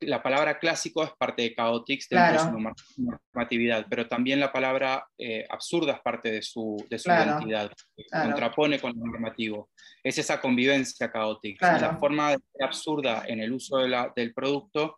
la 0.00 0.22
palabra 0.22 0.58
clásico 0.58 1.04
es 1.04 1.10
parte 1.18 1.42
de 1.42 1.54
Chaotix 1.54 2.08
dentro 2.08 2.32
de 2.32 2.72
su 2.76 3.02
normatividad, 3.02 3.86
pero 3.88 4.08
también 4.08 4.40
la 4.40 4.52
palabra 4.52 5.06
eh, 5.18 5.46
absurda 5.48 5.94
es 5.94 6.00
parte 6.00 6.30
de 6.30 6.42
su, 6.42 6.84
de 6.88 6.98
su 6.98 7.10
identidad, 7.10 7.70
contrapone 8.10 8.80
con 8.80 8.92
lo 8.96 9.06
normativo. 9.06 9.70
Es 10.02 10.18
esa 10.18 10.40
convivencia 10.40 11.10
Chaotix. 11.12 11.60
La 11.60 11.96
forma 11.96 12.30
de 12.30 12.38
ser 12.52 12.64
absurda 12.64 13.24
en 13.26 13.40
el 13.40 13.52
uso 13.52 13.78
de 13.78 13.88
la, 13.88 14.12
del 14.14 14.32
producto 14.32 14.96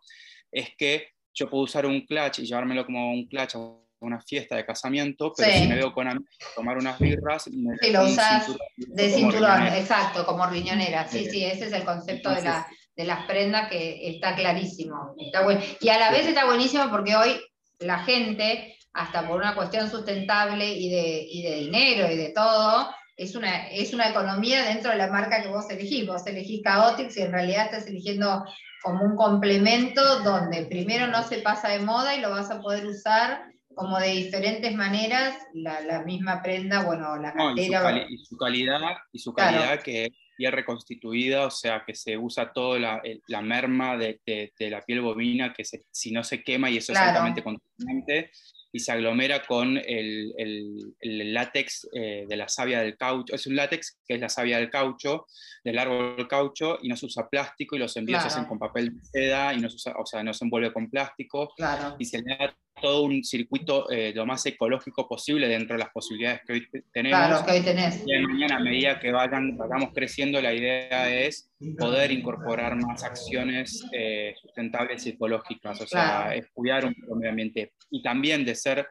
es 0.51 0.69
que 0.77 1.09
yo 1.33 1.49
puedo 1.49 1.63
usar 1.63 1.85
un 1.85 2.01
clutch 2.01 2.39
y 2.39 2.45
llevármelo 2.45 2.85
como 2.85 3.11
un 3.11 3.27
clutch 3.27 3.55
a 3.55 3.59
una 4.01 4.21
fiesta 4.21 4.55
de 4.55 4.65
casamiento, 4.65 5.33
pero 5.35 5.51
si 5.51 5.67
me 5.67 5.75
veo 5.75 5.93
con 5.93 6.07
amigos 6.07 6.29
tomar 6.55 6.77
unas 6.77 6.97
birras, 6.99 7.47
me 7.49 7.77
sí, 7.77 7.91
lo 7.91 8.05
usas 8.05 8.47
de 8.77 9.09
cinturón, 9.09 9.67
exacto, 9.67 10.25
como 10.25 10.45
riñonera. 10.47 11.07
Sí, 11.07 11.29
sí, 11.29 11.43
ese 11.43 11.67
es 11.67 11.73
el 11.73 11.83
concepto 11.83 12.29
de 12.31 12.41
la 12.43 12.67
de 12.99 13.05
las 13.05 13.25
prendas 13.27 13.69
que 13.69 14.09
está 14.09 14.35
clarísimo. 14.35 15.15
Está. 15.17 15.47
Y 15.79 15.87
a 15.87 15.97
la 15.97 16.11
vez 16.11 16.27
está 16.27 16.45
buenísimo 16.45 16.89
porque 16.91 17.15
hoy 17.15 17.39
la 17.79 17.99
gente, 17.99 18.75
hasta 18.91 19.25
por 19.25 19.37
una 19.37 19.55
cuestión 19.55 19.89
sustentable 19.89 20.69
y 20.69 20.89
de, 20.89 21.25
y 21.31 21.43
de 21.43 21.55
dinero 21.55 22.11
y 22.11 22.17
de 22.17 22.33
todo, 22.35 22.89
es 23.15 23.37
una, 23.37 23.69
es 23.69 23.93
una 23.93 24.09
economía 24.09 24.65
dentro 24.65 24.91
de 24.91 24.97
la 24.97 25.07
marca 25.07 25.41
que 25.41 25.47
vos 25.47 25.69
elegís. 25.69 26.05
Vos 26.05 26.27
elegís 26.27 26.61
Chaotix 26.61 27.15
y 27.15 27.21
en 27.21 27.31
realidad 27.31 27.67
estás 27.67 27.87
eligiendo 27.87 28.43
como 28.83 29.05
un 29.05 29.15
complemento 29.15 30.19
donde 30.19 30.65
primero 30.65 31.07
no 31.07 31.23
se 31.23 31.37
pasa 31.37 31.69
de 31.69 31.79
moda 31.79 32.17
y 32.17 32.19
lo 32.19 32.31
vas 32.31 32.51
a 32.51 32.59
poder 32.59 32.85
usar 32.85 33.43
como 33.75 33.97
de 33.97 34.09
diferentes 34.09 34.75
maneras, 34.75 35.37
la, 35.53 36.03
misma 36.03 36.41
prenda, 36.43 36.83
bueno, 36.83 37.15
la 37.15 37.31
cartera. 37.31 38.05
y, 38.09 38.17
su 38.25 38.35
calidad, 38.35 38.81
y 39.13 39.19
su 39.19 39.31
calidad 39.31 39.81
que 39.81 40.09
piel 40.39 40.53
reconstituida, 40.53 41.45
o 41.45 41.51
sea, 41.51 41.83
que 41.85 41.93
se 41.93 42.17
usa 42.17 42.53
toda 42.53 42.79
la, 42.79 43.01
la, 43.27 43.41
merma 43.41 43.97
de, 43.97 44.21
de, 44.25 44.69
la 44.69 44.81
piel 44.81 45.01
bovina, 45.01 45.53
que 45.53 45.65
si 45.65 46.11
no 46.11 46.23
se 46.23 46.41
quema 46.41 46.69
y 46.69 46.77
eso 46.77 46.93
es 46.93 46.97
altamente 46.97 47.43
contaminante, 47.43 48.31
y 48.71 48.79
se 48.79 48.91
aglomera 48.91 49.45
con 49.45 49.77
el, 49.77 50.33
el, 50.37 51.33
látex 51.33 51.87
eh, 51.93 52.25
de 52.27 52.37
la 52.37 52.47
savia 52.47 52.81
del 52.81 52.97
caucho. 52.97 53.33
Es 53.33 53.47
un 53.47 53.55
látex 53.55 53.99
que 54.07 54.15
es 54.15 54.19
la 54.19 54.29
savia 54.29 54.57
del 54.57 54.69
caucho, 54.69 55.25
del 55.63 55.79
árbol 55.79 56.27
caucho, 56.27 56.77
y 56.81 56.87
no 56.87 56.95
se 56.95 57.05
usa 57.05 57.29
plástico, 57.29 57.75
y 57.75 57.79
los 57.79 57.95
envíos 57.97 58.21
se 58.21 58.27
hacen 58.27 58.45
con 58.45 58.59
papel 58.59 58.95
de 58.95 59.05
seda, 59.05 59.53
y 59.53 59.59
no 59.59 59.69
se, 59.69 59.75
usa, 59.75 59.93
o 59.97 60.05
sea, 60.05 60.23
no 60.23 60.33
se 60.33 60.45
envuelve 60.45 60.71
con 60.71 60.89
plástico, 60.89 61.53
y 61.97 62.05
se 62.05 62.21
le 62.21 62.37
da 62.37 62.55
todo 62.81 63.03
un 63.03 63.23
circuito 63.23 63.89
eh, 63.89 64.13
lo 64.15 64.25
más 64.25 64.45
ecológico 64.45 65.07
posible 65.07 65.47
dentro 65.47 65.75
de 65.75 65.83
las 65.83 65.91
posibilidades 65.91 66.41
que 66.45 66.53
hoy 66.53 66.67
tenemos. 66.91 67.19
Claro, 67.19 67.45
que 67.45 67.51
hoy 67.51 67.61
tenés. 67.61 68.03
Y 68.05 68.19
mañana, 68.19 68.57
a 68.57 68.59
medida 68.59 68.99
que 68.99 69.11
vayan, 69.11 69.57
vayamos 69.57 69.91
creciendo, 69.93 70.41
la 70.41 70.53
idea 70.53 71.09
es 71.09 71.49
poder 71.77 72.11
incorporar 72.11 72.75
más 72.75 73.03
acciones 73.03 73.85
eh, 73.91 74.33
sustentables 74.41 75.05
y 75.05 75.09
ecológicas, 75.09 75.81
o 75.81 75.87
sea, 75.87 76.33
es 76.33 76.47
cuidar 76.53 76.85
un 76.85 76.95
medio 77.17 77.29
ambiente. 77.29 77.73
Y 77.89 78.01
también 78.01 78.45
de 78.45 78.55
ser 78.59 78.87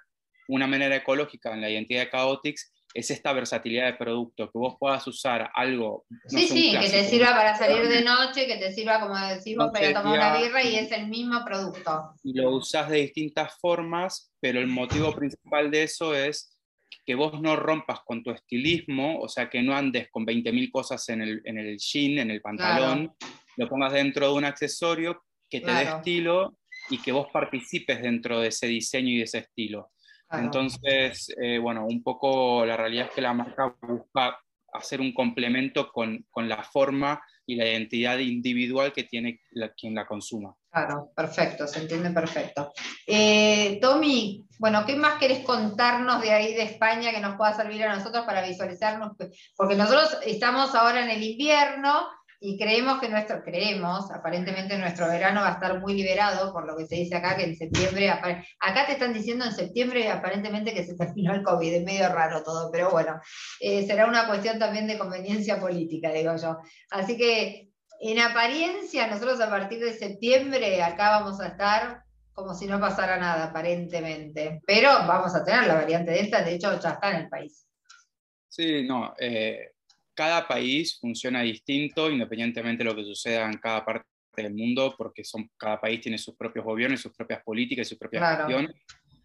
una 0.49 0.66
manera 0.66 0.97
ecológica 0.97 1.53
en 1.53 1.61
la 1.61 1.71
identidad 1.71 2.05
de 2.05 2.11
Chaotix, 2.11 2.73
es 2.95 3.11
esta 3.11 3.33
versatilidad 3.33 3.87
de 3.87 3.93
producto, 3.95 4.51
que 4.51 4.59
vos 4.59 4.77
puedas 4.81 5.07
usar 5.07 5.51
algo. 5.55 6.07
sí, 6.27 6.49
sí, 6.49 6.73
que 6.73 6.89
te 6.89 7.05
sirva 7.05 7.33
para 7.33 7.57
salir 7.57 7.87
de 7.87 8.03
noche, 8.03 8.47
que 8.47 8.57
te 8.57 8.73
sirva, 8.73 8.99
como 9.01 9.16
decimos, 9.19 9.71
para 9.73 9.93
tomar 9.93 10.19
una 10.19 10.39
birra 10.39 10.64
y 10.64 10.77
es 10.77 10.91
el 10.93 11.07
mismo 11.09 11.45
producto. 11.45 12.14
Y 12.23 12.33
lo 12.33 12.51
usás 12.51 12.89
de 12.89 12.99
distintas 12.99 13.59
formas, 13.61 14.33
pero 14.41 14.61
el 14.61 14.69
motivo 14.69 15.14
principal 15.14 15.71
de 15.71 15.83
eso 15.83 16.14
es 16.14 16.59
que 17.05 17.14
vos 17.14 17.41
no 17.41 17.57
rompas 17.57 18.01
con 18.05 18.23
tu 18.23 18.31
estilismo, 18.31 19.21
o 19.21 19.29
sea, 19.29 19.49
que 19.49 19.62
no 19.62 19.77
andes 19.77 20.09
con 20.11 20.27
20.000 20.27 20.71
cosas 20.71 21.09
en 21.11 21.23
el, 21.23 21.43
en 21.45 21.59
el 21.59 21.79
jean, 21.79 22.19
en 22.19 22.31
el 22.31 22.41
pantalón, 22.41 23.14
lo 23.57 23.69
pongas 23.69 23.93
dentro 23.93 24.29
de 24.29 24.33
un 24.33 24.45
accesorio 24.45 25.23
que 25.51 25.61
te 25.61 25.71
dé 25.71 25.83
estilo 25.83 26.59
y 26.91 26.99
que 26.99 27.12
vos 27.12 27.28
participes 27.32 28.03
dentro 28.03 28.41
de 28.41 28.49
ese 28.49 28.66
diseño 28.66 29.09
y 29.09 29.18
de 29.18 29.24
ese 29.24 29.39
estilo. 29.39 29.91
Entonces, 30.30 31.34
eh, 31.41 31.59
bueno, 31.59 31.86
un 31.86 32.03
poco 32.03 32.64
la 32.66 32.76
realidad 32.76 33.07
es 33.07 33.14
que 33.14 33.22
la 33.22 33.32
marca 33.32 33.74
busca 33.80 34.39
hacer 34.72 35.01
un 35.01 35.12
complemento 35.14 35.91
con, 35.91 36.26
con 36.30 36.49
la 36.49 36.62
forma 36.62 37.20
y 37.47 37.57
la 37.57 37.66
identidad 37.66 38.18
individual 38.18 38.93
que 38.93 39.05
tiene 39.05 39.41
quien 39.74 39.95
la 39.95 40.07
consuma. 40.07 40.55
Claro, 40.70 41.11
perfecto, 41.16 41.66
se 41.66 41.80
entiende 41.80 42.11
perfecto. 42.11 42.72
Eh, 43.07 43.78
Tommy, 43.80 44.47
bueno, 44.59 44.84
¿qué 44.84 44.95
más 44.97 45.18
querés 45.18 45.45
contarnos 45.45 46.20
de 46.20 46.30
ahí 46.30 46.55
de 46.55 46.64
España 46.64 47.11
que 47.11 47.20
nos 47.20 47.36
pueda 47.36 47.55
servir 47.55 47.82
a 47.84 47.97
nosotros 47.97 48.26
para 48.26 48.47
visualizarnos? 48.47 49.12
Porque 49.57 49.76
nosotros 49.76 50.18
estamos 50.26 50.74
ahora 50.74 51.03
en 51.03 51.11
el 51.11 51.22
invierno, 51.22 52.07
y 52.41 52.57
creemos 52.57 53.01
que 53.01 53.09
nuestro, 53.09 53.43
creemos, 53.43 54.11
aparentemente 54.12 54.78
nuestro 54.78 55.09
verano 55.09 55.41
va 55.41 55.49
a 55.49 55.53
estar 55.55 55.80
muy 55.80 55.95
liberado, 55.95 56.53
por 56.53 56.66
lo 56.66 56.76
que 56.76 56.86
se 56.86 56.95
dice 56.95 57.16
acá, 57.16 57.36
que 57.36 57.45
en 57.45 57.57
septiembre, 57.57 58.09
acá 58.11 58.86
te 58.86 58.93
están 58.93 59.12
diciendo 59.12 59.45
en 59.45 59.53
septiembre 59.53 60.09
aparentemente 60.09 60.72
que 60.72 60.84
se 60.84 60.95
terminó 60.97 61.34
el 61.34 61.43
COVID, 61.43 61.74
es 61.74 61.84
medio 61.84 62.09
raro 62.09 62.43
todo, 62.45 62.70
pero 62.70 62.91
bueno, 62.91 63.20
eh, 63.61 63.86
será 63.86 64.07
una 64.07 64.28
cuestión 64.28 64.59
también 64.59 64.86
de 64.86 64.99
conveniencia 64.99 65.59
política, 65.59 66.12
digo 66.12 66.36
yo. 66.36 66.59
Así 66.91 67.16
que 67.16 67.70
en 68.01 68.20
apariencia, 68.20 69.09
nosotros 69.09 69.41
a 69.41 69.51
partir 69.51 69.80
de 69.80 69.95
septiembre 69.95 70.80
acá 70.82 71.18
vamos 71.18 71.41
a 71.41 71.49
estar 71.49 72.05
como 72.32 72.55
si 72.55 72.68
no 72.68 72.78
pasara 72.78 73.16
nada, 73.16 73.47
aparentemente, 73.47 74.62
pero 74.64 74.91
vamos 75.09 75.34
a 75.34 75.45
tener 75.45 75.66
la 75.66 75.74
variante 75.74 76.12
Delta, 76.12 76.43
de 76.43 76.55
hecho 76.55 76.78
ya 76.78 76.91
está 76.91 77.11
en 77.11 77.16
el 77.22 77.28
país. 77.28 77.66
Sí, 78.49 78.84
no, 78.86 79.12
eh, 79.18 79.72
cada 80.19 80.49
país 80.49 80.99
funciona 81.01 81.43
distinto, 81.43 82.11
independientemente 82.11 82.83
de 82.83 82.91
lo 82.91 82.97
que 82.97 83.05
suceda 83.05 83.47
en 83.47 83.57
cada 83.59 83.85
parte 83.85 84.05
del 84.37 84.53
mundo, 84.53 84.93
porque 84.99 85.23
son, 85.23 85.49
cada 85.57 85.81
país 85.81 86.01
tiene 86.01 86.19
sus 86.19 86.35
propios 86.35 86.64
gobiernos, 86.64 87.01
sus 87.01 87.12
propias 87.12 87.41
políticas 87.45 87.87
y 87.87 87.91
sus 87.91 87.99
propias 87.99 88.25
acciones. 88.25 88.75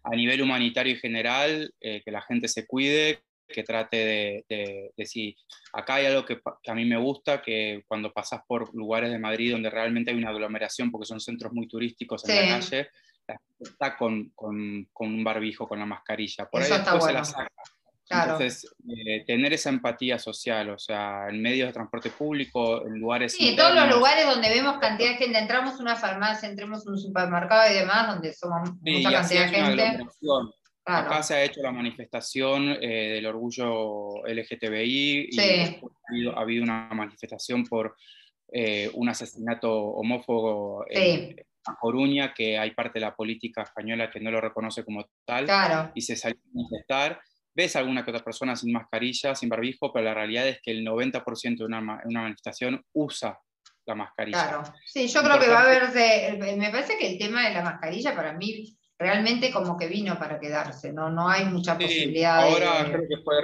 A 0.04 0.14
nivel 0.14 0.40
humanitario 0.40 0.92
y 0.92 0.96
general, 0.96 1.74
eh, 1.80 2.00
que 2.04 2.12
la 2.12 2.22
gente 2.22 2.46
se 2.46 2.64
cuide, 2.64 3.24
que 3.48 3.64
trate 3.64 4.44
de, 4.48 4.92
decir, 4.96 5.34
acá 5.72 5.96
hay 5.96 6.06
algo 6.06 6.24
que, 6.24 6.38
a 6.64 6.74
mí 6.76 6.84
me 6.84 6.96
gusta, 6.96 7.42
que 7.42 7.82
cuando 7.88 8.12
pasas 8.12 8.42
por 8.46 8.72
lugares 8.72 9.10
de 9.10 9.18
Madrid 9.18 9.50
donde 9.50 9.70
realmente 9.70 10.12
hay 10.12 10.16
una 10.16 10.30
aglomeración, 10.30 10.92
porque 10.92 11.06
son 11.06 11.18
centros 11.18 11.52
muy 11.52 11.66
turísticos 11.66 12.28
en 12.28 12.36
la 12.36 12.60
calle, 12.60 12.88
la 13.26 13.34
gente 13.34 13.64
está 13.64 13.96
con, 13.96 14.30
con, 14.36 14.86
con, 14.92 15.08
un 15.08 15.24
barbijo, 15.24 15.66
con 15.66 15.80
la 15.80 15.86
mascarilla. 15.86 16.48
Por 16.48 16.62
ahí 16.62 16.70
después 16.70 17.04
se 17.04 17.12
la 17.12 17.24
saca. 17.24 17.50
Entonces, 18.10 18.66
eh, 18.86 19.24
tener 19.26 19.52
esa 19.52 19.70
empatía 19.70 20.18
social, 20.18 20.70
o 20.70 20.78
sea, 20.78 21.28
en 21.28 21.40
medios 21.40 21.68
de 21.68 21.72
transporte 21.72 22.10
público, 22.10 22.86
en 22.86 22.98
lugares. 22.98 23.32
Sí, 23.32 23.50
en 23.50 23.56
todos 23.56 23.74
los 23.74 23.88
lugares 23.88 24.26
donde 24.26 24.50
vemos 24.50 24.78
cantidad 24.78 25.10
de 25.10 25.16
gente, 25.16 25.38
entramos 25.38 25.78
a 25.78 25.82
una 25.82 25.96
farmacia, 25.96 26.48
entremos 26.48 26.86
a 26.86 26.90
un 26.90 26.98
supermercado 26.98 27.72
y 27.72 27.78
demás, 27.78 28.08
donde 28.08 28.32
somos 28.34 28.70
mucha 28.80 29.10
cantidad 29.10 29.46
de 29.46 29.48
gente. 29.48 29.98
Acá 30.86 31.22
se 31.22 31.34
ha 31.34 31.42
hecho 31.42 31.62
la 31.62 31.72
manifestación 31.72 32.76
eh, 32.78 33.14
del 33.14 33.24
orgullo 33.24 34.22
LGTBI 34.26 35.28
y 35.30 35.40
ha, 35.40 36.38
habido, 36.38 36.62
una 36.62 36.90
manifestación 36.92 37.64
por 37.64 37.96
eh, 38.52 38.90
un 38.92 39.08
asesinato 39.08 39.72
homófobo 39.72 40.84
en, 40.90 41.36
Coruña, 41.80 42.34
que 42.34 42.58
hay 42.58 42.72
parte 42.72 42.98
de 42.98 43.06
la 43.06 43.16
política 43.16 43.62
española 43.62 44.10
que 44.10 44.20
no 44.20 44.30
lo 44.30 44.38
reconoce 44.38 44.84
como 44.84 45.06
tal, 45.24 45.46
y 45.94 46.02
se 46.02 46.14
salió 46.14 46.38
a 46.38 46.52
manifestar 46.52 47.18
ves 47.54 47.76
alguna 47.76 48.04
que 48.04 48.10
otra 48.10 48.24
persona 48.24 48.56
sin 48.56 48.72
mascarilla, 48.72 49.34
sin 49.34 49.48
barbijo, 49.48 49.92
pero 49.92 50.04
la 50.04 50.14
realidad 50.14 50.48
es 50.48 50.60
que 50.62 50.72
el 50.72 50.84
90% 50.84 51.58
de 51.58 51.64
una, 51.64 51.78
una, 52.04 52.22
manifestación 52.22 52.84
usa 52.92 53.38
la 53.86 53.94
mascarilla. 53.94 54.48
Claro, 54.48 54.62
sí, 54.86 55.08
yo 55.08 55.22
creo 55.22 55.38
que 55.38 55.48
va 55.48 55.60
a 55.60 55.64
haber, 55.64 56.56
me 56.56 56.70
parece 56.70 56.96
que 56.98 57.12
el 57.12 57.18
tema 57.18 57.46
de 57.46 57.54
la 57.54 57.62
mascarilla 57.62 58.14
para 58.14 58.32
mí 58.32 58.76
realmente 58.98 59.50
como 59.50 59.76
que 59.76 59.88
vino 59.88 60.18
para 60.18 60.38
quedarse, 60.38 60.92
no, 60.92 61.10
no 61.10 61.28
hay 61.28 61.44
mucha 61.46 61.76
posibilidad. 61.76 62.42
Ahora 62.42 62.84
creo 62.86 63.02
que 63.08 63.22
fue 63.22 63.36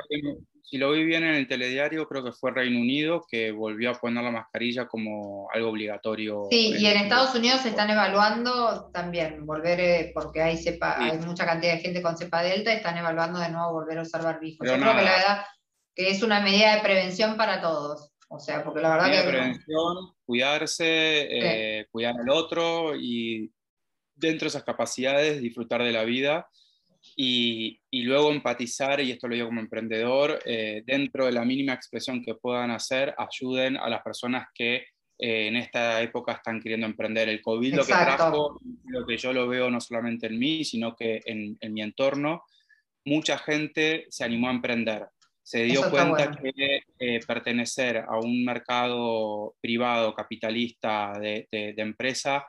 si 0.64 0.78
lo 0.78 0.92
vi 0.92 1.04
bien 1.04 1.24
en 1.24 1.34
el 1.34 1.48
telediario, 1.48 2.06
creo 2.06 2.24
que 2.24 2.32
fue 2.32 2.52
Reino 2.52 2.80
Unido 2.80 3.24
que 3.28 3.52
volvió 3.52 3.90
a 3.90 3.94
poner 3.94 4.22
la 4.22 4.30
mascarilla 4.30 4.86
como 4.86 5.48
algo 5.52 5.70
obligatorio. 5.70 6.46
Sí, 6.50 6.74
y 6.78 6.86
en 6.86 6.98
Estados 6.98 7.34
Unidos 7.34 7.62
se 7.62 7.70
están 7.70 7.90
evaluando 7.90 8.90
también 8.92 9.46
volver, 9.46 9.80
eh, 9.80 10.10
porque 10.14 10.42
hay, 10.42 10.56
cepa, 10.56 10.96
hay 10.98 11.18
mucha 11.18 11.44
cantidad 11.44 11.74
de 11.74 11.80
gente 11.80 12.02
con 12.02 12.16
cepa 12.16 12.42
delta, 12.42 12.72
están 12.72 12.98
evaluando 12.98 13.38
de 13.38 13.50
nuevo 13.50 13.72
volver 13.72 13.98
a 13.98 14.02
usar 14.02 14.22
barbijo. 14.22 14.64
Yo 14.64 14.74
creo 14.74 14.96
que 14.96 15.02
la 15.02 15.16
verdad 15.16 15.44
que 15.94 16.10
es 16.10 16.22
una 16.22 16.40
medida 16.40 16.76
de 16.76 16.82
prevención 16.82 17.36
para 17.36 17.60
todos. 17.60 18.12
O 18.28 18.38
sea, 18.38 18.62
porque 18.62 18.80
la 18.80 18.90
verdad 18.90 19.10
que... 19.10 19.28
prevención, 19.28 20.14
cuidarse, 20.24 20.86
eh, 20.88 21.86
cuidar 21.90 22.14
al 22.20 22.30
otro 22.30 22.94
y 22.94 23.52
dentro 24.14 24.44
de 24.44 24.50
esas 24.50 24.62
capacidades 24.62 25.40
disfrutar 25.40 25.82
de 25.82 25.92
la 25.92 26.04
vida 26.04 26.48
y, 27.16 27.80
y, 27.90 28.02
luego 28.02 28.30
empatizar, 28.30 29.00
y 29.00 29.10
esto 29.10 29.28
lo 29.28 29.34
digo 29.34 29.48
como 29.48 29.60
emprendedor, 29.60 30.40
eh, 30.44 30.82
dentro 30.86 31.26
de 31.26 31.32
la 31.32 31.44
mínima 31.44 31.72
expresión 31.72 32.22
que 32.22 32.34
puedan 32.34 32.70
hacer, 32.70 33.14
ayuden 33.16 33.76
a 33.76 33.88
las 33.88 34.02
personas 34.02 34.48
que 34.54 34.86
eh, 35.22 35.48
en 35.48 35.56
esta 35.56 36.00
época 36.00 36.32
están 36.32 36.60
queriendo 36.60 36.86
emprender. 36.86 37.28
El 37.28 37.42
COVID 37.42 37.74
lo 37.74 37.84
que 37.84 37.92
trajo, 37.92 38.58
lo 38.86 39.06
que 39.06 39.18
yo 39.18 39.34
lo 39.34 39.46
veo 39.46 39.70
no 39.70 39.78
solamente 39.78 40.28
en 40.28 40.38
mí, 40.38 40.64
sino 40.64 40.96
que 40.96 41.20
en, 41.26 41.58
mi 41.74 41.82
entorno, 41.82 42.44
mucha 43.04 43.36
gente 43.36 44.06
se 44.08 44.24
animó 44.24 44.48
a 44.48 44.52
emprender. 44.52 45.08
Se 45.42 45.64
dio 45.64 45.90
cuenta 45.90 46.30
que 46.30 46.84
eh, 46.98 47.20
pertenecer 47.26 47.98
a 47.98 48.18
un 48.18 48.44
mercado 48.44 49.56
privado, 49.60 50.14
capitalista 50.14 51.12
de, 51.20 51.46
empresa, 51.76 52.46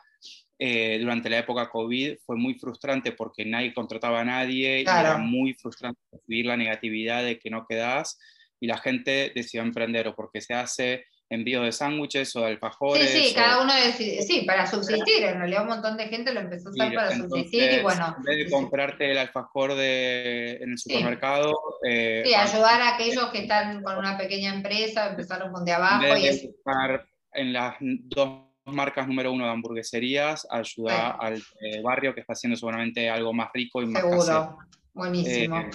eh, 0.63 0.99
durante 0.99 1.27
la 1.27 1.39
época 1.39 1.71
COVID 1.71 2.17
fue 2.23 2.37
muy 2.37 2.53
frustrante 2.53 3.13
porque 3.13 3.43
nadie 3.43 3.73
contrataba 3.73 4.21
a 4.21 4.23
nadie 4.23 4.81
y 4.81 4.83
era 4.83 5.17
muy 5.17 5.55
frustrante 5.55 5.99
recibir 6.11 6.45
la 6.45 6.55
negatividad 6.55 7.23
de 7.23 7.39
que 7.39 7.49
no 7.49 7.65
quedas 7.67 8.19
y 8.59 8.67
la 8.67 8.77
gente 8.77 9.31
decidió 9.33 9.63
emprender 9.63 10.07
o 10.07 10.15
porque 10.15 10.39
se 10.39 10.53
hace 10.53 11.05
envío 11.31 11.63
de 11.63 11.71
sándwiches 11.71 12.35
o 12.35 12.41
de 12.41 12.47
alfajores. 12.47 13.09
Sí, 13.09 13.29
sí, 13.29 13.33
cada 13.33 13.63
uno 13.63 13.73
decide, 13.73 14.21
sí, 14.21 14.43
para 14.45 14.67
subsistir, 14.67 15.23
en 15.23 15.39
realidad 15.39 15.63
un 15.63 15.69
montón 15.69 15.97
de 15.97 16.09
gente 16.09 16.31
lo 16.31 16.41
empezó 16.41 16.69
a 16.69 16.71
usar 16.73 16.93
para 16.93 17.15
subsistir 17.15 17.79
y 17.79 17.81
bueno. 17.81 18.15
En 18.17 18.23
vez 18.23 18.45
de 18.45 18.51
comprarte 18.51 19.09
el 19.09 19.17
alfajor 19.17 19.73
de, 19.73 20.57
en 20.61 20.73
el 20.73 20.77
supermercado. 20.77 21.53
Sí, 21.81 21.89
eh, 21.89 22.35
ayudar 22.35 22.81
a 22.81 22.93
aquellos 22.93 23.31
que 23.31 23.39
están 23.39 23.81
con 23.81 23.97
una 23.97 24.15
pequeña 24.15 24.53
empresa, 24.53 25.09
empezaron 25.09 25.51
con 25.51 25.65
de 25.65 25.71
abajo. 25.71 26.03
En 26.03 26.21
vez 26.21 26.43
y 26.43 26.47
de 26.49 26.53
en 27.33 27.53
las 27.53 27.77
dos 27.79 28.50
marcas 28.65 29.07
número 29.07 29.31
uno 29.31 29.45
de 29.45 29.51
hamburgueserías, 29.51 30.47
ayuda 30.49 31.11
al 31.11 31.37
eh, 31.61 31.81
barrio 31.81 32.13
que 32.13 32.21
está 32.21 32.33
haciendo 32.33 32.55
seguramente 32.55 33.09
algo 33.09 33.33
más 33.33 33.49
rico 33.53 33.81
y 33.81 33.87
más 33.87 34.01
Seguro, 34.01 34.57
buenísimo. 34.93 35.57
Eh, 35.57 35.69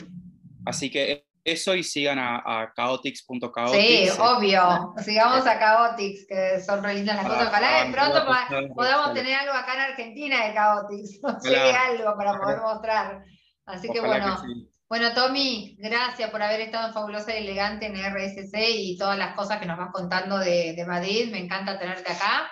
así 0.65 0.91
que 0.91 1.27
eso 1.47 1.77
y 1.77 1.85
sigan 1.85 2.19
a, 2.19 2.43
a 2.45 2.73
chaotix.chaotix. 2.75 3.81
Sí, 3.81 4.09
obvio. 4.19 4.93
Sigamos 4.99 5.47
a 5.47 5.59
Chaotix, 5.59 6.27
que 6.27 6.61
son 6.61 6.83
re 6.83 6.95
lindas 6.95 7.17
las 7.17 7.27
cosas. 7.27 7.47
Ojalá 7.47 7.85
de 7.85 7.93
pronto 7.93 8.75
podamos 8.75 9.15
tener 9.15 9.35
algo 9.35 9.53
acá 9.53 9.75
en 9.75 9.81
Argentina 9.93 10.47
de 10.47 10.55
Chaotix. 10.55 11.21
No 11.23 11.39
llegue 11.41 11.73
algo 11.73 12.17
para 12.17 12.39
poder 12.39 12.61
mostrar. 12.61 13.25
Así 13.65 13.89
que 13.89 14.01
bueno. 14.01 14.43
Bueno, 14.89 15.13
Tommy, 15.15 15.77
gracias 15.81 16.31
por 16.31 16.41
haber 16.41 16.61
estado 16.61 16.89
en 16.89 16.95
Fabulosa 16.95 17.35
y 17.35 17.43
Elegante 17.43 17.87
en 17.87 17.97
RSC 17.97 18.55
y 18.71 18.97
todas 18.97 19.19
las 19.19 19.35
cosas 19.35 19.59
que 19.59 19.67
nos 19.67 19.77
vas 19.77 19.91
contando 19.93 20.39
de, 20.39 20.75
de 20.77 20.87
Madrid. 20.87 21.29
Me 21.33 21.39
encanta 21.39 21.77
tenerte 21.77 22.13
acá. 22.13 22.49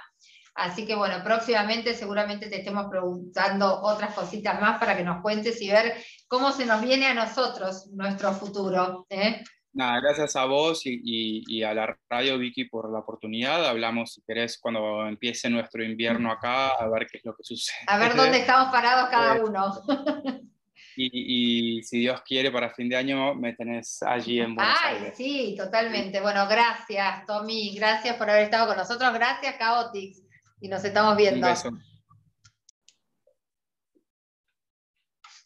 Así 0.54 0.86
que 0.86 0.94
bueno, 0.94 1.16
próximamente 1.24 1.94
seguramente 1.94 2.48
te 2.48 2.58
estemos 2.58 2.86
preguntando 2.88 3.80
otras 3.82 4.14
cositas 4.14 4.60
más 4.60 4.78
para 4.78 4.96
que 4.96 5.02
nos 5.02 5.20
cuentes 5.20 5.60
y 5.60 5.68
ver 5.68 5.94
cómo 6.28 6.52
se 6.52 6.64
nos 6.64 6.80
viene 6.80 7.06
a 7.06 7.14
nosotros 7.14 7.88
nuestro 7.92 8.32
futuro. 8.32 9.04
¿eh? 9.10 9.42
Nada, 9.72 9.98
gracias 10.00 10.36
a 10.36 10.44
vos 10.44 10.82
y, 10.84 11.62
a 11.64 11.74
la 11.74 11.98
radio 12.08 12.38
Vicky 12.38 12.66
por 12.66 12.92
la 12.92 13.00
oportunidad. 13.00 13.66
Hablamos, 13.66 14.12
si 14.12 14.22
querés, 14.22 14.56
cuando 14.60 15.08
empiece 15.08 15.50
nuestro 15.50 15.82
invierno 15.82 16.30
acá, 16.30 16.68
a 16.68 16.88
ver 16.88 17.08
qué 17.10 17.18
es 17.18 17.24
lo 17.24 17.34
que 17.34 17.42
sucede. 17.42 17.78
A 17.88 17.98
ver 17.98 18.14
dónde 18.14 18.38
estamos 18.38 18.70
parados 18.70 19.08
cada 19.10 19.44
uno. 19.44 19.72
Y, 20.96 21.82
si 21.82 21.98
Dios 21.98 22.22
quiere, 22.22 22.52
para 22.52 22.72
fin 22.72 22.88
de 22.88 22.94
año 22.94 23.34
me 23.34 23.52
tenés 23.54 24.00
allí 24.04 24.38
en 24.38 24.54
Buenos 24.54 24.78
Ay, 24.80 25.10
sí, 25.12 25.56
totalmente. 25.58 26.20
Bueno, 26.20 26.46
gracias, 26.46 27.26
Tommy. 27.26 27.74
Gracias 27.74 28.14
por 28.14 28.30
haber 28.30 28.44
estado 28.44 28.68
con 28.68 28.76
nosotros. 28.76 29.12
Gracias, 29.12 29.58
Chaotix 29.58 30.23
y 30.64 30.68
nos 30.68 30.82
estamos 30.82 31.14
viendo. 31.14 31.46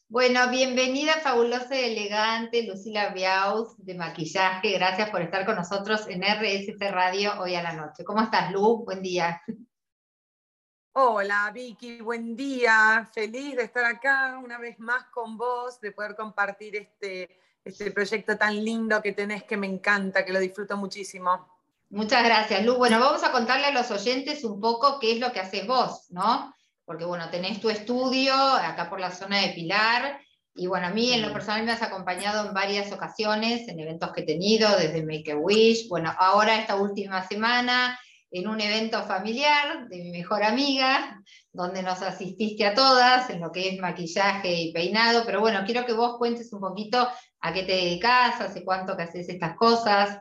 Bueno, 0.07 0.49
bienvenida 0.49 1.15
fabulosa 1.15 1.75
y 1.75 1.87
elegante 1.87 2.63
Lucila 2.63 3.09
Biaus 3.09 3.75
de 3.79 3.95
maquillaje. 3.95 4.75
Gracias 4.75 5.11
por 5.11 5.21
estar 5.21 5.45
con 5.45 5.57
nosotros 5.57 6.07
en 6.07 6.23
RSC 6.23 6.93
Radio 6.93 7.33
hoy 7.41 7.57
a 7.57 7.65
la 7.65 7.73
noche. 7.73 8.05
¿Cómo 8.05 8.23
estás, 8.23 8.53
Lu? 8.53 8.85
Buen 8.85 9.03
día. 9.03 9.43
Hola, 10.93 11.51
Vicky, 11.53 12.01
buen 12.01 12.37
día. 12.37 13.11
Feliz 13.13 13.57
de 13.57 13.65
estar 13.65 13.87
acá 13.87 14.39
una 14.39 14.57
vez 14.59 14.79
más 14.79 15.07
con 15.07 15.37
vos, 15.37 15.81
de 15.81 15.91
poder 15.91 16.15
compartir 16.15 16.77
este, 16.77 17.41
este 17.65 17.91
proyecto 17.91 18.39
tan 18.39 18.55
lindo 18.65 19.03
que 19.03 19.15
tenés, 19.15 19.43
que 19.43 19.57
me 19.57 19.67
encanta, 19.67 20.25
que 20.25 20.33
lo 20.33 20.39
disfruto 20.39 20.77
muchísimo. 20.77 21.58
Muchas 21.91 22.23
gracias, 22.23 22.65
Lu. 22.65 22.77
Bueno, 22.77 23.01
vamos 23.01 23.25
a 23.25 23.33
contarle 23.33 23.67
a 23.67 23.73
los 23.73 23.91
oyentes 23.91 24.45
un 24.45 24.61
poco 24.61 24.99
qué 24.99 25.13
es 25.13 25.21
lo 25.21 25.33
que 25.33 25.41
haces 25.41 25.67
vos, 25.67 26.07
¿no? 26.11 26.55
Porque, 26.85 27.05
bueno, 27.05 27.31
tenés 27.31 27.61
tu 27.61 27.71
estudio 27.71 28.35
acá 28.35 28.91
por 28.91 29.01
la 29.01 29.11
zona 29.11 29.41
de 29.41 29.51
Pilar, 29.51 30.21
y 30.55 30.67
bueno, 30.67 30.89
a 30.89 30.91
mí 30.91 31.13
en 31.13 31.23
lo 31.23 31.33
personal 31.33 31.65
me 31.65 31.73
has 31.73 31.83
acompañado 31.83 32.47
en 32.47 32.53
varias 32.53 32.93
ocasiones, 32.93 33.69
en 33.69 33.79
eventos 33.79 34.13
que 34.13 34.23
he 34.23 34.27
tenido, 34.27 34.69
desde 34.77 35.05
Make 35.05 35.33
a 35.33 35.37
Wish, 35.37 35.89
bueno, 35.89 36.13
ahora 36.19 36.59
esta 36.59 36.75
última 36.75 37.27
semana, 37.27 37.99
en 38.31 38.49
un 38.49 38.61
evento 38.61 39.05
familiar 39.05 39.89
de 39.89 39.99
mi 39.99 40.11
mejor 40.11 40.43
amiga, 40.43 41.23
donde 41.53 41.83
nos 41.83 42.03
asististe 42.03 42.67
a 42.67 42.75
todas, 42.75 43.31
en 43.31 43.41
lo 43.41 43.53
que 43.53 43.69
es 43.69 43.81
maquillaje 43.81 44.53
y 44.53 44.73
peinado, 44.73 45.23
pero 45.25 45.41
bueno, 45.41 45.63
quiero 45.65 45.87
que 45.87 45.93
vos 45.93 46.19
cuentes 46.19 46.53
un 46.53 46.61
poquito 46.61 47.09
a 47.41 47.53
qué 47.53 47.63
te 47.63 47.73
dedicas, 47.73 48.41
hace 48.41 48.65
cuánto 48.65 48.97
que 48.97 49.05
haces 49.05 49.29
estas 49.29 49.57
cosas. 49.57 50.19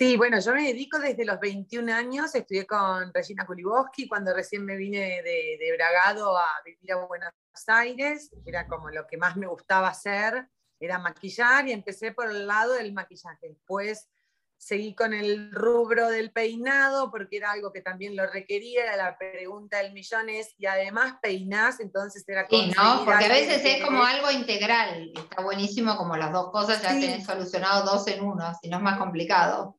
Sí, 0.00 0.16
bueno, 0.16 0.40
yo 0.40 0.54
me 0.54 0.62
dedico 0.62 0.98
desde 0.98 1.26
los 1.26 1.38
21 1.38 1.92
años, 1.92 2.34
estudié 2.34 2.66
con 2.66 3.12
Regina 3.12 3.44
Kuliboski 3.44 4.08
cuando 4.08 4.32
recién 4.32 4.64
me 4.64 4.74
vine 4.74 5.20
de, 5.22 5.74
Bragado 5.76 6.38
a 6.38 6.46
vivir 6.64 6.92
a 6.92 7.04
Buenos 7.04 7.32
Aires, 7.66 8.30
era 8.46 8.66
como 8.66 8.88
lo 8.88 9.06
que 9.06 9.18
más 9.18 9.36
me 9.36 9.46
gustaba 9.46 9.88
hacer, 9.88 10.48
era 10.80 10.98
maquillar 10.98 11.68
y 11.68 11.72
empecé 11.72 12.12
por 12.12 12.30
el 12.30 12.46
lado 12.46 12.72
del 12.72 12.94
maquillaje. 12.94 13.50
Después 13.50 14.08
seguí 14.56 14.94
con 14.94 15.12
el 15.12 15.52
rubro 15.52 16.08
del 16.08 16.32
peinado 16.32 17.10
porque 17.10 17.36
era 17.36 17.50
algo 17.50 17.70
que 17.70 17.82
también 17.82 18.16
lo 18.16 18.26
requería, 18.26 18.84
era 18.84 18.96
la 18.96 19.18
pregunta 19.18 19.82
del 19.82 19.92
millón 19.92 20.30
es, 20.30 20.54
y 20.56 20.64
además 20.64 21.16
peinás, 21.20 21.78
entonces 21.78 22.24
era 22.26 22.46
como... 22.46 22.62
Sí, 22.62 22.72
¿no? 22.74 23.04
Porque 23.04 23.26
a 23.26 23.28
veces 23.28 23.62
es 23.62 23.84
como 23.84 24.02
algo 24.02 24.30
integral, 24.30 25.12
está 25.14 25.42
buenísimo 25.42 25.94
como 25.98 26.16
las 26.16 26.32
dos 26.32 26.50
cosas 26.50 26.80
ya 26.80 26.88
tenés 26.88 27.26
solucionado 27.26 27.84
dos 27.84 28.06
en 28.08 28.24
uno, 28.24 28.50
si 28.62 28.70
no 28.70 28.78
es 28.78 28.82
más 28.82 28.98
complicado. 28.98 29.76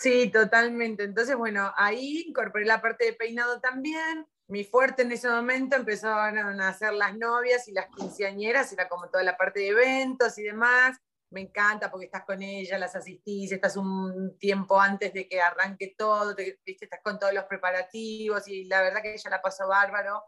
Sí, 0.00 0.30
totalmente. 0.30 1.04
Entonces, 1.04 1.36
bueno, 1.36 1.72
ahí 1.76 2.24
incorporé 2.26 2.64
la 2.66 2.80
parte 2.82 3.06
de 3.06 3.12
peinado 3.14 3.60
también. 3.60 4.26
Mi 4.48 4.62
fuerte 4.64 5.02
en 5.02 5.12
ese 5.12 5.28
momento 5.28 5.76
empezaron 5.76 6.60
a 6.60 6.68
hacer 6.68 6.92
las 6.92 7.16
novias 7.16 7.66
y 7.68 7.72
las 7.72 7.86
quinceañeras, 7.88 8.72
era 8.72 8.88
como 8.88 9.08
toda 9.08 9.24
la 9.24 9.36
parte 9.36 9.60
de 9.60 9.68
eventos 9.68 10.38
y 10.38 10.44
demás. 10.44 10.98
Me 11.30 11.40
encanta 11.40 11.90
porque 11.90 12.06
estás 12.06 12.24
con 12.24 12.40
ella, 12.42 12.78
las 12.78 12.94
asistís, 12.94 13.50
estás 13.50 13.76
un 13.76 14.38
tiempo 14.38 14.80
antes 14.80 15.12
de 15.12 15.28
que 15.28 15.40
arranque 15.40 15.94
todo, 15.98 16.36
te, 16.36 16.60
estás 16.64 17.00
con 17.02 17.18
todos 17.18 17.34
los 17.34 17.44
preparativos 17.44 18.46
y 18.46 18.64
la 18.64 18.82
verdad 18.82 19.02
que 19.02 19.14
ella 19.14 19.30
la 19.30 19.42
pasó 19.42 19.66
bárbaro. 19.66 20.22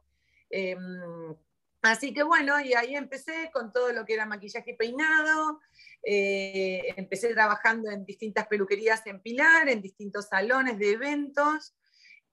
Em, 0.50 1.36
así 1.82 2.12
que 2.12 2.22
bueno, 2.24 2.58
y 2.60 2.74
ahí 2.74 2.96
empecé 2.96 3.50
con 3.52 3.72
todo 3.72 3.92
lo 3.92 4.04
que 4.04 4.14
era 4.14 4.26
maquillaje 4.26 4.72
y 4.72 4.76
peinado. 4.76 5.60
Eh, 6.02 6.94
empecé 6.96 7.34
trabajando 7.34 7.90
en 7.90 8.04
distintas 8.04 8.46
peluquerías 8.46 9.06
en 9.06 9.20
Pilar, 9.20 9.68
en 9.68 9.82
distintos 9.82 10.28
salones 10.28 10.78
de 10.78 10.92
eventos, 10.92 11.74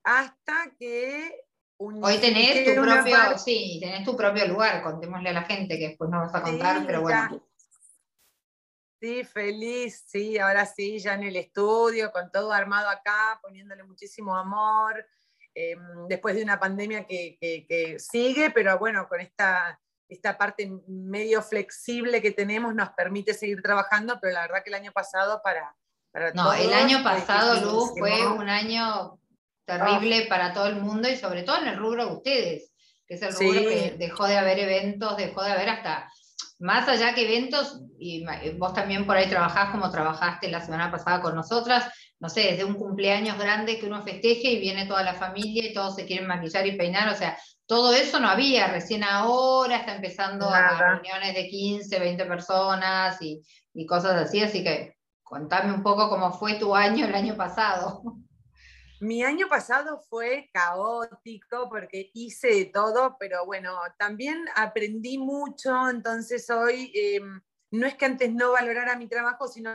hasta 0.03 0.73
que... 0.79 1.41
Hoy 1.77 2.17
tenés 2.19 2.73
tu 2.73 2.81
propio, 2.81 3.37
sí, 3.37 3.79
tenés 3.81 4.05
tu 4.05 4.15
propio 4.15 4.47
lugar, 4.47 4.81
contémosle 4.81 5.29
a 5.29 5.33
la 5.33 5.43
gente 5.43 5.77
que 5.77 5.89
después 5.89 6.09
no 6.09 6.19
vas 6.19 6.33
a 6.33 6.41
contar, 6.41 6.85
pero 6.85 7.01
bueno. 7.01 7.45
Sí, 9.01 9.25
feliz, 9.25 10.05
sí, 10.07 10.39
ahora 10.39 10.65
sí, 10.65 10.99
ya 10.99 11.15
en 11.15 11.23
el 11.23 11.35
estudio, 11.35 12.11
con 12.11 12.31
todo 12.31 12.53
armado 12.53 12.89
acá, 12.89 13.39
poniéndole 13.41 13.83
muchísimo 13.83 14.35
amor, 14.35 15.05
em, 15.53 16.07
después 16.07 16.35
de 16.35 16.43
una 16.43 16.59
pandemia 16.59 17.05
que, 17.05 17.37
que, 17.39 17.99
sigue, 17.99 18.51
pero 18.51 18.79
bueno, 18.79 19.07
con 19.09 19.19
esta 19.19 19.79
esta 20.07 20.37
parte 20.37 20.71
medio 20.87 21.41
flexible 21.41 22.21
que 22.21 22.31
tenemos 22.31 22.73
nos 22.75 22.89
permite 22.89 23.33
seguir 23.33 23.61
trabajando, 23.61 24.19
pero 24.21 24.33
la 24.33 24.41
verdad 24.41 24.63
que 24.63 24.69
el 24.69 24.75
año 24.75 24.91
pasado 24.91 25.41
para... 25.43 25.75
para 26.11 26.31
no, 26.33 26.53
el 26.53 26.73
año 26.73 27.03
pasado, 27.03 27.61
Luz, 27.61 27.91
fue 27.97 28.27
un 28.27 28.47
año 28.47 29.19
terrible 29.65 30.23
ah. 30.25 30.29
para 30.29 30.53
todo 30.53 30.67
el 30.67 30.75
mundo 30.75 31.09
y 31.09 31.17
sobre 31.17 31.43
todo 31.43 31.57
en 31.57 31.67
el 31.67 31.77
rubro 31.77 32.05
de 32.05 32.11
ustedes, 32.13 32.71
que 33.07 33.15
es 33.15 33.21
el 33.21 33.33
rubro 33.33 33.61
que 33.61 33.95
dejó 33.97 34.27
de 34.27 34.37
haber 34.37 34.59
eventos, 34.59 35.17
dejó 35.17 35.43
de 35.43 35.51
haber 35.51 35.69
hasta, 35.69 36.09
más 36.59 36.87
allá 36.87 37.13
que 37.13 37.23
eventos, 37.23 37.81
y 37.97 38.25
vos 38.57 38.73
también 38.73 39.05
por 39.05 39.17
ahí 39.17 39.27
trabajás 39.27 39.71
como 39.71 39.91
trabajaste 39.91 40.49
la 40.49 40.61
semana 40.61 40.91
pasada 40.91 41.21
con 41.21 41.35
nosotras, 41.35 41.91
no 42.19 42.29
sé, 42.29 42.41
desde 42.41 42.63
un 42.63 42.75
cumpleaños 42.75 43.37
grande 43.37 43.77
que 43.77 43.87
uno 43.87 44.03
festeje 44.03 44.51
y 44.51 44.59
viene 44.59 44.85
toda 44.85 45.03
la 45.03 45.13
familia 45.13 45.69
y 45.69 45.73
todos 45.73 45.95
se 45.95 46.05
quieren 46.05 46.27
maquillar 46.27 46.65
y 46.65 46.77
peinar, 46.77 47.09
o 47.09 47.15
sea, 47.15 47.37
todo 47.67 47.93
eso 47.93 48.19
no 48.19 48.29
había, 48.29 48.67
recién 48.67 49.03
ahora 49.03 49.77
está 49.77 49.95
empezando 49.95 50.47
a 50.49 50.77
reuniones 50.77 51.33
de 51.33 51.47
15, 51.47 51.99
20 51.99 52.25
personas 52.25 53.17
y, 53.21 53.41
cosas 53.87 54.13
así, 54.13 54.41
así 54.41 54.63
que 54.63 54.95
contame 55.23 55.73
un 55.73 55.83
poco 55.83 56.09
cómo 56.09 56.31
fue 56.31 56.55
tu 56.55 56.75
año 56.75 57.05
el 57.05 57.15
año 57.15 57.35
pasado. 57.35 58.03
Mi 59.01 59.23
año 59.23 59.47
pasado 59.49 59.99
fue 60.09 60.49
caótico 60.53 61.67
porque 61.69 62.11
hice 62.13 62.47
de 62.47 62.65
todo, 62.65 63.17
pero 63.19 63.45
bueno, 63.45 63.73
también 63.97 64.45
aprendí 64.55 65.17
mucho, 65.17 65.89
entonces 65.89 66.49
hoy 66.49 66.91
em, 66.95 67.41
no 67.71 67.87
es 67.87 67.95
que 67.95 68.05
antes 68.05 68.31
no 68.31 68.53
valorara 68.53 68.95
mi 68.95 69.07
trabajo, 69.07 69.47
sino 69.47 69.71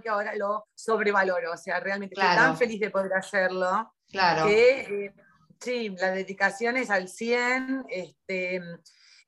que 0.00 0.08
ahora 0.08 0.34
lo 0.34 0.68
sobrevaloro. 0.74 1.52
O 1.52 1.56
sea, 1.56 1.80
realmente 1.80 2.14
estoy 2.14 2.36
tan 2.36 2.56
feliz 2.56 2.80
de 2.80 2.90
poder 2.90 3.12
hacerlo. 3.14 3.92
Claro. 4.10 4.46
Que, 4.46 4.80
eh, 4.80 5.14
sí, 5.60 5.90
la 5.98 6.10
dedicación 6.10 6.76
es 6.76 6.90
al 6.90 7.08
100. 7.08 7.86
Este, 7.88 8.60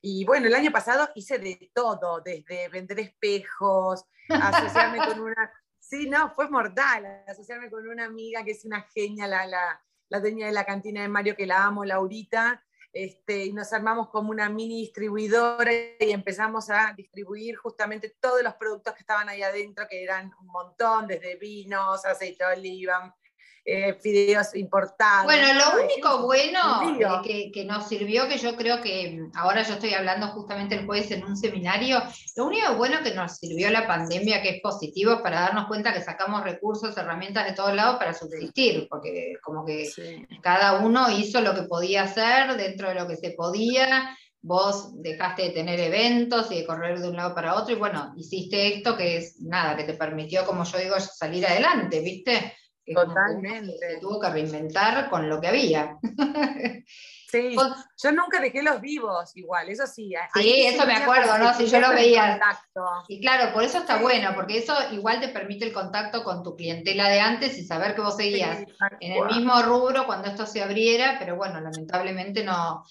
y 0.00 0.24
bueno, 0.24 0.46
el 0.46 0.54
año 0.54 0.70
pasado 0.70 1.08
hice 1.14 1.38
de 1.38 1.70
todo, 1.74 2.20
desde 2.20 2.68
vender 2.68 3.00
espejos, 3.00 4.04
asociarme 4.28 4.98
con 4.98 5.20
una... 5.20 5.52
Sí, 5.80 6.06
no, 6.06 6.34
fue 6.34 6.50
mortal, 6.50 7.24
asociarme 7.26 7.70
con 7.70 7.88
una 7.88 8.04
amiga 8.04 8.44
que 8.44 8.50
es 8.50 8.66
una 8.66 8.82
genia, 8.94 9.26
la, 9.26 9.46
la, 9.46 9.82
la 10.10 10.20
dueña 10.20 10.44
de 10.44 10.52
la 10.52 10.66
cantina 10.66 11.00
de 11.00 11.08
Mario, 11.08 11.34
que 11.34 11.46
la 11.46 11.64
amo, 11.64 11.82
Laurita, 11.82 12.62
este, 12.92 13.46
y 13.46 13.52
nos 13.52 13.72
armamos 13.72 14.08
como 14.08 14.30
una 14.30 14.48
mini 14.48 14.80
distribuidora 14.80 15.72
y 15.72 16.10
empezamos 16.10 16.70
a 16.70 16.94
distribuir 16.96 17.56
justamente 17.56 18.16
todos 18.20 18.42
los 18.42 18.54
productos 18.54 18.94
que 18.94 19.00
estaban 19.00 19.28
ahí 19.28 19.42
adentro, 19.42 19.86
que 19.88 20.02
eran 20.02 20.32
un 20.40 20.46
montón, 20.46 21.06
desde 21.06 21.36
vinos, 21.36 22.04
aceite 22.04 22.44
de 22.44 22.52
oliva, 22.52 23.16
eh, 23.64 23.94
fideos 24.00 24.54
importados. 24.54 25.24
Bueno, 25.24 25.46
lo 25.52 25.84
único 25.84 26.22
bueno 26.22 27.22
que, 27.22 27.50
que, 27.52 27.64
nos 27.64 27.88
sirvió, 27.88 28.28
que 28.28 28.38
yo 28.38 28.56
creo 28.56 28.80
que 28.80 29.20
ahora 29.34 29.62
yo 29.62 29.74
estoy 29.74 29.92
hablando 29.94 30.28
justamente 30.28 30.76
el 30.76 30.86
jueves 30.86 31.10
en 31.10 31.24
un 31.24 31.36
seminario, 31.36 32.02
lo 32.36 32.46
único 32.46 32.74
bueno 32.76 32.98
que 33.02 33.14
nos 33.14 33.36
sirvió 33.36 33.70
la 33.70 33.86
pandemia, 33.86 34.40
que 34.42 34.56
es 34.56 34.60
positivo, 34.62 35.22
para 35.22 35.40
darnos 35.40 35.66
cuenta 35.66 35.92
que 35.92 36.00
sacamos 36.00 36.44
recursos, 36.44 36.96
herramientas 36.96 37.46
de 37.46 37.52
todos 37.52 37.74
lados 37.74 37.96
para 37.96 38.14
subsistir, 38.14 38.86
porque 38.88 39.34
como 39.42 39.64
que 39.64 39.90
cada 40.42 40.78
uno 40.80 41.10
hizo 41.10 41.40
lo 41.40 41.54
que 41.54 41.62
podía 41.62 42.04
hacer 42.04 42.56
dentro 42.56 42.88
de 42.88 42.94
lo 42.94 43.06
que 43.06 43.16
se 43.16 43.30
podía. 43.30 44.16
Vos 44.40 44.92
dejaste 45.02 45.42
de 45.42 45.50
tener 45.50 45.80
eventos 45.80 46.50
y 46.52 46.60
de 46.60 46.66
correr 46.66 47.00
de 47.00 47.08
un 47.08 47.16
lado 47.16 47.34
para 47.34 47.56
otro 47.56 47.74
y 47.74 47.78
bueno, 47.78 48.12
hiciste 48.16 48.76
esto 48.76 48.96
que 48.96 49.16
es 49.16 49.40
nada, 49.40 49.76
que 49.76 49.82
te 49.82 49.94
permitió, 49.94 50.46
como 50.46 50.64
yo 50.64 50.78
digo, 50.78 50.94
salir 51.00 51.44
adelante, 51.44 52.00
¿viste? 52.00 52.54
Totalmente. 52.94 53.78
Se 53.78 53.98
tuvo 54.00 54.20
que 54.20 54.30
reinventar 54.30 55.08
con 55.10 55.28
lo 55.28 55.40
que 55.40 55.48
había. 55.48 55.98
Sí, 57.30 57.54
yo 58.02 58.12
nunca 58.12 58.40
dejé 58.40 58.62
los 58.62 58.80
vivos 58.80 59.36
igual, 59.36 59.68
eso 59.68 59.86
sí. 59.86 60.14
Sí, 60.32 60.64
eso 60.66 60.86
me 60.86 60.94
acuerdo, 60.94 61.36
¿no? 61.36 61.52
Si 61.52 61.66
yo 61.66 61.78
lo 61.78 61.90
veía. 61.90 62.40
Y 63.06 63.20
claro, 63.20 63.52
por 63.52 63.62
eso 63.62 63.78
está 63.78 63.98
bueno, 63.98 64.30
porque 64.34 64.56
eso 64.56 64.74
igual 64.92 65.20
te 65.20 65.28
permite 65.28 65.66
el 65.66 65.74
contacto 65.74 66.24
con 66.24 66.42
tu 66.42 66.56
clientela 66.56 67.10
de 67.10 67.20
antes 67.20 67.58
y 67.58 67.66
saber 67.66 67.94
que 67.94 68.00
vos 68.00 68.16
seguías 68.16 68.64
en 69.00 69.12
el 69.12 69.26
mismo 69.26 69.60
rubro 69.60 70.06
cuando 70.06 70.28
esto 70.28 70.46
se 70.46 70.62
abriera, 70.62 71.16
pero 71.18 71.36
bueno, 71.36 71.60
lamentablemente 71.60 72.44
no. 72.44 72.86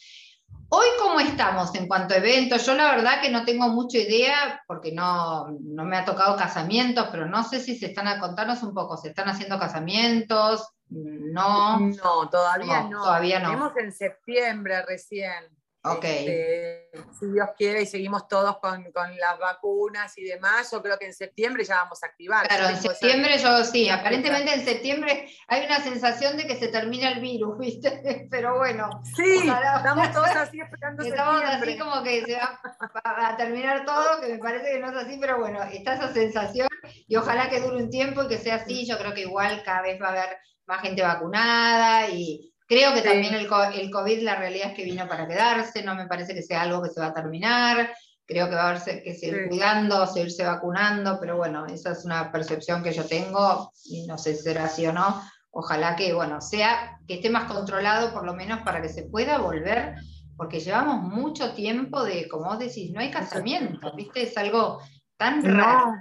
Hoy, 0.70 0.88
¿cómo 1.00 1.22
estamos 1.22 1.74
en 1.76 1.88
cuanto 1.88 2.14
a 2.14 2.18
eventos? 2.18 2.66
Yo 2.66 2.74
la 2.74 2.94
verdad 2.94 3.22
que 3.22 3.30
no 3.30 3.46
tengo 3.46 3.70
mucha 3.70 4.00
idea 4.00 4.62
porque 4.68 4.92
no, 4.92 5.48
no 5.62 5.86
me 5.86 5.96
ha 5.96 6.04
tocado 6.04 6.36
casamientos, 6.36 7.08
pero 7.10 7.26
no 7.26 7.44
sé 7.44 7.62
si 7.62 7.78
se 7.78 7.88
están 7.88 8.08
a 8.08 8.20
contarnos 8.20 8.64
un 8.64 8.74
poco, 8.74 8.98
¿se 8.98 9.10
están 9.10 9.30
haciendo 9.30 9.58
casamientos? 9.60 10.68
No. 10.90 11.80
No, 11.80 12.30
todavía 12.30 12.84
no. 12.84 13.02
Todavía 13.02 13.40
no. 13.40 13.50
Tenemos 13.50 13.78
en 13.78 13.94
septiembre 13.94 14.82
recién. 14.86 15.57
Ok. 15.94 16.04
Este, 16.04 16.92
si 17.20 17.32
Dios 17.32 17.50
quiere 17.58 17.82
y 17.82 17.86
seguimos 17.86 18.28
todos 18.28 18.58
con, 18.60 18.84
las 18.84 19.40
vacunas 19.40 20.18
y 20.18 20.24
demás, 20.24 20.72
yo 20.72 20.82
creo 20.82 20.98
que 20.98 21.06
en 21.06 21.14
septiembre 21.14 21.64
ya 21.64 21.76
vamos 21.76 22.04
a 22.04 22.08
activar. 22.08 22.48
Claro, 22.48 22.70
en 22.70 22.82
septiembre 22.82 23.38
yo 23.38 23.64
sí, 23.64 23.90
aparentemente 23.90 24.54
en 24.54 24.66
septiembre 24.66 25.30
hay 25.48 25.66
una 25.66 25.80
sensación 25.82 26.38
de 26.38 26.48
que 26.48 26.56
se 26.56 26.68
termina 26.70 27.12
el 27.12 27.20
virus, 27.20 27.58
¿viste? 27.60 28.28
Pero 28.30 28.58
bueno. 28.58 28.90
Sí, 29.16 29.38
estamos 29.48 30.12
todos 30.12 30.36
así 30.36 30.60
esperando 30.60 31.04
Estamos 31.08 31.44
así 31.44 31.78
como 31.78 32.04
que 32.04 32.26
se 32.26 32.36
va 32.36 32.60
a 33.04 33.38
terminar 33.38 33.86
todo, 33.86 34.22
que 34.22 34.34
me 34.34 34.38
parece 34.40 34.72
que 34.72 34.80
no 34.80 34.90
es 34.90 35.06
así, 35.06 35.18
pero 35.20 35.40
bueno, 35.40 35.62
está 35.64 35.96
esa 35.96 36.14
sensación 36.14 36.68
y 37.08 37.16
ojalá 37.16 37.50
que 37.50 37.60
dure 37.60 37.78
un 37.78 37.90
tiempo 37.90 38.24
y 38.24 38.28
que 38.28 38.38
sea 38.38 38.56
así, 38.56 38.86
yo 38.88 38.98
creo 38.98 39.14
que 39.14 39.22
igual 39.22 39.64
cada 39.64 39.82
vez 39.82 40.02
va 40.02 40.08
a 40.08 40.12
haber 40.12 40.38
más 40.66 40.82
gente 40.82 41.02
vacunada 41.02 42.10
y 42.10 42.54
Creo 42.68 42.94
que 42.94 43.02
también 43.02 43.34
el, 43.34 43.48
el, 43.76 43.92
COVID, 43.92 44.22
la 44.24 44.36
realidad 44.36 44.70
es 44.70 44.76
que 44.76 44.84
vino 44.84 45.08
para 45.08 45.28
quedarse, 45.28 45.84
no 45.84 45.96
me 45.96 46.06
parece 46.06 46.34
que 46.34 46.44
sea 46.44 46.64
algo 46.64 46.84
que 46.84 46.90
se 46.90 47.00
va 47.00 47.08
a 47.08 47.14
terminar, 47.14 47.94
creo 48.26 48.50
que 48.50 48.56
va 48.56 48.64
a 48.64 48.70
haber 48.72 49.04
que 49.04 49.16
seguir 49.16 49.48
cuidando, 49.48 50.06
seguirse 50.06 50.44
vacunando, 50.44 51.18
pero 51.20 51.38
bueno, 51.38 51.66
esa 51.66 51.94
es 51.94 52.04
una 52.04 52.30
percepción 52.30 52.84
que 52.84 52.92
yo 52.92 53.06
tengo 53.06 53.72
y 53.86 54.06
no 54.06 54.18
sé 54.18 54.36
si 54.36 54.44
será 54.44 54.66
así 54.66 54.86
o 54.86 54.92
no. 54.92 55.24
Ojalá 55.50 55.96
que, 55.96 56.14
bueno, 56.14 56.42
sea, 56.42 57.00
que 57.08 57.16
esté 57.16 57.30
más 57.30 57.50
controlado 57.50 58.14
por 58.14 58.26
lo 58.26 58.34
menos 58.34 58.62
para 58.64 58.82
que 58.82 58.90
se 58.90 59.04
pueda 59.04 59.38
volver, 59.38 59.96
porque 60.36 60.60
llevamos 60.60 61.02
mucho 61.02 61.54
tiempo 61.54 62.04
de, 62.04 62.28
como 62.28 62.46
vos 62.46 62.60
decís, 62.60 62.92
no 62.92 63.00
hay 63.00 63.12
casamiento, 63.12 63.96
¿viste? 63.96 64.24
Es 64.24 64.38
algo 64.38 64.82
tan 65.16 65.42
raro 65.42 65.94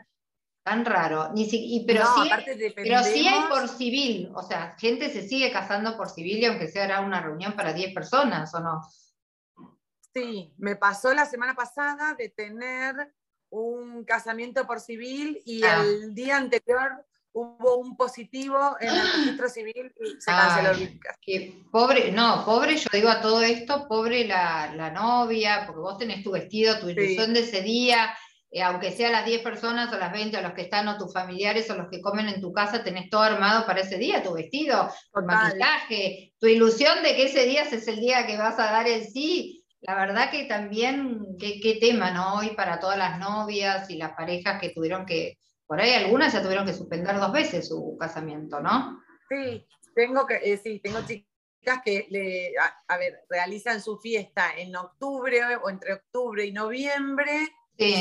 tan 0.67 0.85
raro. 0.85 1.31
Ni 1.33 1.49
si, 1.49 1.85
pero, 1.87 2.05
sí, 2.05 2.29
pero 2.75 3.03
sí 3.05 3.29
hay 3.29 3.49
por 3.49 3.69
civil, 3.69 4.33
o 4.35 4.43
sea, 4.43 4.75
gente 4.77 5.11
se 5.11 5.27
sigue 5.27 5.53
casando 5.53 5.97
por 5.97 6.11
civil 6.11 6.39
y 6.39 6.45
aunque 6.45 6.67
sea 6.67 7.01
una 7.01 7.21
reunión 7.21 7.53
para 7.53 7.73
10 7.73 7.95
personas, 7.95 8.53
¿o 8.53 8.59
no? 8.59 8.83
Sí, 10.13 10.53
me 10.59 10.75
pasó 10.75 11.15
la 11.15 11.25
semana 11.25 11.55
pasada 11.55 12.15
de 12.15 12.31
tener 12.31 13.15
un 13.49 14.05
casamiento 14.05 14.67
por 14.67 14.81
civil 14.81 15.41
y 15.45 15.63
ah. 15.63 15.85
el 15.85 16.15
día 16.17 16.37
anterior 16.37 17.07
hubo 17.33 17.77
un 17.77 17.97
positivo 17.97 18.77
en 18.81 18.89
el 18.89 18.97
registro 19.13 19.49
civil 19.49 19.95
y 20.01 20.21
se 20.21 20.33
canceló 20.33 20.71
el 20.71 20.99
que 21.21 21.63
pobre, 21.71 22.11
no, 22.11 22.45
pobre, 22.45 22.77
yo 22.77 22.89
digo 22.93 23.09
a 23.09 23.21
todo 23.21 23.41
esto, 23.43 23.87
pobre 23.87 24.27
la, 24.27 24.91
novia, 24.91 25.63
porque 25.65 25.81
vos 25.81 25.97
tenés 25.97 26.25
tu 26.25 26.33
vestido, 26.33 26.81
tu 26.81 26.89
ilusión 26.89 27.35
de 27.35 27.41
ese 27.41 27.63
día, 27.63 28.17
eh, 28.57 28.63
aunque 28.63 28.91
sea 28.91 29.11
las 29.11 29.27
10 29.27 29.43
personas 29.43 29.93
o 29.93 29.99
las 29.99 30.11
20 30.11 30.39
o 30.39 30.41
los 30.41 30.55
que 30.55 30.63
están 30.63 30.89
o 30.89 30.97
tus 30.97 31.13
familiares 31.13 31.69
o 31.69 31.77
los 31.77 31.91
que 31.91 32.01
comen 32.01 32.27
en 32.27 32.41
tu 32.41 32.55
casa, 32.55 32.83
tenés 32.83 33.11
todo 33.11 33.21
armado 33.21 33.67
para 33.67 33.83
ese 33.83 33.99
día, 33.99 34.23
tu 34.23 34.33
vestido, 34.33 34.91
tu 35.13 35.21
maquillaje, 35.27 36.33
tu 36.41 36.47
ilusión 36.47 37.03
de 37.03 37.15
que 37.15 37.25
ese 37.25 37.45
día 37.45 37.65
es 37.65 37.87
el 37.87 38.01
día 38.01 38.27
que 38.27 38.39
vas 38.39 38.59
a 38.59 38.73
dar 38.73 38.89
el 38.89 39.05
sí. 39.09 39.63
La 39.83 39.95
verdad 39.95 40.31
que 40.31 40.45
también, 40.45 41.37
qué, 41.39 41.77
tema, 41.79 42.13
¿no? 42.13 42.37
Hoy 42.37 42.57
para 42.57 42.81
todas 42.81 42.97
las 42.97 43.19
novias 43.19 43.91
y 43.91 43.99
las 43.99 44.13
parejas 44.13 44.59
que 44.59 44.71
tuvieron 44.71 45.05
que, 45.05 45.37
por 45.67 45.79
ahí 45.79 45.93
algunas 45.93 46.33
ya 46.33 46.41
tuvieron 46.43 46.65
que 46.65 46.73
suspender 46.73 47.21
dos 47.21 47.33
veces 47.33 47.69
su 47.69 47.95
casamiento, 48.01 48.61
¿no? 48.61 49.03
Sí, 49.29 49.67
tengo 49.95 50.27
que, 50.27 50.37
eh, 50.37 50.57
sí, 50.57 50.81
tengo 50.83 51.01
chicas 51.07 51.83
que 51.85 52.07
le, 52.09 52.55
a 52.89 52.97
ver, 52.97 53.21
realizan 53.29 53.83
su 53.83 53.99
fiesta 53.99 54.57
en 54.57 54.75
octubre 54.75 55.57
o 55.57 55.69
entre 55.69 55.93
octubre 55.93 56.43
y 56.47 56.53
noviembre 56.53 57.51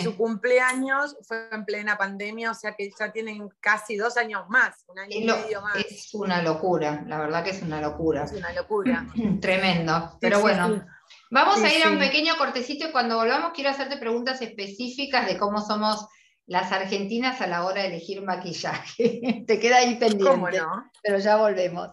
su 0.03 0.15
cumpleaños 0.15 1.17
fue 1.27 1.49
en 1.51 1.65
plena 1.65 1.97
pandemia, 1.97 2.51
o 2.51 2.53
sea 2.53 2.75
que 2.75 2.89
ya 2.97 3.11
tienen 3.11 3.49
casi 3.59 3.97
dos 3.97 4.15
años 4.17 4.43
más, 4.49 4.85
un 4.87 4.99
año 4.99 5.17
y 5.17 5.25
medio 5.25 5.61
más. 5.61 5.75
Es 5.77 6.13
una 6.13 6.41
locura, 6.41 7.03
la 7.07 7.19
verdad 7.19 7.43
que 7.43 7.49
es 7.49 7.61
una 7.61 7.81
locura. 7.81 8.23
Es 8.23 8.31
una 8.31 8.53
locura. 8.53 9.05
Tremendo. 9.41 10.17
Pero 10.21 10.39
bueno, 10.39 10.85
vamos 11.29 11.61
a 11.61 11.73
ir 11.73 11.83
a 11.83 11.89
un 11.89 11.99
pequeño 11.99 12.37
cortecito 12.37 12.87
y 12.87 12.91
cuando 12.91 13.17
volvamos 13.17 13.51
quiero 13.53 13.69
hacerte 13.69 13.97
preguntas 13.97 14.41
específicas 14.41 15.27
de 15.27 15.37
cómo 15.37 15.61
somos 15.61 16.07
las 16.47 16.71
argentinas 16.71 17.41
a 17.41 17.47
la 17.47 17.65
hora 17.65 17.81
de 17.81 17.87
elegir 17.87 18.21
maquillaje. 18.21 19.43
Te 19.47 19.59
queda 19.59 19.77
ahí 19.77 19.95
pendiente. 19.95 20.61
Pero 21.03 21.17
ya 21.19 21.37
volvemos. 21.37 21.89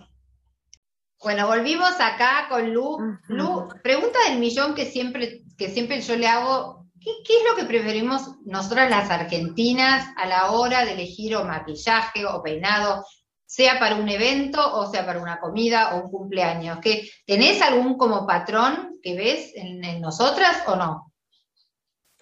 Bueno, 1.23 1.47
volvimos 1.47 1.93
acá 2.01 2.47
con 2.49 2.73
Lu. 2.73 2.99
Lu, 3.29 3.69
pregunta 3.83 4.19
del 4.29 4.39
millón 4.39 4.75
que 4.75 4.87
siempre, 4.87 5.43
que 5.57 5.69
siempre 5.69 6.01
yo 6.01 6.17
le 6.17 6.27
hago 6.27 6.82
¿Qué, 7.05 7.37
es 7.37 7.45
lo 7.49 7.57
que 7.57 7.65
preferimos 7.65 8.37
nosotras 8.45 8.89
las 8.91 9.11
argentinas 9.11 10.09
a 10.17 10.27
la 10.27 10.53
hora 10.53 10.85
de 10.85 10.93
elegir 10.93 11.37
o 11.37 11.45
maquillaje 11.45 12.25
o 12.27 12.43
peinado, 12.43 13.05
sea 13.45 13.79
para 13.79 13.97
un 13.97 14.09
evento 14.09 14.61
o 14.75 14.91
sea 14.91 15.05
para 15.05 15.21
una 15.21 15.41
comida 15.41 15.95
o 15.95 16.05
un 16.05 16.11
cumpleaños? 16.11 16.79
¿Que, 16.81 17.11
¿Tenés 17.27 17.61
algún 17.61 17.99
como 17.99 18.27
patrón 18.27 18.99
que 19.03 19.17
ves 19.17 19.53
en, 19.55 20.01
nosotras 20.01 20.63
o 20.67 20.77
no? 20.77 21.13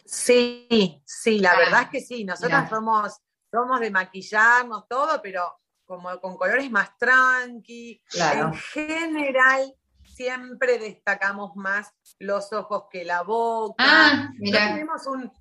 Sí, 0.05 1.03
sí, 1.05 1.39
la 1.39 1.53
ah, 1.53 1.59
verdad 1.59 1.83
es 1.83 1.89
que 1.91 2.01
sí. 2.01 2.25
Nosotras 2.25 2.69
somos, 2.69 3.21
somos 3.51 3.81
de 3.81 3.91
maquillarnos 3.91 4.89
todo, 4.89 5.21
pero 5.23 5.61
como 5.85 6.21
con 6.21 6.37
colores 6.37 6.71
más 6.71 6.97
tranqui. 6.97 8.01
En 8.15 8.55
general, 8.55 9.75
siempre 10.21 10.79
destacamos 10.79 11.57
más 11.57 11.95
los 12.19 12.53
ojos 12.53 12.85
que 12.91 13.07
la 13.07 13.23
boca. 13.23 13.77
Ah, 13.79 14.29
mira. 14.39 14.69
tenemos 14.69 15.07
un, 15.07 15.33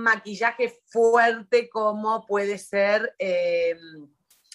maquillaje 0.00 0.72
fuerte 0.86 1.68
como 1.68 2.24
puede 2.24 2.56
ser 2.56 3.16
em, 3.18 4.08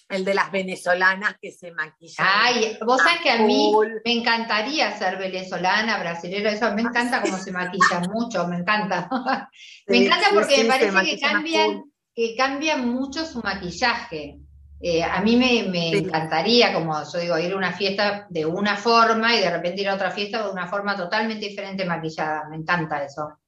el 0.08 0.24
de 0.24 0.32
las 0.32 0.50
venezolanas 0.50 1.36
que 1.38 1.52
se 1.52 1.70
maquillan. 1.72 2.26
Ay, 2.26 2.78
vos 2.80 2.98
sabés 3.02 3.20
que 3.20 3.30
a 3.30 3.42
mí 3.42 3.70
me 4.06 4.12
encantaría 4.12 4.96
ser 4.96 5.18
venezolana, 5.18 5.98
brasilera, 5.98 6.50
eso 6.50 6.72
me 6.72 6.80
encanta 6.80 7.20
cómo 7.20 7.36
se 7.36 7.52
maquillan 7.52 8.04
mucho, 8.10 8.48
me 8.48 8.56
encanta. 8.56 9.06
me 9.86 10.06
encanta 10.06 10.28
porque 10.32 10.62
me 10.62 10.68
parece 10.70 11.04
que 11.04 11.20
cambian, 11.20 11.92
que 12.14 12.34
cambian 12.34 12.88
mucho 12.88 13.26
su 13.26 13.40
maquillaje. 13.40 14.38
Eh, 14.82 15.04
a 15.04 15.20
mí 15.20 15.36
me, 15.36 15.96
encantaría, 15.96 16.72
como 16.72 17.00
yo 17.04 17.18
digo, 17.18 17.38
ir 17.38 17.52
a 17.52 17.56
una 17.56 17.72
fiesta 17.72 18.26
de 18.28 18.44
una 18.44 18.76
forma 18.76 19.34
y 19.36 19.40
de 19.40 19.50
repente 19.50 19.82
ir 19.82 19.88
a 19.88 19.94
otra 19.94 20.10
fiesta 20.10 20.44
de 20.44 20.50
una 20.50 20.66
forma 20.66 20.96
totalmente 20.96 21.46
diferente 21.46 21.84
maquillada. 21.84 22.48
Me 22.48 22.56
encanta 22.56 23.04
eso. 23.04 23.38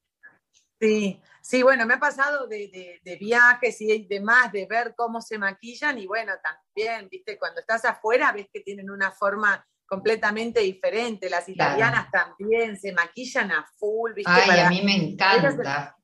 Sí, 0.80 1.20
Sí, 1.44 1.62
bueno, 1.62 1.84
me 1.84 1.92
ha 1.92 2.00
pasado 2.00 2.46
de, 2.46 3.02
viajes 3.20 3.78
y 3.82 4.06
demás, 4.06 4.50
de 4.50 4.64
ver 4.64 4.94
cómo 4.96 5.20
se 5.20 5.36
maquillan 5.36 5.98
y 5.98 6.06
bueno, 6.06 6.32
también, 6.42 7.06
viste, 7.10 7.38
cuando 7.38 7.60
estás 7.60 7.84
afuera 7.84 8.32
ves 8.32 8.48
que 8.50 8.60
tienen 8.60 8.90
una 8.90 9.10
forma 9.10 9.62
completamente 9.84 10.60
diferente. 10.60 11.28
Las 11.28 11.46
italianas 11.46 12.10
también 12.10 12.78
se 12.78 12.92
maquillan 12.92 13.52
a 13.52 13.66
full, 13.78 14.14
viste. 14.14 14.32
Ay, 14.32 14.58
a 14.58 14.70
mí 14.70 14.80
me 14.82 14.96
encanta. 14.96 15.94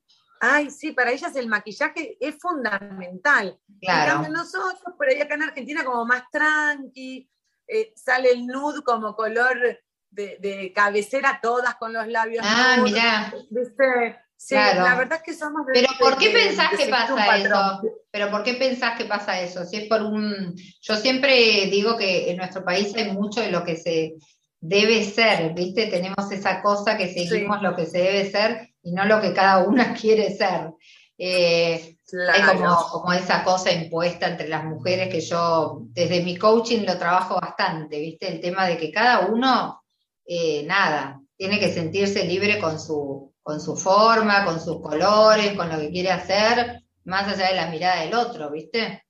Ay, 0.41 0.71
sí, 0.71 0.91
para 0.91 1.11
ellas 1.11 1.35
el 1.35 1.47
maquillaje 1.47 2.17
es 2.19 2.35
fundamental. 2.39 3.57
Claro. 3.79 4.25
En 4.25 4.33
nosotros, 4.33 4.81
por 4.97 5.07
ahí 5.07 5.21
acá 5.21 5.35
en 5.35 5.43
Argentina, 5.43 5.85
como 5.85 6.03
más 6.05 6.23
tranqui, 6.31 7.29
eh, 7.67 7.93
sale 7.95 8.31
el 8.31 8.47
nude 8.47 8.81
como 8.83 9.15
color 9.15 9.57
de, 10.09 10.73
cabecera, 10.75 11.39
todas 11.41 11.75
con 11.75 11.93
los 11.93 12.07
labios. 12.07 12.43
Ah, 12.45 12.79
mira. 12.83 13.33
¿Viste? 13.51 14.19
Sí, 14.35 14.55
la 14.55 14.95
verdad 14.95 15.19
es 15.19 15.23
que 15.23 15.33
somos 15.35 15.61
Pero 15.71 15.87
¿por 15.99 16.17
qué 16.17 16.31
pensás 16.31 16.71
que 16.75 16.87
pasa 16.87 17.37
eso? 17.37 17.81
Pero 18.09 18.31
¿por 18.31 18.41
qué 18.41 18.55
pensás 18.55 18.97
que 18.97 19.05
pasa 19.05 19.39
eso? 19.39 19.63
Si 19.65 19.77
es 19.77 19.87
por 19.87 20.01
un 20.01 20.55
yo 20.81 20.95
siempre 20.95 21.67
digo 21.67 21.95
que 21.95 22.31
en 22.31 22.37
nuestro 22.37 22.65
país 22.65 22.91
hay 22.95 23.11
mucho 23.11 23.39
de 23.39 23.51
lo 23.51 23.63
que 23.63 23.77
se 23.77 24.15
debe 24.59 25.03
ser, 25.03 25.53
¿viste? 25.53 25.85
Tenemos 25.85 26.31
esa 26.31 26.63
cosa 26.63 26.97
que 26.97 27.13
seguimos 27.13 27.61
lo 27.61 27.75
que 27.75 27.85
se 27.85 27.99
debe 27.99 28.31
ser 28.31 28.70
y 28.83 28.91
no 28.91 29.05
lo 29.05 29.21
que 29.21 29.33
cada 29.33 29.59
una 29.59 29.93
quiere 29.99 30.35
ser. 30.35 30.71
Eh, 31.17 31.97
hay 32.33 32.41
como, 32.41 32.75
como, 32.91 33.13
esa 33.13 33.43
cosa 33.43 33.71
impuesta 33.71 34.27
entre 34.27 34.47
las 34.47 34.65
mujeres 34.65 35.09
que 35.09 35.21
yo 35.21 35.81
desde 35.89 36.23
mi 36.23 36.35
coaching 36.35 36.85
lo 36.85 36.97
trabajo 36.97 37.39
bastante, 37.39 37.99
¿viste? 37.99 38.27
El 38.27 38.41
tema 38.41 38.65
de 38.67 38.77
que 38.77 38.91
cada 38.91 39.27
uno, 39.27 39.83
eh, 40.25 40.63
nada, 40.65 41.21
tiene 41.37 41.59
que 41.59 41.71
sentirse 41.71 42.25
libre 42.25 42.59
con 42.59 42.79
su, 42.79 43.33
con 43.41 43.61
su 43.61 43.75
forma, 43.75 44.45
con 44.45 44.59
sus 44.59 44.81
colores, 44.81 45.53
con 45.53 45.69
lo 45.69 45.77
que 45.79 45.91
quiere 45.91 46.11
hacer, 46.11 46.83
más 47.03 47.27
allá 47.27 47.49
de 47.49 47.55
la 47.55 47.69
mirada 47.69 48.01
del 48.01 48.13
otro, 48.13 48.51
¿viste? 48.51 49.05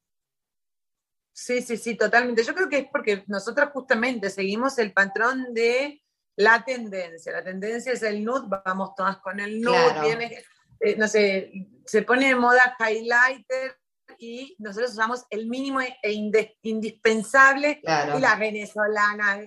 Sí, 1.34 1.62
sí, 1.62 1.78
sí, 1.78 1.96
totalmente. 1.96 2.44
Yo 2.44 2.54
creo 2.54 2.70
que 2.70 2.78
es 2.80 2.88
porque 2.92 3.24
nosotros 3.28 3.70
justamente 3.74 4.30
seguimos 4.30 4.78
el 4.78 4.94
patrón 4.94 5.54
de 5.54 6.01
la 6.36 6.64
tendencia. 6.64 7.32
La 7.32 7.44
tendencia 7.44 7.94
es 7.94 8.04
el 8.04 8.24
nude, 8.24 8.48
vamos 8.66 8.96
todas 8.96 9.18
con 9.18 9.40
el 9.40 9.62
nude, 9.62 10.02
viene, 10.02 10.44
eh, 10.80 10.96
no 10.98 11.08
sé, 11.08 11.52
se 11.86 12.02
pone 12.04 12.28
de 12.28 12.36
moda 12.36 12.78
highlighter 12.80 13.78
y 14.18 14.56
nosotros 14.60 14.92
usamos 14.92 15.26
el 15.30 15.48
mínimo 15.48 15.82
e 15.82 16.12
indispensable 16.64 17.82
y 17.84 18.20
la 18.20 18.36
venezolana 18.36 19.40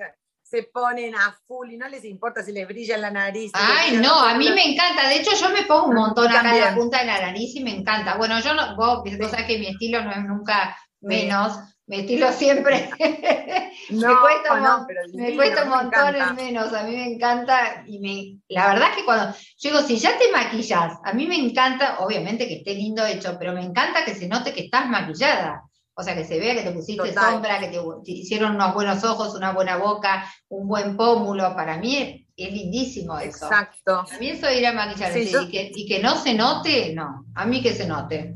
se 0.42 0.62
ponen 0.64 1.14
a 1.16 1.36
full 1.46 1.72
y 1.72 1.76
no 1.76 1.88
les 1.88 2.04
importa 2.04 2.42
si 2.42 2.52
les 2.52 2.68
brilla 2.68 2.96
la 2.96 3.10
nariz. 3.10 3.50
Ay, 3.54 3.96
no, 3.96 4.20
a 4.20 4.34
mí 4.34 4.48
me 4.50 4.72
encanta. 4.72 5.08
De 5.08 5.16
hecho, 5.16 5.32
yo 5.34 5.50
me 5.50 5.62
pongo 5.62 5.86
un 5.86 5.94
montón 5.94 6.28
acá 6.28 6.54
en 6.54 6.60
la 6.60 6.74
punta 6.74 7.00
de 7.00 7.06
la 7.06 7.20
nariz 7.20 7.56
y 7.56 7.64
me 7.64 7.74
encanta. 7.74 8.16
Bueno, 8.16 8.38
yo 8.40 8.54
no, 8.54 8.76
vos, 8.76 9.02
sabés 9.30 9.46
que 9.46 9.58
mi 9.58 9.66
estilo 9.68 10.02
no 10.02 10.12
es 10.12 10.24
nunca 10.24 10.76
menos. 11.00 11.58
Mi 11.86 12.00
estilo 12.00 12.32
siempre 12.32 12.88
no, 13.90 14.08
me 14.08 14.20
cuesta, 14.20 14.58
no, 14.58 14.86
me 15.12 15.34
cuesta 15.36 15.64
un 15.64 15.68
montón 15.68 16.16
el 16.16 16.34
menos, 16.34 16.72
a 16.72 16.82
mí 16.84 16.96
me 16.96 17.12
encanta 17.12 17.84
y 17.86 17.98
me, 17.98 18.40
la 18.48 18.68
verdad 18.68 18.88
es 18.90 18.96
que 18.96 19.04
cuando 19.04 19.36
yo 19.58 19.70
digo, 19.70 19.82
si 19.82 19.98
ya 19.98 20.16
te 20.16 20.32
maquillas, 20.32 20.94
a 21.04 21.12
mí 21.12 21.26
me 21.26 21.36
encanta, 21.36 21.98
obviamente 21.98 22.48
que 22.48 22.56
esté 22.56 22.74
lindo 22.74 23.04
hecho, 23.04 23.36
pero 23.38 23.52
me 23.52 23.62
encanta 23.62 24.04
que 24.04 24.14
se 24.14 24.28
note 24.28 24.54
que 24.54 24.64
estás 24.64 24.88
maquillada. 24.88 25.62
O 25.96 26.02
sea, 26.02 26.16
que 26.16 26.24
se 26.24 26.40
vea 26.40 26.56
que 26.56 26.62
te 26.62 26.72
pusiste 26.72 27.12
sombra, 27.12 27.60
que 27.60 27.68
te, 27.68 27.78
hicieron 28.10 28.56
unos 28.56 28.74
buenos 28.74 29.04
ojos, 29.04 29.36
una 29.36 29.52
buena 29.52 29.76
boca, 29.76 30.28
un 30.48 30.66
buen 30.66 30.96
pómulo. 30.96 31.54
Para 31.54 31.76
mí 31.76 32.23
es, 32.36 32.52
lindísimo 32.52 33.18
eso. 33.18 33.46
Exacto. 33.46 34.04
A 34.10 34.18
mí 34.18 34.30
eso 34.30 34.46
de 34.46 34.58
ir 34.58 34.66
a 34.66 34.72
maquillar 34.72 35.16
y, 35.16 35.86
que, 35.86 36.00
no 36.00 36.16
se 36.16 36.34
note, 36.34 36.94
no. 36.94 37.26
A 37.34 37.46
mí 37.46 37.62
que 37.62 37.72
se 37.72 37.86
note. 37.86 38.34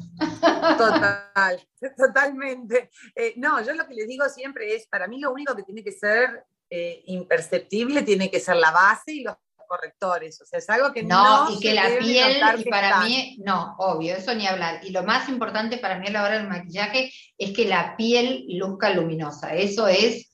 Total, 0.77 1.61
totalmente. 1.97 2.91
Eh, 3.15 3.35
no, 3.37 3.65
yo 3.65 3.75
lo 3.75 3.87
que 3.87 3.95
les 3.95 4.09
digo 4.09 4.29
siempre 4.29 4.75
es, 4.75 4.87
para 4.87 5.09
mí 5.09 5.19
lo 5.21 5.33
único 5.33 5.55
que 5.55 5.63
tiene 5.63 5.83
que 5.83 5.93
ser 5.93 6.45
eh, 6.71 7.03
imperceptible 7.07 8.03
tiene 8.03 8.31
que 8.31 8.41
ser 8.41 8.57
la 8.57 8.71
base 8.71 9.13
y 9.13 9.23
los 9.23 9.37
correctores, 9.69 10.41
o 10.41 10.47
sea, 10.47 10.59
es 10.59 10.69
algo 10.71 10.93
que 10.93 11.05
no... 11.05 11.45
No, 11.45 11.55
y 11.55 11.61
que 11.61 11.75
la 11.75 11.99
piel, 11.99 12.41
y 12.59 12.65
para 12.65 13.05
mí, 13.05 13.37
no, 13.45 13.77
obvio, 13.79 14.17
eso 14.17 14.35
ni 14.35 14.47
hablar. 14.47 14.81
Y 14.83 14.91
lo 14.91 15.05
más 15.05 15.29
importante 15.29 15.77
para 15.77 15.99
mí 15.99 16.09
a 16.09 16.11
la 16.11 16.25
hora 16.25 16.39
del 16.39 16.49
maquillaje 16.49 17.13
es 17.37 17.53
que 17.53 17.67
la 17.67 17.97
piel 17.97 18.47
luzca 18.49 18.91
luminosa. 18.91 19.55
Eso 19.55 19.87
es, 19.87 20.28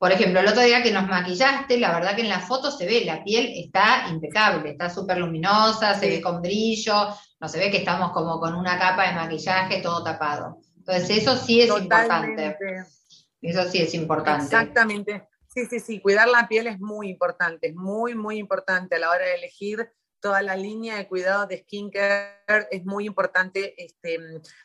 por 0.00 0.12
ejemplo, 0.12 0.40
el 0.40 0.48
otro 0.48 0.62
día 0.62 0.82
que 0.82 0.92
nos 0.92 1.06
maquillaste, 1.06 1.76
la 1.76 1.92
verdad 1.92 2.16
que 2.16 2.22
en 2.22 2.30
la 2.30 2.40
foto 2.40 2.70
se 2.70 2.86
ve, 2.86 3.04
la 3.04 3.22
piel 3.22 3.52
está 3.54 4.06
impecable, 4.08 4.70
está 4.70 4.88
súper 4.88 5.18
luminosa, 5.18 5.92
se 5.92 6.08
ve 6.08 6.22
con 6.22 6.40
brillo, 6.40 7.08
no 7.38 7.48
se 7.48 7.58
ve 7.58 7.70
que 7.70 7.76
estamos 7.76 8.10
como 8.12 8.40
con 8.40 8.54
una 8.54 8.78
capa 8.78 9.06
de 9.06 9.14
maquillaje 9.14 9.82
todo 9.82 10.02
tapado. 10.02 10.56
Entonces, 10.78 11.18
eso 11.18 11.36
sí 11.36 11.60
es 11.60 11.68
importante. 11.68 12.56
Eso 13.42 13.68
sí 13.68 13.82
es 13.82 13.92
importante. 13.92 14.44
Exactamente. 14.44 15.28
Sí, 15.48 15.66
sí, 15.66 15.80
sí, 15.80 16.00
cuidar 16.00 16.28
la 16.28 16.48
piel 16.48 16.68
es 16.68 16.80
muy 16.80 17.10
importante, 17.10 17.68
es 17.68 17.74
muy, 17.74 18.14
muy 18.14 18.38
importante 18.38 18.96
a 18.96 19.00
la 19.00 19.10
hora 19.10 19.26
de 19.26 19.34
elegir 19.34 19.86
toda 20.20 20.40
la 20.40 20.56
línea 20.56 20.96
de 20.96 21.08
cuidado 21.08 21.46
de 21.46 21.58
skincare. 21.58 22.68
Es 22.70 22.86
muy 22.86 23.04
importante 23.04 23.74
este, 23.76 24.18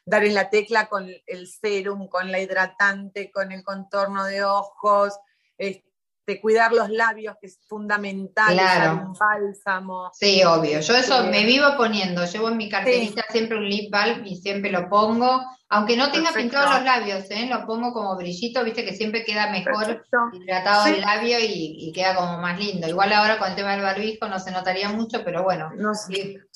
dar 0.06 0.24
en 0.24 0.34
la 0.34 0.50
tecla 0.50 0.88
con 0.88 1.10
el 1.26 1.48
serum, 1.48 2.08
con 2.08 2.32
la 2.32 2.40
hidratante, 2.40 3.32
con 3.32 3.52
el 3.52 3.64
contorno 3.64 4.24
de 4.26 4.46
ojos, 4.46 5.20
este, 5.58 6.42
cuidar 6.42 6.74
los 6.74 6.90
labios, 6.90 7.36
que 7.40 7.48
es 7.48 7.60
fundamental, 7.68 8.54
claro. 8.54 9.08
un 9.08 9.14
bálsamo. 9.14 10.10
Sí, 10.14 10.44
obvio. 10.44 10.80
Yo 10.80 10.96
eso 10.96 11.24
me 11.26 11.46
vivo 11.46 11.68
poniendo. 11.78 12.26
Llevo 12.26 12.50
en 12.50 12.58
mi 12.58 12.70
carterita 12.70 13.26
siempre 13.30 13.58
un 13.58 13.70
lip 13.70 13.92
balm 13.92 14.26
y 14.26 14.36
siempre 14.38 14.72
lo 14.72 14.90
pongo. 14.90 15.42
Aunque 15.68 15.98
no 15.98 16.12
tenga 16.12 16.32
pintados 16.32 16.76
los 16.76 16.84
labios, 16.84 17.26
¿eh? 17.32 17.48
lo 17.50 17.66
pongo 17.66 17.92
como 17.92 18.16
brillito, 18.16 18.64
viste 18.64 18.86
que 18.86 18.94
siempre 18.94 19.26
queda 19.26 19.50
mejor 19.50 20.06
hidratado 20.34 20.86
el 20.86 21.02
labio 21.02 21.38
y, 21.42 21.92
queda 21.94 22.16
como 22.16 22.38
más 22.38 22.60
lindo. 22.60 22.88
Igual 22.88 23.12
ahora 23.14 23.40
con 23.40 23.50
el 23.50 23.56
tema 23.56 23.72
del 23.72 23.82
barbijo 23.82 24.28
no 24.28 24.40
se 24.40 24.52
notaría 24.52 24.90
mucho, 24.90 25.24
pero 25.24 25.44
bueno, 25.44 25.72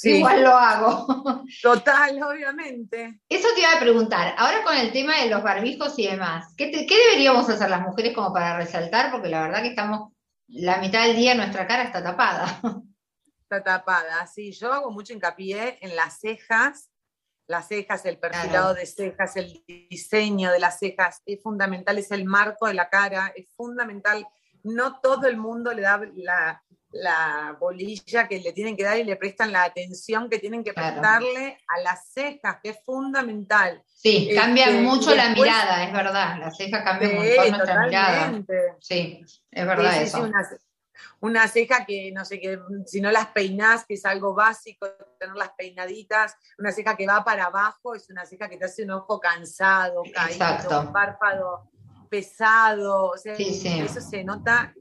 igual 0.03 0.43
lo 0.43 0.51
hago. 0.51 1.07
Total, 1.63 2.21
obviamente. 2.21 3.21
Eso 3.27 3.47
te 3.55 3.61
iba 3.61 3.73
a 3.73 3.79
preguntar, 3.79 4.35
ahora 4.37 4.63
con 4.63 4.77
el 4.77 4.91
tema 4.91 5.17
de 5.17 5.29
los 5.29 5.41
barbijos 5.41 5.97
y 5.97 6.05
demás, 6.05 6.53
¿qué, 6.55 6.69
¿qué 6.71 6.97
deberíamos 7.07 7.49
hacer 7.49 7.69
las 7.69 7.81
mujeres 7.81 8.13
como 8.13 8.31
para 8.31 8.57
resaltar? 8.57 9.11
Porque 9.11 9.29
la 9.29 9.41
verdad 9.41 9.63
que 9.63 9.69
estamos, 9.69 10.13
la 10.47 10.77
mitad 10.77 11.07
del 11.07 11.15
día 11.15 11.33
nuestra 11.33 11.65
cara 11.65 11.83
está 11.83 12.03
tapada. 12.03 12.61
Está 13.41 13.63
tapada, 13.63 14.27
sí, 14.27 14.51
yo 14.51 14.71
hago 14.71 14.91
mucho 14.91 15.13
hincapié 15.13 15.79
en 15.81 15.95
las 15.95 16.19
cejas 16.19 16.88
las 17.49 17.67
cejas, 17.67 18.05
el 18.05 18.19
perfilado 18.19 18.75
de 18.75 18.85
cejas, 18.85 19.35
el 19.35 19.63
diseño 19.67 20.51
de 20.51 20.59
las 20.59 20.77
cejas, 20.77 21.23
es 21.25 21.41
fundamental, 21.41 21.97
es 21.97 22.11
el 22.11 22.25
marco 22.25 22.67
de 22.67 22.75
la 22.75 22.89
cara, 22.89 23.33
es 23.35 23.47
fundamental. 23.57 24.25
No 24.63 24.99
todo 24.99 25.25
el 25.25 25.35
mundo 25.35 25.73
le 25.73 25.81
da 25.81 25.99
la, 26.13 27.57
bolilla 27.59 28.27
que 28.27 28.39
le 28.39 28.53
tienen 28.53 28.77
que 28.77 28.83
dar 28.83 28.99
y 28.99 29.03
le 29.03 29.15
prestan 29.15 29.51
la 29.51 29.63
atención 29.63 30.29
que 30.29 30.37
tienen 30.37 30.63
que 30.63 30.73
prestarle 30.73 31.57
a 31.67 31.81
las 31.81 32.11
cejas, 32.13 32.57
que 32.61 32.69
es 32.69 32.77
fundamental. 32.85 33.83
Sí, 33.95 34.29
este, 34.29 34.81
mucho 34.81 35.15
la 35.15 35.29
mirada, 35.29 35.83
es 35.85 35.91
verdad, 35.91 36.37
la 36.39 36.51
ceja 36.51 36.83
cambia 36.83 37.09
mucho 37.09 37.49
nuestra 37.49 37.85
mirada. 37.85 38.43
Sí, 38.79 39.25
es 39.49 39.65
verdad 39.65 40.03
eso 40.03 40.21
una 40.21 40.47
ceja 41.47 41.85
que, 41.85 42.11
no 42.11 42.25
sé, 42.25 42.39
que 42.39 42.59
si 42.85 43.01
no 43.01 43.11
las 43.11 43.27
peinás, 43.27 43.85
que 43.85 43.95
es 43.95 44.05
algo 44.05 44.33
básico, 44.33 44.87
tenerlas 45.19 45.51
peinaditas, 45.57 46.35
una 46.57 46.71
ceja 46.71 46.95
que 46.95 47.07
va 47.07 47.23
para 47.23 47.45
abajo, 47.45 47.95
es 47.95 48.09
una 48.09 48.25
ceja 48.25 48.49
que 48.49 48.57
te 48.57 48.65
hace 48.65 48.83
un 48.83 48.91
ojo 48.91 49.19
cansado, 49.19 50.03
caído, 50.13 50.81
un 50.81 50.93
párpado 50.93 51.69
pesado, 52.09 53.11
o 53.11 53.17
sea, 53.17 53.33
eso 53.33 54.01
se 54.01 54.23
nota, 54.23 54.73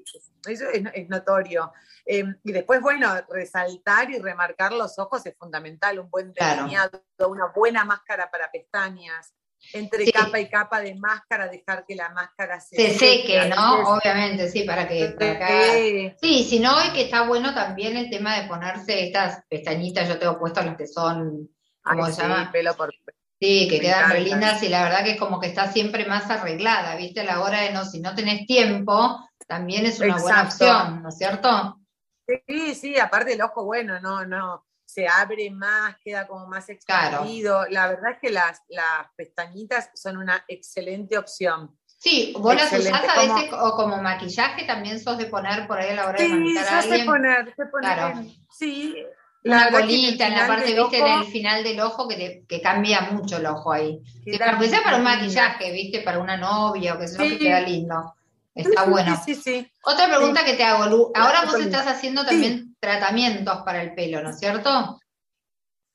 eso 0.46 0.64
es, 0.70 1.08
notorio. 1.08 1.72
Em, 2.06 2.34
y 2.42 2.52
después, 2.52 2.80
bueno, 2.80 3.12
resaltar 3.28 4.10
y 4.10 4.18
remarcar 4.18 4.72
los 4.72 4.98
ojos 4.98 5.24
es 5.26 5.36
fundamental, 5.36 5.98
un 5.98 6.10
buen 6.10 6.32
delineado, 6.32 7.04
una 7.28 7.46
buena 7.54 7.84
máscara 7.84 8.30
para 8.30 8.50
pestañas, 8.50 9.34
entre 9.72 10.10
capa 10.10 10.40
y 10.40 10.48
capa 10.48 10.80
de 10.80 10.94
máscara, 10.94 11.48
dejar 11.48 11.84
que 11.86 11.94
la 11.94 12.10
máscara 12.10 12.60
se, 12.60 12.76
se 12.76 12.98
seque, 12.98 13.48
¿no? 13.48 13.94
Obviamente, 13.94 14.48
sí, 14.48 14.62
para 14.62 14.88
que, 14.88 16.16
Sí, 16.20 16.44
si 16.44 16.60
no, 16.60 16.72
y 16.84 16.90
que 16.92 17.02
está 17.02 17.26
bueno 17.26 17.54
también 17.54 17.96
el 17.96 18.10
tema 18.10 18.38
de 18.40 18.48
ponerse 18.48 19.06
estas 19.06 19.44
pestañitas, 19.48 20.08
yo 20.08 20.18
tengo 20.18 20.38
puesto 20.38 20.62
las 20.62 20.76
que 20.76 20.86
son, 20.86 21.48
¿cómo 21.82 22.06
se 22.06 22.22
llama? 22.22 22.50
Pelo 22.52 22.74
por 22.74 22.92
Sí, 23.40 23.68
que 23.68 23.78
quedan 23.78 24.10
re 24.10 24.20
lindas 24.22 24.60
y 24.64 24.68
la 24.68 24.82
verdad 24.82 25.04
que 25.04 25.12
es 25.12 25.18
como 25.18 25.38
que 25.38 25.46
está 25.46 25.70
siempre 25.70 26.04
más 26.06 26.28
arreglada, 26.28 26.96
¿viste? 26.96 27.20
A 27.20 27.24
la 27.24 27.40
hora 27.40 27.60
de 27.60 27.72
no, 27.72 27.84
si 27.84 28.00
no 28.00 28.12
tenés 28.16 28.46
tiempo, 28.46 29.28
también 29.46 29.86
es 29.86 30.00
una 30.00 30.18
buena 30.18 30.42
opción, 30.42 31.02
¿no 31.02 31.10
es 31.10 31.18
cierto? 31.18 31.78
Sí, 32.26 32.74
sí, 32.74 32.98
aparte 32.98 33.34
el 33.34 33.42
ojo, 33.42 33.64
bueno, 33.64 34.00
no, 34.00 34.26
no, 34.26 34.66
se 34.88 35.06
abre 35.06 35.50
más, 35.50 35.96
queda 36.02 36.26
como 36.26 36.46
más 36.46 36.70
expandido. 36.70 37.66
La 37.68 37.88
verdad 37.88 38.12
es 38.12 38.18
que 38.20 38.30
las, 38.30 38.62
las 38.68 39.06
pestañitas 39.16 39.90
son 39.94 40.16
una 40.16 40.42
excelente 40.48 41.18
opción. 41.18 41.78
Sí, 41.98 42.32
vos 42.38 42.54
las 42.54 42.72
usás 42.72 43.02
a 43.06 43.20
veces 43.20 43.52
o 43.52 43.76
como 43.76 44.00
maquillaje 44.00 44.64
también 44.64 44.98
sos 44.98 45.18
de 45.18 45.26
poner 45.26 45.66
por 45.66 45.78
ahí 45.78 45.90
a 45.90 45.94
la 45.94 46.06
hora 46.06 46.18
de 46.18 46.28
maquillar 46.28 46.66
a 46.66 46.78
alguien. 46.78 47.00
Sí, 47.00 47.06
poner, 47.06 47.54
sé 47.54 47.66
poner. 47.66 48.14
Sí, 48.50 49.04
una 49.44 49.70
bolita 49.70 50.26
en 50.26 50.34
la 50.34 50.46
parte, 50.46 50.74
viste, 50.74 50.98
en 50.98 51.06
el 51.06 51.24
final 51.26 51.62
del 51.62 51.80
ojo 51.80 52.08
que, 52.08 52.44
que 52.48 52.62
cambia 52.62 53.02
mucho 53.10 53.36
el 53.36 53.46
ojo 53.46 53.72
ahí. 53.72 54.00
Que 54.24 54.38
sea 54.38 54.82
para 54.82 54.96
un 54.96 55.04
maquillaje, 55.04 55.70
viste, 55.70 56.00
para 56.00 56.18
una 56.18 56.38
novia 56.38 56.94
o 56.94 56.98
que 56.98 57.08
sea, 57.08 57.28
que 57.28 57.38
queda 57.38 57.60
lindo. 57.60 58.14
Está 58.58 58.84
bueno. 58.84 59.20
Sí, 59.24 59.34
sí, 59.34 59.70
Otra 59.82 60.08
pregunta 60.08 60.44
que 60.44 60.54
te 60.54 60.64
hago, 60.64 60.86
Lu. 60.86 61.12
Ahora 61.14 61.44
vos 61.44 61.60
estás 61.60 61.86
haciendo 61.86 62.24
también 62.24 62.76
tratamientos 62.80 63.62
para 63.64 63.82
el 63.82 63.94
pelo, 63.94 64.22
¿no 64.22 64.30
es 64.30 64.38
cierto? 64.38 65.00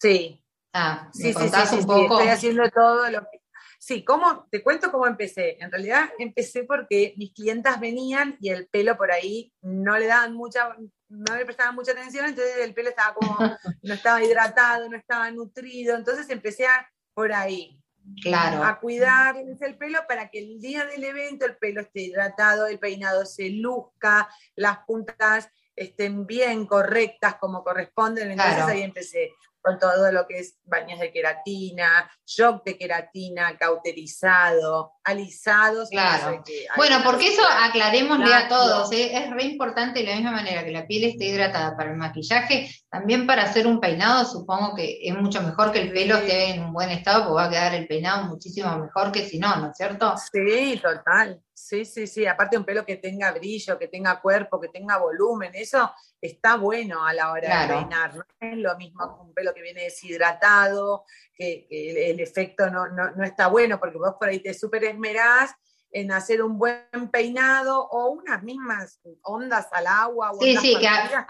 Sí. 0.02 0.44
Ah, 0.74 1.10
¿me 1.16 1.34
contás 1.34 1.72
un 1.74 1.86
poco? 1.86 2.20
Estoy 2.20 2.30
haciendo 2.30 2.70
todo 2.70 3.10
lo 3.10 3.20
que 3.22 3.44
Sí, 3.86 4.06
¿cómo? 4.06 4.48
Te 4.50 4.64
cuento 4.64 4.90
cómo 4.90 5.06
empecé. 5.08 5.58
En 5.62 5.70
realidad 5.70 6.10
empecé 6.18 6.64
porque 6.64 7.14
mis 7.18 7.34
clientas 7.34 7.82
venían 7.82 8.38
y 8.40 8.48
el 8.48 8.70
pelo 8.70 8.96
por 8.96 9.12
ahí 9.12 9.52
no 9.62 10.00
le 10.00 10.08
daban 10.08 10.34
mucha, 10.36 10.74
no 11.10 11.36
le 11.36 11.44
prestaban 11.44 11.76
mucha 11.76 11.92
atención, 11.92 12.26
entonces 12.26 12.60
el 12.62 12.74
pelo 12.74 12.88
estaba 12.88 13.14
como, 13.14 13.38
no 13.82 13.94
estaba 13.94 14.24
hidratado, 14.24 14.88
no 14.88 14.96
estaba 14.96 15.30
nutrido, 15.32 15.98
entonces 15.98 16.30
empecé 16.30 16.66
a, 16.66 16.90
por 17.14 17.34
ahí. 17.34 17.78
Claro. 18.22 18.64
A 18.64 18.80
cuidar 18.80 19.36
el 19.38 19.78
pelo 19.78 20.00
para 20.08 20.30
que 20.30 20.40
el 20.40 20.60
día 20.60 20.86
del 20.86 21.04
evento 21.04 21.46
el 21.46 21.58
pelo 21.58 21.82
esté 21.82 22.02
hidratado, 22.02 22.68
el 22.68 22.80
peinado 22.80 23.26
se 23.26 23.50
luzca, 23.50 24.30
las 24.56 24.80
puntas 24.80 25.50
estén 25.76 26.26
bien 26.26 26.66
correctas 26.66 27.36
como 27.36 27.64
corresponden. 27.64 28.32
Entonces 28.32 28.64
ahí 28.64 28.82
empecé 28.82 29.32
con 29.64 29.80
todo 29.80 30.12
lo 30.12 30.28
que 30.28 30.40
es 30.40 30.58
baños 30.66 31.00
de 31.00 31.12
queratina, 31.12 32.12
shock 32.26 32.66
de 32.66 32.78
queratina, 32.78 33.58
cauterizado, 33.58 34.94
alisados. 35.04 35.90
Claro. 35.90 36.44
bueno, 36.76 36.98
porque 37.04 37.30
eso 37.30 37.44
aclarémosle 37.64 38.34
a 38.34 38.48
todos, 38.50 38.92
¿eh? 38.92 39.18
es 39.18 39.32
re 39.32 39.44
importante 39.44 40.00
de 40.00 40.08
la 40.08 40.16
misma 40.16 40.32
manera 40.32 40.66
que 40.66 40.72
la 40.72 40.86
piel 40.86 41.06
esté 41.06 41.26
hidratada 41.26 41.78
para 41.78 41.92
el 41.92 41.98
maquillaje, 41.98 42.70
también 42.90 43.26
para 43.26 43.44
hacer 43.44 43.66
un 43.66 43.80
peinado 43.80 44.26
supongo 44.26 44.76
que 44.76 45.00
es 45.02 45.16
mucho 45.16 45.42
mejor 45.42 45.72
que 45.72 45.82
el 45.82 45.92
pelo 45.94 46.18
esté 46.18 46.52
en 46.52 46.64
un 46.64 46.74
buen 46.74 46.90
estado, 46.90 47.24
porque 47.24 47.36
va 47.36 47.46
a 47.46 47.50
quedar 47.50 47.76
el 47.76 47.88
peinado 47.88 48.26
muchísimo 48.26 48.78
mejor 48.78 49.12
que 49.12 49.26
si 49.26 49.40
no, 49.40 49.56
¿no 49.56 49.72
es 49.72 49.78
cierto? 49.78 50.14
Sí, 50.32 50.80
total. 50.82 51.42
Sí, 51.66 51.86
sí, 51.86 52.08
sí. 52.08 52.26
Aparte 52.26 52.58
un 52.58 52.66
pelo 52.66 52.86
que 52.86 52.98
tenga 52.98 53.32
brillo, 53.32 53.80
que 53.80 53.88
tenga 53.88 54.20
cuerpo, 54.20 54.60
que 54.60 54.68
tenga 54.68 54.98
volumen, 54.98 55.56
eso 55.56 55.94
está 56.20 56.58
bueno 56.58 57.06
a 57.06 57.14
la 57.14 57.32
hora 57.32 57.62
de 57.62 57.74
peinar. 57.74 58.16
No 58.16 58.26
es 58.42 58.58
lo 58.58 58.76
mismo 58.76 59.16
que 59.16 59.22
un 59.22 59.34
pelo 59.34 59.54
que 59.54 59.62
viene 59.62 59.84
deshidratado, 59.84 61.06
que, 61.34 61.66
el 61.70 62.20
efecto 62.20 62.70
no, 62.70 62.90
no, 62.90 63.24
está 63.24 63.48
bueno, 63.48 63.80
porque 63.80 63.98
vos 63.98 64.16
por 64.20 64.28
ahí 64.28 64.40
te 64.40 64.54
super 64.54 64.84
esmerás 64.84 65.52
en 65.94 66.12
hacer 66.12 66.42
un 66.42 66.58
buen 66.58 67.10
peinado 67.12 67.88
o 67.88 68.10
unas 68.10 68.42
mismas 68.44 69.00
ondas 69.22 69.68
al 69.72 69.88
agua. 69.88 70.32
sí, 70.42 70.58
sí, 70.58 70.76
que, 70.80 70.88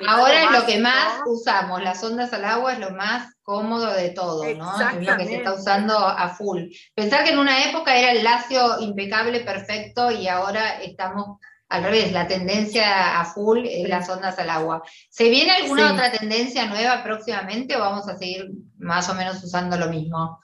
ahora 0.08 0.44
es 0.44 0.52
lo 0.52 0.66
que 0.66 0.80
más 0.80 1.20
usamos, 1.26 1.84
las 1.84 2.04
ondas 2.04 2.32
al 2.34 2.46
agua 2.46 2.74
es 2.74 2.80
lo 2.80 2.92
más 2.92 3.34
cómodo 3.44 3.94
de 3.94 4.10
todo, 4.12 4.44
¿no? 4.56 4.80
Es 4.80 5.06
lo 5.06 5.18
que 5.18 5.26
se 5.26 5.36
está 5.36 5.54
usando 5.54 5.98
a 5.98 6.30
full. 6.30 6.64
Pensar 6.96 7.26
que 7.26 7.32
en 7.32 7.40
una 7.40 7.66
época 7.66 7.96
era 7.96 8.12
el 8.14 8.24
lacio 8.24 8.80
impecable, 8.80 9.42
perfecto, 9.42 10.10
y 10.12 10.30
ahora 10.30 10.82
estamos 10.82 11.40
al 11.68 11.84
revés, 11.84 12.12
la 12.12 12.28
tendencia 12.28 13.20
a 13.20 13.26
full 13.26 13.66
es 13.66 13.90
las 13.90 14.08
ondas 14.08 14.38
al 14.40 14.50
agua. 14.50 14.84
¿Se 15.10 15.30
viene 15.30 15.52
alguna 15.52 15.92
otra 15.92 16.12
tendencia 16.12 16.68
nueva 16.68 17.04
próximamente 17.04 17.76
o 17.76 17.80
vamos 17.80 18.08
a 18.08 18.16
seguir 18.16 18.50
más 18.78 19.10
o 19.10 19.16
menos 19.16 19.44
usando 19.44 19.76
lo 19.76 19.90
mismo? 19.90 20.40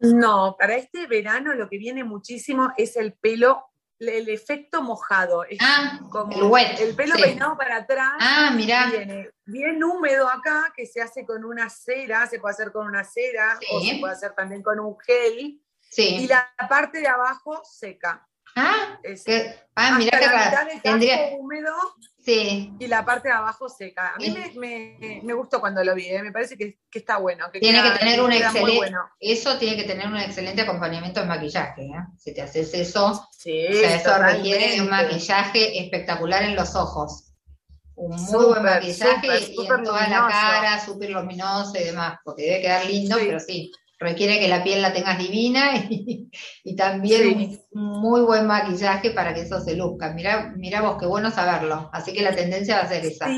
No, 0.00 0.56
para 0.58 0.76
este 0.76 1.06
verano 1.06 1.54
lo 1.54 1.68
que 1.68 1.78
viene 1.78 2.04
muchísimo 2.04 2.72
es 2.76 2.96
el 2.96 3.14
pelo, 3.14 3.64
el 3.98 4.28
efecto 4.28 4.82
mojado. 4.82 5.44
ah, 5.60 6.00
como 6.10 6.32
el 6.32 6.42
wet. 6.44 6.78
El 6.80 6.94
pelo 6.94 7.16
peinado 7.16 7.56
para 7.56 7.78
atrás. 7.78 8.14
Ah, 8.20 8.52
mira. 8.54 8.90
Viene 8.90 9.30
bien 9.44 9.82
húmedo 9.82 10.28
acá, 10.28 10.72
que 10.76 10.86
se 10.86 11.00
hace 11.00 11.26
con 11.26 11.44
una 11.44 11.68
cera, 11.68 12.26
se 12.26 12.38
puede 12.38 12.52
hacer 12.52 12.70
con 12.70 12.86
una 12.86 13.02
cera 13.02 13.58
o 13.72 13.80
se 13.80 13.96
puede 13.98 14.12
hacer 14.12 14.34
también 14.34 14.62
con 14.62 14.78
un 14.78 14.96
gel. 15.00 15.60
Sí. 15.90 16.16
Y 16.22 16.26
la 16.28 16.48
parte 16.68 17.00
de 17.00 17.08
abajo 17.08 17.62
seca. 17.64 18.24
Ah, 18.56 18.98
ah 19.74 19.94
mira 19.98 20.18
que 20.18 20.80
tendría 20.80 21.30
húmedo 21.36 21.74
sí. 22.28 22.72
y 22.78 22.86
la 22.86 23.04
parte 23.04 23.28
de 23.28 23.34
abajo 23.34 23.68
seca. 23.68 24.14
A 24.14 24.18
mí 24.18 24.34
me, 24.56 25.34
gustó 25.34 25.60
cuando 25.60 25.82
lo 25.82 25.94
vi, 25.94 26.06
¿eh? 26.06 26.22
me 26.22 26.32
parece 26.32 26.56
que, 26.56 26.78
está 26.92 27.18
bueno. 27.18 27.46
tiene 27.52 27.82
que 27.82 27.98
tener 27.98 28.20
un 28.20 28.32
excelente, 28.32 28.92
eso 29.20 29.58
tiene 29.58 29.76
que 29.76 29.84
tener 29.84 30.06
un 30.06 30.16
excelente 30.16 30.62
acompañamiento 30.62 31.20
de 31.20 31.26
maquillaje. 31.26 31.82
¿eh? 31.82 32.04
Si 32.18 32.34
te 32.34 32.42
haces 32.42 32.72
eso, 32.74 33.28
eso 33.44 34.18
requiere 34.18 34.80
un 34.80 34.90
maquillaje 34.90 35.80
espectacular 35.80 36.42
en 36.42 36.56
los 36.56 36.74
ojos. 36.74 37.24
Un 37.94 38.14
muy 38.14 38.44
buen 38.44 38.62
maquillaje 38.62 39.26
y 39.50 39.66
en 39.66 39.82
toda 39.82 40.08
la 40.08 40.28
cara, 40.28 40.84
súper 40.84 41.10
luminoso 41.10 41.72
y 41.76 41.84
demás, 41.84 42.18
porque 42.24 42.42
debe 42.42 42.60
quedar 42.60 42.86
lindo, 42.86 43.16
pero 43.18 43.40
sí 43.40 43.72
requiere 43.98 44.38
que 44.38 44.48
la 44.48 44.62
piel 44.62 44.80
la 44.80 44.92
tengas 44.92 45.18
divina 45.18 45.72
y, 45.90 46.76
también 46.76 47.58
un 47.72 48.00
muy 48.00 48.22
buen 48.22 48.46
maquillaje 48.46 49.10
para 49.10 49.34
que 49.34 49.42
eso 49.42 49.60
se 49.60 49.76
luzca. 49.76 50.12
Mira, 50.12 50.52
mira 50.56 50.80
vos, 50.80 50.96
qué 50.98 51.06
bueno 51.06 51.30
saberlo. 51.30 51.90
Así 51.92 52.12
que 52.12 52.22
la 52.22 52.34
tendencia 52.34 52.76
va 52.76 52.82
a 52.82 52.88
ser 52.88 53.04
esa. 53.04 53.28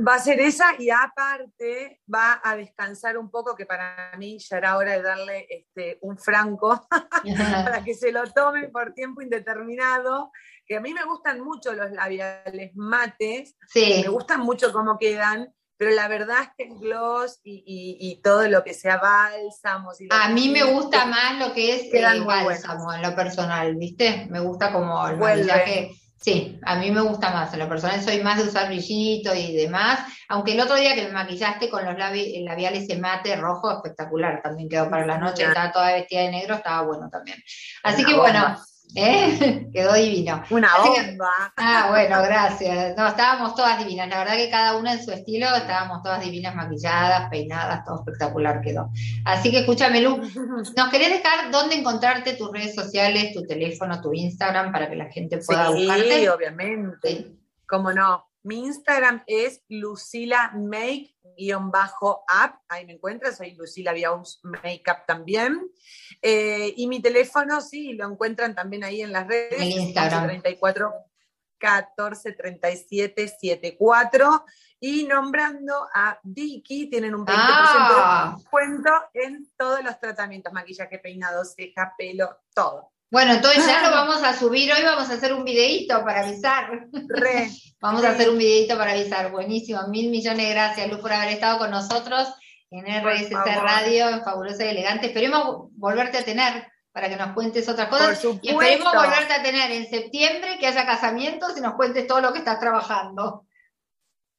Va 0.00 0.14
a 0.14 0.20
ser 0.20 0.38
esa 0.38 0.74
y 0.78 0.90
aparte 0.90 2.02
va 2.12 2.40
a 2.44 2.54
descansar 2.54 3.18
un 3.18 3.32
poco, 3.32 3.56
que 3.56 3.66
para 3.66 4.12
mí 4.16 4.38
ya 4.38 4.58
era 4.58 4.76
hora 4.76 4.92
de 4.92 5.02
darle 5.02 5.46
este, 5.50 5.98
un 6.02 6.16
franco 6.16 6.86
para 7.64 7.82
que 7.82 7.94
se 7.94 8.12
lo 8.12 8.30
tome 8.32 8.68
por 8.68 8.94
tiempo 8.94 9.22
indeterminado. 9.22 10.30
Que 10.64 10.76
a 10.76 10.80
mí 10.80 10.94
me 10.94 11.04
gustan 11.04 11.40
mucho 11.40 11.72
los 11.72 11.90
labiales 11.90 12.76
mates, 12.76 13.56
me 13.74 14.06
gustan 14.08 14.40
mucho 14.40 14.72
cómo 14.72 14.98
quedan, 14.98 15.52
pero 15.78 15.92
la 15.92 16.08
verdad 16.08 16.38
es 16.42 16.48
que 16.56 16.64
el 16.64 16.78
gloss 16.78 17.40
y, 17.44 18.20
todo 18.22 18.48
lo 18.48 18.64
que 18.64 18.74
sea 18.74 18.98
bálsamos. 18.98 20.00
Y 20.00 20.08
a 20.10 20.28
mí 20.28 20.48
me 20.48 20.64
gusta 20.64 21.06
más 21.06 21.38
lo 21.38 21.54
que 21.54 21.76
es 21.76 21.94
el 21.94 22.24
bálsamo 22.24 22.92
en 22.92 23.02
lo 23.02 23.14
personal, 23.14 23.76
¿viste? 23.76 24.26
Me 24.28 24.40
gusta 24.40 24.72
como 24.72 25.06
el 25.06 25.16
maquillaje. 25.16 25.92
Sí, 26.20 26.58
a 26.64 26.74
mí 26.74 26.90
me 26.90 27.00
gusta 27.00 27.30
más. 27.30 27.52
En 27.52 27.60
lo 27.60 27.68
personal 27.68 28.02
soy 28.02 28.20
más 28.24 28.38
de 28.38 28.48
usar 28.48 28.66
brillito 28.66 29.32
y 29.36 29.54
demás. 29.54 30.00
Aunque 30.28 30.52
el 30.52 30.60
otro 30.60 30.74
día 30.74 30.96
que 30.96 31.04
me 31.04 31.12
maquillaste 31.12 31.70
con 31.70 31.84
los 31.84 31.96
labiales 31.96 32.82
ese 32.82 32.98
mate 32.98 33.36
rojo, 33.36 33.70
espectacular. 33.70 34.42
También 34.42 34.68
quedó 34.68 34.90
para 34.90 35.06
la 35.06 35.18
noche, 35.18 35.44
estaba 35.44 35.70
toda 35.70 35.92
vestida 35.92 36.22
de 36.22 36.32
negro, 36.32 36.56
estaba 36.56 36.82
bueno 36.82 37.08
también. 37.08 37.38
Así 37.84 38.04
que 38.04 38.14
bueno, 38.14 38.58
¿Eh? 38.94 39.68
Quedó 39.72 39.94
divino. 39.94 40.42
Una 40.50 40.70
bomba. 40.78 41.52
ah, 41.56 41.86
bueno, 41.90 42.22
gracias. 42.22 42.96
No, 42.96 43.06
estábamos 43.06 43.54
todas 43.54 43.78
divinas. 43.78 44.08
La 44.08 44.18
verdad 44.18 44.36
que 44.36 44.50
cada 44.50 44.76
una 44.76 44.94
en 44.94 45.04
su 45.04 45.12
estilo, 45.12 45.46
estábamos 45.54 46.02
todas 46.02 46.22
divinas, 46.22 46.54
maquilladas, 46.54 47.28
peinadas, 47.28 47.84
todo 47.84 47.96
espectacular 47.96 48.60
quedó. 48.60 48.90
Así 49.24 49.50
que 49.50 49.60
escúchame, 49.60 50.00
Lu, 50.00 50.16
¿nos 50.76 50.88
querés 50.90 51.10
dejar 51.10 51.50
dónde 51.50 51.76
encontrarte 51.76 52.34
tus 52.34 52.50
redes 52.50 52.74
sociales, 52.74 53.34
tu 53.34 53.46
teléfono, 53.46 54.00
tu 54.00 54.12
Instagram, 54.14 54.72
para 54.72 54.88
que 54.88 54.96
la 54.96 55.10
gente 55.10 55.38
pueda 55.38 55.70
buscarte? 55.70 56.20
Sí, 56.20 56.28
obviamente. 56.28 57.32
¿Cómo 57.66 57.92
no? 57.92 58.24
Mi 58.42 58.60
Instagram 58.60 59.22
es 59.26 59.62
Lucila 59.68 60.52
Make 60.54 61.14
bajo 61.70 62.24
app, 62.28 62.62
ahí 62.68 62.86
me 62.86 62.94
encuentras, 62.94 63.36
soy 63.36 63.54
Lucila 63.54 63.92
Biaus 63.92 64.40
Makeup 64.42 65.06
también. 65.06 65.70
Eh, 66.20 66.74
y 66.76 66.86
mi 66.86 67.00
teléfono, 67.00 67.60
sí, 67.60 67.92
lo 67.92 68.10
encuentran 68.10 68.54
también 68.54 68.84
ahí 68.84 69.02
en 69.02 69.12
las 69.12 69.26
redes. 69.26 69.60
En 69.60 69.70
Instagram. 69.70 70.26
34 70.26 70.92
14 71.58 72.32
37 72.32 73.28
74 73.28 74.44
y 74.80 75.04
nombrando 75.04 75.88
a 75.92 76.18
Vicky 76.22 76.88
tienen 76.88 77.14
un 77.14 77.26
20% 77.26 77.34
ah. 77.36 78.30
de 78.30 78.36
descuento 78.36 78.90
en 79.12 79.50
todos 79.56 79.82
los 79.82 79.98
tratamientos, 79.98 80.52
maquillaje, 80.52 80.98
peinado, 80.98 81.44
ceja, 81.44 81.94
pelo, 81.98 82.38
todo. 82.54 82.92
Bueno, 83.10 83.32
entonces 83.32 83.66
ya 83.66 83.82
lo 83.82 83.90
vamos 83.94 84.22
a 84.22 84.36
subir 84.36 84.72
hoy, 84.72 84.82
vamos 84.82 85.08
a 85.10 85.14
hacer 85.14 85.32
un 85.32 85.44
videíto 85.44 86.04
para 86.04 86.20
avisar. 86.20 86.88
vamos 87.80 88.04
a 88.04 88.10
hacer 88.10 88.28
un 88.28 88.38
videíto 88.38 88.76
para 88.76 88.92
avisar. 88.92 89.30
Buenísimo, 89.30 89.86
mil 89.88 90.10
millones 90.10 90.46
de 90.46 90.52
gracias, 90.52 90.88
Luz, 90.88 91.00
por 91.00 91.12
haber 91.12 91.30
estado 91.30 91.58
con 91.58 91.70
nosotros 91.70 92.28
en 92.70 92.84
RSC 92.84 93.32
Radio, 93.32 94.10
en 94.10 94.22
Fabulosa 94.22 94.64
y 94.64 94.68
Elegante. 94.68 95.06
Esperemos 95.06 95.68
volverte 95.72 96.18
a 96.18 96.24
tener 96.24 96.70
para 96.92 97.08
que 97.08 97.16
nos 97.16 97.32
cuentes 97.32 97.68
otras 97.68 97.88
cosas. 97.88 98.22
y 98.42 98.50
esperemos 98.50 98.92
volverte 98.92 99.32
a 99.32 99.42
tener 99.42 99.70
en 99.70 99.88
septiembre, 99.88 100.58
que 100.58 100.66
haya 100.66 100.84
casamientos 100.84 101.56
y 101.56 101.60
nos 101.60 101.74
cuentes 101.74 102.06
todo 102.06 102.20
lo 102.20 102.32
que 102.32 102.40
estás 102.40 102.60
trabajando. 102.60 103.46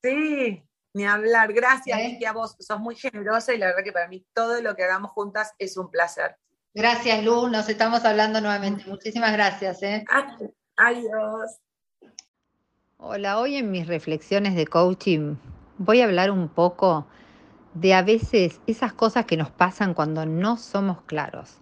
Sí, 0.03 0.63
ni 0.93 1.05
hablar. 1.05 1.53
Gracias, 1.53 1.99
¿Eh? 1.99 2.19
a 2.27 2.33
vos 2.33 2.55
sos 2.59 2.79
muy 2.79 2.95
generosa 2.95 3.53
y 3.53 3.57
la 3.57 3.67
verdad 3.67 3.83
que 3.83 3.91
para 3.91 4.07
mí 4.07 4.25
todo 4.33 4.61
lo 4.61 4.75
que 4.75 4.83
hagamos 4.83 5.11
juntas 5.11 5.53
es 5.57 5.77
un 5.77 5.89
placer. 5.89 6.35
Gracias, 6.73 7.23
Lu. 7.23 7.49
Nos 7.49 7.67
estamos 7.67 8.05
hablando 8.05 8.41
nuevamente. 8.41 8.83
Muchísimas 8.87 9.33
gracias. 9.33 9.81
¿eh? 9.83 10.05
Adiós. 10.77 11.59
Hola, 12.97 13.39
hoy 13.39 13.55
en 13.55 13.71
mis 13.71 13.87
reflexiones 13.87 14.55
de 14.55 14.67
coaching 14.67 15.35
voy 15.77 16.01
a 16.01 16.05
hablar 16.05 16.29
un 16.29 16.49
poco 16.49 17.07
de 17.73 17.93
a 17.93 18.01
veces 18.01 18.59
esas 18.67 18.93
cosas 18.93 19.25
que 19.25 19.37
nos 19.37 19.49
pasan 19.49 19.93
cuando 19.93 20.25
no 20.25 20.57
somos 20.57 21.01
claros, 21.03 21.57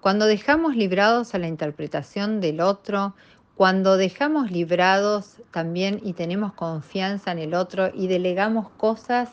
cuando 0.00 0.26
dejamos 0.26 0.76
librados 0.76 1.34
a 1.34 1.38
la 1.38 1.48
interpretación 1.48 2.40
del 2.40 2.60
otro, 2.60 3.14
cuando 3.54 3.96
dejamos 3.96 4.52
librados 4.52 5.42
también 5.50 6.00
y 6.04 6.12
tenemos 6.12 6.52
confianza 6.52 7.32
en 7.32 7.40
el 7.40 7.54
otro 7.54 7.90
y 7.92 8.06
delegamos 8.06 8.70
cosas 8.70 9.30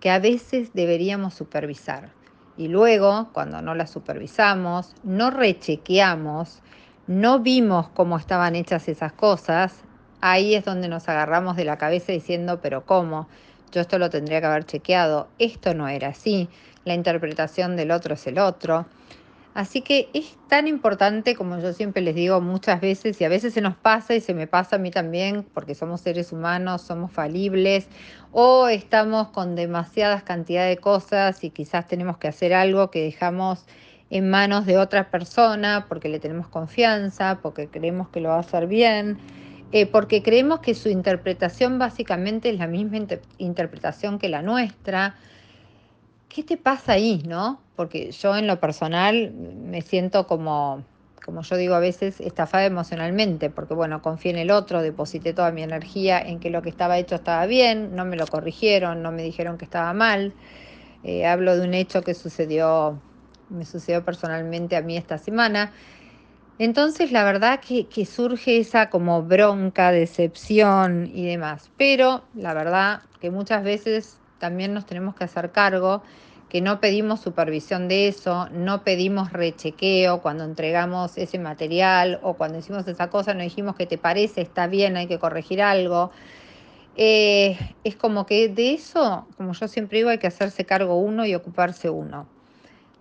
que 0.00 0.10
a 0.10 0.18
veces 0.18 0.72
deberíamos 0.74 1.34
supervisar. 1.34 2.10
Y 2.56 2.68
luego, 2.68 3.30
cuando 3.32 3.60
no 3.62 3.74
las 3.74 3.90
supervisamos, 3.90 4.94
no 5.02 5.30
rechequeamos, 5.30 6.62
no 7.06 7.40
vimos 7.40 7.88
cómo 7.88 8.16
estaban 8.16 8.54
hechas 8.54 8.88
esas 8.88 9.12
cosas, 9.12 9.82
ahí 10.20 10.54
es 10.54 10.64
donde 10.64 10.88
nos 10.88 11.08
agarramos 11.08 11.56
de 11.56 11.64
la 11.64 11.78
cabeza 11.78 12.12
diciendo, 12.12 12.60
pero 12.62 12.86
¿cómo? 12.86 13.28
Yo 13.72 13.80
esto 13.80 13.98
lo 13.98 14.08
tendría 14.08 14.40
que 14.40 14.46
haber 14.46 14.64
chequeado, 14.64 15.28
esto 15.38 15.74
no 15.74 15.88
era 15.88 16.08
así, 16.08 16.48
la 16.84 16.94
interpretación 16.94 17.76
del 17.76 17.90
otro 17.90 18.14
es 18.14 18.26
el 18.26 18.38
otro. 18.38 18.86
Así 19.54 19.82
que 19.82 20.08
es 20.14 20.36
tan 20.48 20.66
importante, 20.66 21.36
como 21.36 21.60
yo 21.60 21.72
siempre 21.72 22.02
les 22.02 22.16
digo 22.16 22.40
muchas 22.40 22.80
veces, 22.80 23.20
y 23.20 23.24
a 23.24 23.28
veces 23.28 23.54
se 23.54 23.60
nos 23.60 23.76
pasa 23.76 24.16
y 24.16 24.20
se 24.20 24.34
me 24.34 24.48
pasa 24.48 24.76
a 24.76 24.78
mí 24.80 24.90
también, 24.90 25.46
porque 25.54 25.76
somos 25.76 26.00
seres 26.00 26.32
humanos, 26.32 26.82
somos 26.82 27.12
falibles, 27.12 27.86
o 28.32 28.66
estamos 28.66 29.28
con 29.28 29.54
demasiadas 29.54 30.24
cantidades 30.24 30.76
de 30.76 30.80
cosas 30.80 31.44
y 31.44 31.50
quizás 31.50 31.86
tenemos 31.86 32.18
que 32.18 32.26
hacer 32.26 32.52
algo 32.52 32.90
que 32.90 33.02
dejamos 33.02 33.64
en 34.10 34.28
manos 34.28 34.66
de 34.66 34.76
otra 34.76 35.10
persona 35.10 35.86
porque 35.88 36.08
le 36.08 36.18
tenemos 36.18 36.48
confianza, 36.48 37.38
porque 37.40 37.68
creemos 37.68 38.08
que 38.08 38.20
lo 38.20 38.30
va 38.30 38.36
a 38.36 38.40
hacer 38.40 38.66
bien, 38.66 39.18
eh, 39.70 39.86
porque 39.86 40.22
creemos 40.22 40.60
que 40.60 40.74
su 40.74 40.88
interpretación 40.88 41.78
básicamente 41.78 42.50
es 42.50 42.58
la 42.58 42.66
misma 42.66 42.98
interpretación 43.38 44.18
que 44.18 44.28
la 44.28 44.42
nuestra. 44.42 45.14
¿Qué 46.28 46.42
te 46.42 46.56
pasa 46.56 46.92
ahí, 46.92 47.22
no? 47.26 47.63
Porque 47.76 48.12
yo 48.12 48.36
en 48.36 48.46
lo 48.46 48.60
personal 48.60 49.32
me 49.32 49.82
siento 49.82 50.26
como, 50.26 50.84
como 51.24 51.42
yo 51.42 51.56
digo 51.56 51.74
a 51.74 51.80
veces, 51.80 52.20
estafada 52.20 52.64
emocionalmente, 52.66 53.50
porque 53.50 53.74
bueno, 53.74 54.02
confié 54.02 54.30
en 54.32 54.38
el 54.38 54.50
otro, 54.50 54.82
deposité 54.82 55.32
toda 55.32 55.50
mi 55.50 55.62
energía 55.62 56.20
en 56.20 56.38
que 56.38 56.50
lo 56.50 56.62
que 56.62 56.70
estaba 56.70 56.98
hecho 56.98 57.16
estaba 57.16 57.46
bien, 57.46 57.96
no 57.96 58.04
me 58.04 58.16
lo 58.16 58.26
corrigieron, 58.26 59.02
no 59.02 59.10
me 59.10 59.22
dijeron 59.22 59.58
que 59.58 59.64
estaba 59.64 59.92
mal. 59.92 60.32
Eh, 61.02 61.26
hablo 61.26 61.56
de 61.56 61.66
un 61.66 61.74
hecho 61.74 62.02
que 62.02 62.14
sucedió, 62.14 62.98
me 63.50 63.64
sucedió 63.64 64.04
personalmente 64.04 64.76
a 64.76 64.82
mí 64.82 64.96
esta 64.96 65.18
semana. 65.18 65.72
Entonces 66.58 67.10
la 67.10 67.24
verdad 67.24 67.60
que, 67.60 67.88
que 67.88 68.06
surge 68.06 68.58
esa 68.58 68.88
como 68.88 69.22
bronca, 69.22 69.90
decepción 69.90 71.10
y 71.12 71.26
demás. 71.26 71.70
Pero 71.76 72.22
la 72.34 72.54
verdad 72.54 73.02
que 73.20 73.30
muchas 73.30 73.64
veces 73.64 74.18
también 74.38 74.72
nos 74.72 74.86
tenemos 74.86 75.14
que 75.16 75.24
hacer 75.24 75.50
cargo 75.50 76.02
que 76.54 76.60
no 76.60 76.78
pedimos 76.78 77.18
supervisión 77.18 77.88
de 77.88 78.06
eso, 78.06 78.48
no 78.52 78.84
pedimos 78.84 79.32
rechequeo 79.32 80.22
cuando 80.22 80.44
entregamos 80.44 81.18
ese 81.18 81.40
material 81.40 82.20
o 82.22 82.34
cuando 82.34 82.58
hicimos 82.58 82.86
esa 82.86 83.10
cosa, 83.10 83.34
no 83.34 83.42
dijimos 83.42 83.74
que 83.74 83.86
te 83.86 83.98
parece, 83.98 84.42
está 84.42 84.68
bien, 84.68 84.96
hay 84.96 85.08
que 85.08 85.18
corregir 85.18 85.60
algo. 85.60 86.12
Eh, 86.94 87.58
es 87.82 87.96
como 87.96 88.24
que 88.24 88.48
de 88.48 88.72
eso, 88.72 89.26
como 89.36 89.52
yo 89.52 89.66
siempre 89.66 89.98
digo, 89.98 90.10
hay 90.10 90.18
que 90.18 90.28
hacerse 90.28 90.64
cargo 90.64 90.96
uno 90.96 91.26
y 91.26 91.34
ocuparse 91.34 91.90
uno 91.90 92.28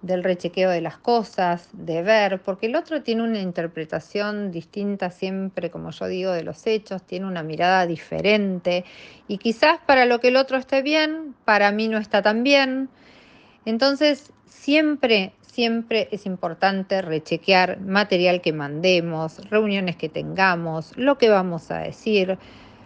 del 0.01 0.23
rechequeo 0.23 0.71
de 0.71 0.81
las 0.81 0.97
cosas, 0.97 1.69
de 1.73 2.01
ver, 2.01 2.41
porque 2.41 2.65
el 2.65 2.75
otro 2.75 3.03
tiene 3.03 3.21
una 3.21 3.39
interpretación 3.39 4.49
distinta 4.49 5.11
siempre, 5.11 5.69
como 5.69 5.91
yo 5.91 6.07
digo, 6.07 6.31
de 6.31 6.41
los 6.41 6.65
hechos, 6.65 7.03
tiene 7.03 7.27
una 7.27 7.43
mirada 7.43 7.85
diferente 7.85 8.83
y 9.27 9.37
quizás 9.37 9.77
para 9.85 10.07
lo 10.07 10.19
que 10.19 10.29
el 10.29 10.37
otro 10.37 10.57
esté 10.57 10.81
bien, 10.81 11.35
para 11.45 11.71
mí 11.71 11.87
no 11.87 11.99
está 11.99 12.23
tan 12.23 12.41
bien. 12.41 12.89
Entonces, 13.65 14.31
siempre, 14.45 15.33
siempre 15.41 16.09
es 16.11 16.25
importante 16.25 17.01
rechequear 17.01 17.79
material 17.79 18.41
que 18.41 18.53
mandemos, 18.53 19.49
reuniones 19.49 19.95
que 19.95 20.09
tengamos, 20.09 20.91
lo 20.97 21.17
que 21.17 21.29
vamos 21.29 21.71
a 21.71 21.79
decir, 21.79 22.37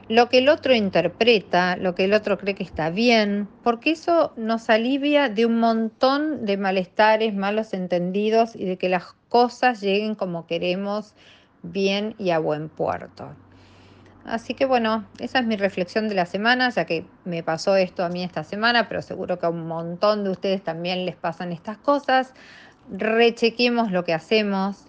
lo 0.09 0.30
que 0.30 0.38
el 0.38 0.49
otro 0.49 0.73
interpreta, 0.73 1.75
lo 1.75 1.93
que 1.95 2.05
el 2.05 2.13
otro 2.13 2.38
cree 2.38 2.55
que 2.55 2.63
está 2.63 2.89
bien, 2.89 3.47
porque 3.63 3.91
eso 3.91 4.34
nos 4.38 4.69
alivia 4.69 5.30
de 5.30 5.45
un 5.45 5.59
montón 5.59 6.45
de 6.45 6.57
malestares, 6.57 7.34
malos 7.34 7.73
entendidos 7.73 8.55
y 8.55 8.65
de 8.65 8.78
que 8.78 8.88
las 8.88 9.13
cosas 9.30 9.82
lleguen 9.82 10.15
como 10.15 10.47
queremos, 10.47 11.13
bien 11.63 12.15
y 12.17 12.30
a 12.30 12.39
buen 12.39 12.69
puerto. 12.69 13.36
Así 14.28 14.55
que 14.55 14.65
bueno, 14.65 15.05
esa 15.19 15.39
es 15.39 15.45
mi 15.45 15.55
reflexión 15.55 16.09
de 16.09 16.15
la 16.15 16.25
semana, 16.25 16.69
ya 16.69 16.84
que 16.84 17.05
me 17.23 17.43
pasó 17.43 17.78
esto 17.78 18.03
a 18.03 18.09
mí 18.09 18.25
esta 18.25 18.43
semana, 18.43 18.89
pero 18.89 19.01
seguro 19.01 19.39
que 19.39 19.45
a 19.45 19.49
un 19.49 19.65
montón 19.67 20.25
de 20.25 20.32
ustedes 20.32 20.61
también 20.61 21.05
les 21.05 21.15
pasan 21.15 21.53
estas 21.53 21.78
cosas. 21.78 22.34
Rechequemos 22.91 23.89
lo 23.89 24.03
que 24.03 24.13
hacemos, 24.13 24.84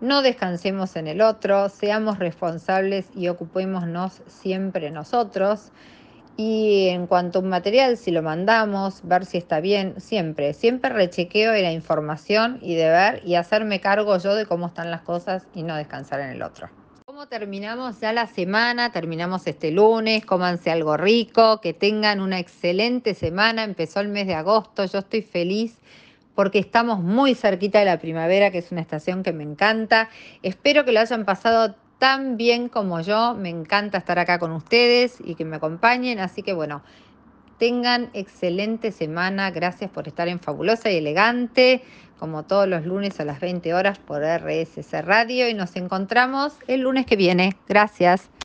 no 0.00 0.22
descansemos 0.22 0.94
en 0.94 1.08
el 1.08 1.22
otro, 1.22 1.70
seamos 1.70 2.20
responsables 2.20 3.08
y 3.16 3.26
ocupémonos 3.26 4.22
siempre 4.28 4.92
nosotros. 4.92 5.72
Y 6.36 6.86
en 6.90 7.08
cuanto 7.08 7.40
a 7.40 7.42
un 7.42 7.48
material, 7.48 7.96
si 7.96 8.12
lo 8.12 8.22
mandamos, 8.22 9.00
ver 9.02 9.24
si 9.24 9.38
está 9.38 9.58
bien, 9.58 10.00
siempre, 10.00 10.52
siempre 10.52 10.90
rechequeo 10.90 11.50
la 11.50 11.72
información 11.72 12.60
y 12.62 12.76
de 12.76 12.90
ver 12.90 13.22
y 13.24 13.34
hacerme 13.34 13.80
cargo 13.80 14.16
yo 14.18 14.36
de 14.36 14.46
cómo 14.46 14.68
están 14.68 14.92
las 14.92 15.02
cosas 15.02 15.48
y 15.52 15.64
no 15.64 15.74
descansar 15.74 16.20
en 16.20 16.30
el 16.30 16.42
otro. 16.42 16.83
¿Cómo 17.14 17.28
terminamos 17.28 18.00
ya 18.00 18.12
la 18.12 18.26
semana? 18.26 18.90
Terminamos 18.90 19.46
este 19.46 19.70
lunes, 19.70 20.26
cómanse 20.26 20.72
algo 20.72 20.96
rico, 20.96 21.60
que 21.60 21.72
tengan 21.72 22.20
una 22.20 22.40
excelente 22.40 23.14
semana. 23.14 23.62
Empezó 23.62 24.00
el 24.00 24.08
mes 24.08 24.26
de 24.26 24.34
agosto, 24.34 24.84
yo 24.84 24.98
estoy 24.98 25.22
feliz 25.22 25.78
porque 26.34 26.58
estamos 26.58 26.98
muy 26.98 27.36
cerquita 27.36 27.78
de 27.78 27.84
la 27.84 28.00
primavera, 28.00 28.50
que 28.50 28.58
es 28.58 28.72
una 28.72 28.80
estación 28.80 29.22
que 29.22 29.32
me 29.32 29.44
encanta. 29.44 30.10
Espero 30.42 30.84
que 30.84 30.90
lo 30.90 30.98
hayan 30.98 31.24
pasado 31.24 31.76
tan 32.00 32.36
bien 32.36 32.68
como 32.68 33.00
yo. 33.00 33.34
Me 33.34 33.48
encanta 33.48 33.98
estar 33.98 34.18
acá 34.18 34.40
con 34.40 34.50
ustedes 34.50 35.18
y 35.24 35.36
que 35.36 35.44
me 35.44 35.54
acompañen. 35.54 36.18
Así 36.18 36.42
que 36.42 36.52
bueno, 36.52 36.82
tengan 37.58 38.10
excelente 38.12 38.90
semana. 38.90 39.52
Gracias 39.52 39.88
por 39.88 40.08
estar 40.08 40.26
en 40.26 40.40
Fabulosa 40.40 40.90
y 40.90 40.96
Elegante 40.96 41.84
como 42.18 42.44
todos 42.44 42.68
los 42.68 42.84
lunes 42.86 43.20
a 43.20 43.24
las 43.24 43.40
20 43.40 43.74
horas 43.74 43.98
por 43.98 44.22
RSC 44.22 45.02
Radio 45.02 45.48
y 45.48 45.54
nos 45.54 45.76
encontramos 45.76 46.54
el 46.66 46.82
lunes 46.82 47.06
que 47.06 47.16
viene. 47.16 47.56
Gracias. 47.68 48.30